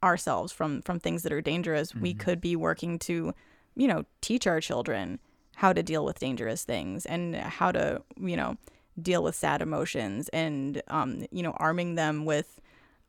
ourselves 0.03 0.53
from 0.53 0.83
from 0.83 1.01
things 1.01 1.23
that 1.23 1.33
are 1.33 1.41
dangerous 1.41 1.95
we 1.95 2.15
could 2.15 2.41
be 2.41 2.57
working 2.57 2.99
to 2.99 3.35
you 3.75 3.87
know 3.87 4.05
teach 4.21 4.47
our 4.47 4.61
children 4.61 5.19
how 5.57 5.73
to 5.73 5.83
deal 5.83 6.05
with 6.05 6.19
dangerous 6.19 6.65
things 6.65 7.05
and 7.07 7.35
how 7.37 7.71
to 7.71 8.03
you 8.19 8.37
know 8.37 8.57
deal 9.03 9.23
with 9.23 9.35
sad 9.35 9.63
emotions 9.63 10.29
and 10.29 10.83
um 10.89 11.25
you 11.31 11.43
know 11.43 11.53
arming 11.53 11.95
them 11.95 12.25
with 12.25 12.61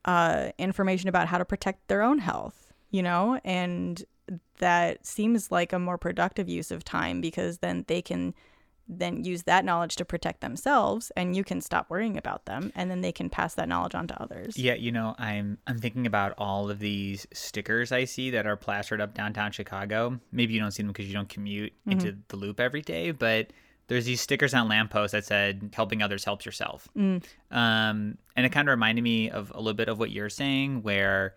uh 0.06 0.50
information 0.58 1.10
about 1.10 1.28
how 1.28 1.38
to 1.38 1.46
protect 1.46 1.88
their 1.88 2.02
own 2.02 2.20
health 2.20 2.72
you 2.92 3.02
know? 3.02 3.39
And 3.44 4.04
that 4.60 5.06
seems 5.06 5.52
like 5.52 5.74
a 5.74 5.80
more 5.80 5.98
productive 5.98 6.48
use 6.48 6.70
of 6.70 6.84
time 6.84 7.20
because 7.20 7.58
then 7.58 7.86
they 7.88 8.02
can 8.02 8.36
then 8.88 9.24
use 9.24 9.44
that 9.44 9.64
knowledge 9.64 9.96
to 9.96 10.04
protect 10.04 10.42
themselves 10.42 11.12
and 11.16 11.34
you 11.34 11.46
can 11.46 11.62
stop 11.62 11.89
worrying 11.89 12.18
about 12.18 12.46
them 12.46 12.74
and 12.76 12.92
then 12.92 13.00
they 13.00 13.12
can 13.12 13.30
pass 13.30 13.54
that 13.54 13.70
knowledge 13.70 13.96
on 13.96 14.06
to 14.06 14.22
others. 14.22 14.58
Yeah, 14.58 14.74
you 14.74 14.92
know, 14.92 15.16
I'm 15.18 15.58
I'm 15.66 15.78
thinking 15.80 16.06
about 16.06 16.34
all 16.38 16.70
of 16.70 16.80
these 16.80 17.26
stickers 17.34 17.92
I 17.92 18.04
see 18.04 18.32
that 18.32 18.46
are 18.46 18.58
plastered 18.58 19.00
up 19.00 19.14
downtown 19.14 19.52
Chicago. 19.52 20.20
Maybe 20.32 20.54
you 20.54 20.60
don't 20.60 20.72
see 20.72 20.84
them 20.84 20.92
because 20.92 21.08
you 21.08 21.14
don't 21.14 21.30
commute 21.30 21.74
into 21.86 22.18
the 22.28 22.36
loop 22.36 22.60
every 22.60 22.82
day, 22.82 23.12
but 23.12 23.52
there's 23.92 24.06
these 24.06 24.22
stickers 24.22 24.54
on 24.54 24.70
lampposts 24.70 25.12
that 25.12 25.26
said 25.26 25.70
"Helping 25.76 26.02
others 26.02 26.24
helps 26.24 26.46
yourself," 26.46 26.88
mm. 26.98 27.22
um, 27.52 28.18
and 28.38 28.46
it 28.46 28.50
kind 28.50 28.70
of 28.70 28.72
reminded 28.72 29.02
me 29.02 29.30
of 29.30 29.52
a 29.54 29.58
little 29.58 29.74
bit 29.74 29.89
of 29.89 30.00
what 30.00 30.12
you're 30.12 30.30
saying, 30.30 30.82
where 30.82 31.36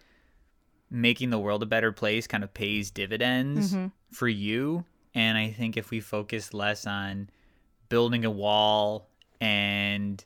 making 0.88 1.30
the 1.30 1.38
world 1.38 1.64
a 1.64 1.66
better 1.66 1.90
place 1.90 2.28
kind 2.28 2.44
of 2.44 2.54
pays 2.54 2.92
dividends 2.92 3.74
mm-hmm. 3.74 3.86
for 4.12 4.28
you. 4.28 4.84
And 5.16 5.36
I 5.36 5.50
think 5.50 5.76
if 5.76 5.90
we 5.90 5.98
focus 5.98 6.54
less 6.54 6.86
on 6.86 7.28
building 7.88 8.24
a 8.24 8.30
wall 8.30 9.08
and 9.40 10.24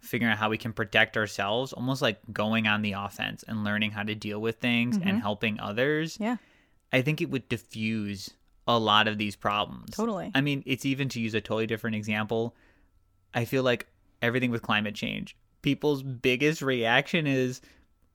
figuring 0.00 0.30
out 0.30 0.36
how 0.36 0.50
we 0.50 0.58
can 0.58 0.74
protect 0.74 1.16
ourselves, 1.16 1.72
almost 1.72 2.02
like 2.02 2.18
going 2.30 2.66
on 2.66 2.82
the 2.82 2.92
offense 2.92 3.42
and 3.48 3.64
learning 3.64 3.92
how 3.92 4.02
to 4.02 4.14
deal 4.14 4.38
with 4.38 4.56
things 4.56 4.96
and 4.96 5.06
mm-hmm. 5.06 5.18
helping 5.18 5.58
others, 5.58 6.18
yeah. 6.20 6.36
I 6.92 7.00
think 7.00 7.22
it 7.22 7.30
would 7.30 7.48
diffuse 7.48 8.34
a 8.76 8.78
lot 8.78 9.08
of 9.08 9.18
these 9.18 9.36
problems. 9.36 9.90
Totally. 9.96 10.30
I 10.34 10.40
mean, 10.40 10.62
it's 10.66 10.84
even 10.84 11.08
to 11.10 11.20
use 11.20 11.34
a 11.34 11.40
totally 11.40 11.66
different 11.66 11.96
example. 11.96 12.54
I 13.34 13.44
feel 13.44 13.62
like 13.62 13.86
everything 14.22 14.50
with 14.50 14.62
climate 14.62 14.94
change, 14.94 15.36
people's 15.62 16.02
biggest 16.02 16.62
reaction 16.62 17.26
is 17.26 17.60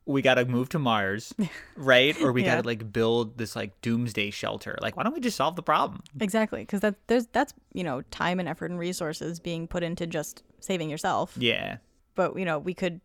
we 0.04 0.22
got 0.22 0.34
to 0.34 0.44
move 0.44 0.68
to 0.68 0.78
Mars, 0.78 1.34
right? 1.76 2.20
Or 2.22 2.30
we 2.32 2.42
Yeah. 2.44 2.56
got 2.56 2.62
to 2.62 2.66
like 2.66 2.92
build 2.92 3.38
this 3.38 3.56
like 3.56 3.80
doomsday 3.80 4.30
shelter. 4.30 4.78
Like, 4.80 4.96
why 4.96 5.02
don't 5.02 5.12
we 5.14 5.20
just 5.20 5.36
solve 5.36 5.56
the 5.56 5.62
problem? 5.62 6.02
Exactly, 6.20 6.60
because 6.60 6.80
that 6.80 6.94
there's 7.08 7.26
that's 7.28 7.52
you 7.72 7.82
know 7.82 8.02
time 8.10 8.38
and 8.38 8.48
effort 8.48 8.70
and 8.70 8.78
resources 8.78 9.40
being 9.40 9.66
put 9.66 9.82
into 9.82 10.06
just 10.06 10.42
saving 10.60 10.90
yourself. 10.90 11.34
Yeah. 11.36 11.78
But 12.14 12.38
you 12.38 12.44
know 12.44 12.58
we 12.58 12.72
could 12.72 13.00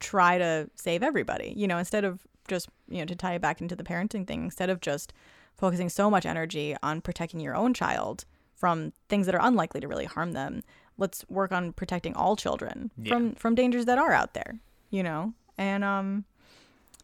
try 0.00 0.38
to 0.38 0.68
save 0.74 1.02
everybody. 1.02 1.52
You 1.56 1.68
know 1.68 1.78
instead 1.78 2.04
of 2.04 2.20
just 2.48 2.68
you 2.88 2.98
know 2.98 3.04
to 3.06 3.14
tie 3.14 3.34
it 3.34 3.40
back 3.42 3.60
into 3.60 3.76
the 3.76 3.84
parenting 3.84 4.26
thing, 4.26 4.44
instead 4.44 4.70
of 4.70 4.80
just 4.80 5.12
focusing 5.56 5.88
so 5.88 6.10
much 6.10 6.26
energy 6.26 6.76
on 6.82 7.00
protecting 7.00 7.40
your 7.40 7.54
own 7.56 7.74
child 7.74 8.24
from 8.54 8.92
things 9.08 9.26
that 9.26 9.34
are 9.34 9.46
unlikely 9.46 9.80
to 9.80 9.88
really 9.88 10.04
harm 10.04 10.32
them, 10.32 10.62
let's 10.98 11.24
work 11.28 11.52
on 11.52 11.72
protecting 11.72 12.14
all 12.14 12.36
children 12.36 12.90
Yeah. 12.96 13.14
from 13.14 13.34
from 13.34 13.54
dangers 13.54 13.84
that 13.86 13.98
are 13.98 14.12
out 14.12 14.34
there. 14.34 14.58
You 14.90 15.02
know, 15.02 15.32
and 15.58 15.82
um, 15.84 16.24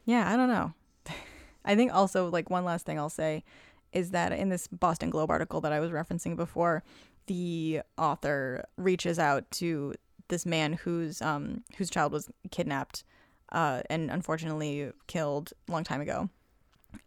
yeah, 0.05 0.30
I 0.32 0.36
don't 0.36 0.48
know. 0.48 0.72
I 1.64 1.74
think 1.74 1.92
also 1.92 2.28
like 2.30 2.48
one 2.51 2.64
last 2.64 2.86
thing 2.86 2.98
I'll 2.98 3.09
say 3.11 3.42
is 3.92 4.11
that 4.12 4.32
in 4.32 4.48
this 4.48 4.68
Boston 4.68 5.11
Globe 5.11 5.30
article 5.30 5.61
that 5.62 5.72
I 5.72 5.80
was 5.80 5.90
referencing 5.90 6.36
before, 6.36 6.84
the 7.26 7.80
author 7.98 8.64
reaches 8.76 9.18
out 9.18 9.51
to 9.53 9.94
this 10.28 10.46
man 10.46 10.74
whose 10.74 11.20
um 11.20 11.64
whose 11.76 11.90
child 11.90 12.12
was 12.12 12.30
kidnapped 12.53 13.03
uh 13.51 13.82
and 13.90 14.11
unfortunately 14.11 14.92
killed 15.09 15.53
a 15.68 15.72
long 15.72 15.82
time 15.82 16.01
ago. 16.01 16.28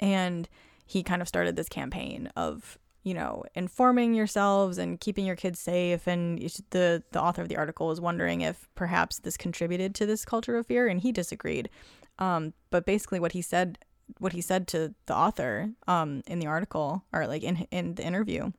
And 0.02 0.50
he 0.86 1.04
kind 1.04 1.22
of 1.22 1.28
started 1.28 1.56
this 1.56 1.70
campaign 1.70 2.30
of 2.36 2.78
you 3.04 3.14
know 3.14 3.44
informing 3.54 4.14
yourselves 4.14 4.78
and 4.78 5.00
keeping 5.00 5.26
your 5.26 5.36
kids 5.36 5.60
safe. 5.60 6.08
And 6.08 6.40
the 6.72 7.04
the 7.12 7.22
author 7.22 7.42
of 7.42 7.50
the 7.50 7.58
article 7.58 7.88
was 7.88 8.02
wondering 8.02 8.42
if 8.42 8.68
perhaps 8.76 9.20
this 9.20 9.38
contributed 9.38 9.96
to 9.96 10.06
this 10.06 10.26
culture 10.26 10.58
of 10.58 10.68
fear 10.68 10.88
and 10.88 11.00
he 11.00 11.12
disagreed. 11.12 11.70
Um, 12.20 12.54
but 12.70 12.86
basically 12.86 13.20
what 13.20 13.32
he 13.32 13.42
said 13.42 13.80
what 14.20 14.34
he 14.34 14.42
said 14.42 14.68
to 14.68 14.94
the 15.06 15.16
author 15.16 15.72
um, 15.88 16.22
in 16.28 16.40
the 16.40 16.48
article 16.48 17.04
or 17.14 17.28
like 17.28 17.44
in 17.44 17.68
in 17.72 17.96
the 17.96 18.04
interview 18.04 18.52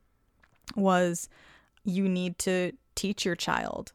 was 0.75 1.29
you 1.85 2.09
need 2.09 2.39
to 2.39 2.73
teach 2.95 3.25
your 3.25 3.37
child 3.37 3.93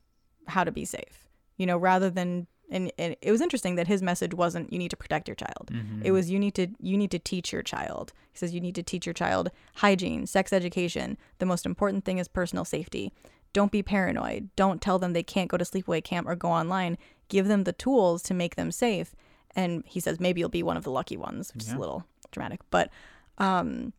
how 0.48 0.64
to 0.64 0.72
be 0.72 0.86
safe 0.86 1.28
you 1.58 1.66
know 1.66 1.78
rather 1.78 2.10
than 2.10 2.48
and, 2.72 2.92
and 2.98 3.16
it 3.22 3.32
was 3.32 3.42
interesting 3.42 3.76
that 3.76 3.88
his 3.88 4.02
message 4.02 4.34
wasn't 4.34 4.72
you 4.72 4.80
need 4.80 4.92
to 4.92 4.98
protect 4.98 5.28
your 5.28 5.36
child. 5.36 5.70
It 6.04 6.12
was 6.12 6.30
you 6.30 6.40
need 6.40 6.56
to 6.56 6.68
you 6.80 6.98
need 6.98 7.12
to 7.12 7.20
teach 7.20 7.52
your 7.52 7.64
child. 7.64 8.14
He 8.32 8.38
says 8.38 8.54
you 8.54 8.62
need 8.62 8.76
to 8.76 8.84
teach 8.84 9.06
your 9.06 9.14
child 9.14 9.52
hygiene 9.76 10.28
sex 10.28 10.54
education 10.54 11.18
the 11.40 11.46
most 11.46 11.66
important 11.66 12.06
thing 12.06 12.18
is 12.18 12.28
personal 12.28 12.66
safety. 12.66 13.12
Don't 13.54 13.72
be 13.72 13.82
paranoid. 13.82 14.50
Don't 14.56 14.82
tell 14.82 15.00
them 15.00 15.14
they 15.14 15.24
can't 15.24 15.50
go 15.50 15.58
to 15.58 15.66
sleepaway 15.66 16.04
camp 16.04 16.28
or 16.28 16.36
go 16.36 16.50
online. 16.50 16.98
Give 17.28 17.48
them 17.48 17.64
the 17.64 17.74
tools 17.74 18.22
to 18.24 18.34
make 18.34 18.56
them 18.56 18.72
safe. 18.72 19.16
And 19.56 19.84
he 19.86 20.00
says 20.00 20.20
maybe 20.20 20.40
you'll 20.40 20.50
be 20.50 20.64
one 20.64 20.78
of 20.78 20.84
the 20.84 20.92
lucky 20.92 21.18
ones 21.18 21.54
which 21.54 21.64
is 21.64 21.74
a 21.74 21.80
little 21.80 22.06
dramatic. 22.32 22.62
But 22.70 22.90
um 23.38 23.94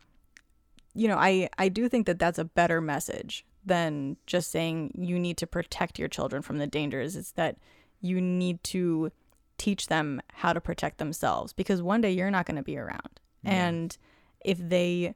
you 0.92 1.06
know 1.06 1.16
i 1.16 1.48
i 1.56 1.68
do 1.68 1.88
think 1.88 2.06
that 2.06 2.18
that's 2.18 2.38
a 2.38 2.44
better 2.44 2.80
message 2.80 3.44
than 3.64 4.16
just 4.26 4.50
saying 4.50 4.92
you 4.98 5.18
need 5.18 5.36
to 5.36 5.46
protect 5.46 5.98
your 5.98 6.08
children 6.08 6.42
from 6.42 6.58
the 6.58 6.66
dangers. 6.66 7.16
It's 7.16 7.32
that 7.32 7.56
you 8.00 8.20
need 8.20 8.62
to 8.64 9.10
teach 9.58 9.88
them 9.88 10.20
how 10.32 10.52
to 10.52 10.60
protect 10.60 10.98
themselves 10.98 11.52
because 11.52 11.82
one 11.82 12.00
day 12.00 12.10
you're 12.10 12.30
not 12.30 12.46
going 12.46 12.56
to 12.56 12.62
be 12.62 12.78
around 12.78 13.20
and 13.44 13.96
if 14.44 14.58
they 14.58 15.14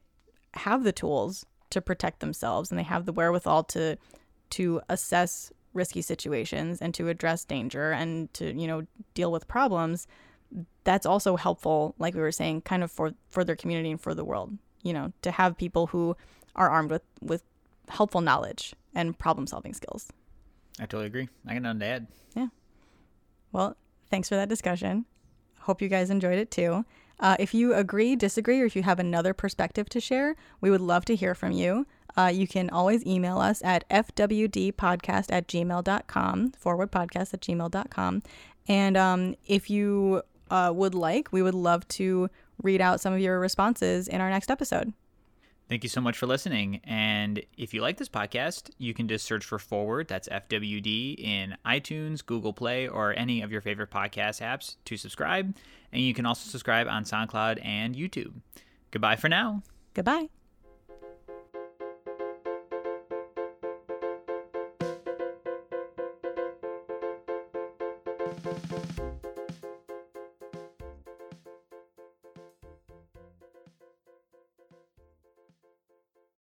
have 0.53 0.83
the 0.83 0.91
tools 0.91 1.45
to 1.69 1.81
protect 1.81 2.19
themselves 2.19 2.71
and 2.71 2.79
they 2.79 2.83
have 2.83 3.05
the 3.05 3.13
wherewithal 3.13 3.63
to 3.63 3.97
to 4.49 4.81
assess 4.89 5.51
risky 5.75 6.01
situations 6.01 6.81
and 6.81 6.93
to 6.93 7.09
address 7.09 7.43
danger 7.45 7.91
and 7.91 8.33
to, 8.33 8.57
you 8.59 8.67
know, 8.67 8.87
deal 9.13 9.31
with 9.31 9.47
problems, 9.47 10.07
that's 10.83 11.05
also 11.05 11.35
helpful, 11.35 11.93
like 11.99 12.15
we 12.15 12.21
were 12.21 12.31
saying, 12.31 12.61
kind 12.61 12.83
of 12.83 12.89
for, 12.89 13.13
for 13.27 13.43
their 13.43 13.55
community 13.55 13.91
and 13.91 14.01
for 14.01 14.15
the 14.15 14.23
world, 14.23 14.57
you 14.83 14.93
know, 14.93 15.11
to 15.21 15.31
have 15.31 15.57
people 15.57 15.87
who 15.87 16.15
are 16.55 16.69
armed 16.69 16.89
with, 16.89 17.03
with 17.21 17.43
helpful 17.89 18.21
knowledge 18.21 18.73
and 18.93 19.19
problem 19.19 19.45
solving 19.45 19.73
skills. 19.73 20.07
I 20.79 20.83
totally 20.83 21.07
agree. 21.07 21.29
I 21.45 21.53
got 21.53 21.63
nothing 21.63 21.79
to 21.81 21.85
add. 21.85 22.07
Yeah. 22.35 22.47
Well, 23.55 23.77
thanks 24.09 24.27
for 24.27 24.35
that 24.35 24.49
discussion. 24.49 25.05
Hope 25.61 25.81
you 25.81 25.87
guys 25.87 26.09
enjoyed 26.09 26.37
it 26.37 26.51
too. 26.51 26.83
Uh, 27.21 27.37
if 27.39 27.53
you 27.53 27.73
agree, 27.73 28.17
disagree, 28.17 28.59
or 28.59 28.65
if 28.65 28.75
you 28.75 28.83
have 28.83 28.99
another 28.99 29.33
perspective 29.33 29.87
to 29.87 30.01
share, 30.01 30.35
we 30.59 30.69
would 30.69 30.81
love 30.81 31.05
to 31.05 31.15
hear 31.15 31.33
from 31.33 31.53
you. 31.53 31.87
Uh, 32.17 32.29
you 32.33 32.47
can 32.47 32.69
always 32.69 33.05
email 33.05 33.37
us 33.37 33.63
at 33.63 33.87
fwdpodcast 33.89 35.27
at 35.31 35.47
gmail.com, 35.47 36.51
forward 36.51 36.91
podcast 36.91 37.33
at 37.33 37.39
gmail.com. 37.39 38.23
And 38.67 38.97
um, 38.97 39.35
if 39.47 39.69
you 39.69 40.21
uh, 40.51 40.73
would 40.75 40.93
like, 40.93 41.31
we 41.31 41.41
would 41.41 41.55
love 41.55 41.87
to 41.87 42.29
read 42.61 42.81
out 42.81 42.99
some 42.99 43.13
of 43.13 43.21
your 43.21 43.39
responses 43.39 44.09
in 44.09 44.19
our 44.19 44.29
next 44.29 44.51
episode. 44.51 44.91
Thank 45.67 45.83
you 45.83 45.89
so 45.89 45.99
much 45.99 46.17
for 46.17 46.27
listening. 46.27 46.79
And 46.83 47.41
if 47.57 47.73
you 47.73 47.81
like 47.81 47.97
this 47.97 48.09
podcast, 48.09 48.69
you 48.77 48.93
can 48.93 49.07
just 49.07 49.25
search 49.25 49.43
for 49.43 49.57
Forward, 49.57 50.07
that's 50.07 50.29
FWD, 50.29 51.17
in 51.17 51.57
iTunes, 51.65 52.23
Google 52.23 52.53
Play, 52.53 52.87
or 52.87 53.17
any 53.17 53.41
of 53.41 53.51
your 53.51 53.61
favorite 53.61 53.89
podcast 53.89 54.41
apps 54.41 54.75
to 54.85 54.95
subscribe. 54.95 55.55
And 55.91 56.03
you 56.03 56.13
can 56.13 56.25
also 56.25 56.49
subscribe 56.49 56.87
on 56.87 57.03
SoundCloud 57.03 57.65
and 57.65 57.95
YouTube. 57.95 58.33
Goodbye 58.91 59.15
for 59.15 59.29
now. 59.29 59.63
Goodbye. 59.95 60.29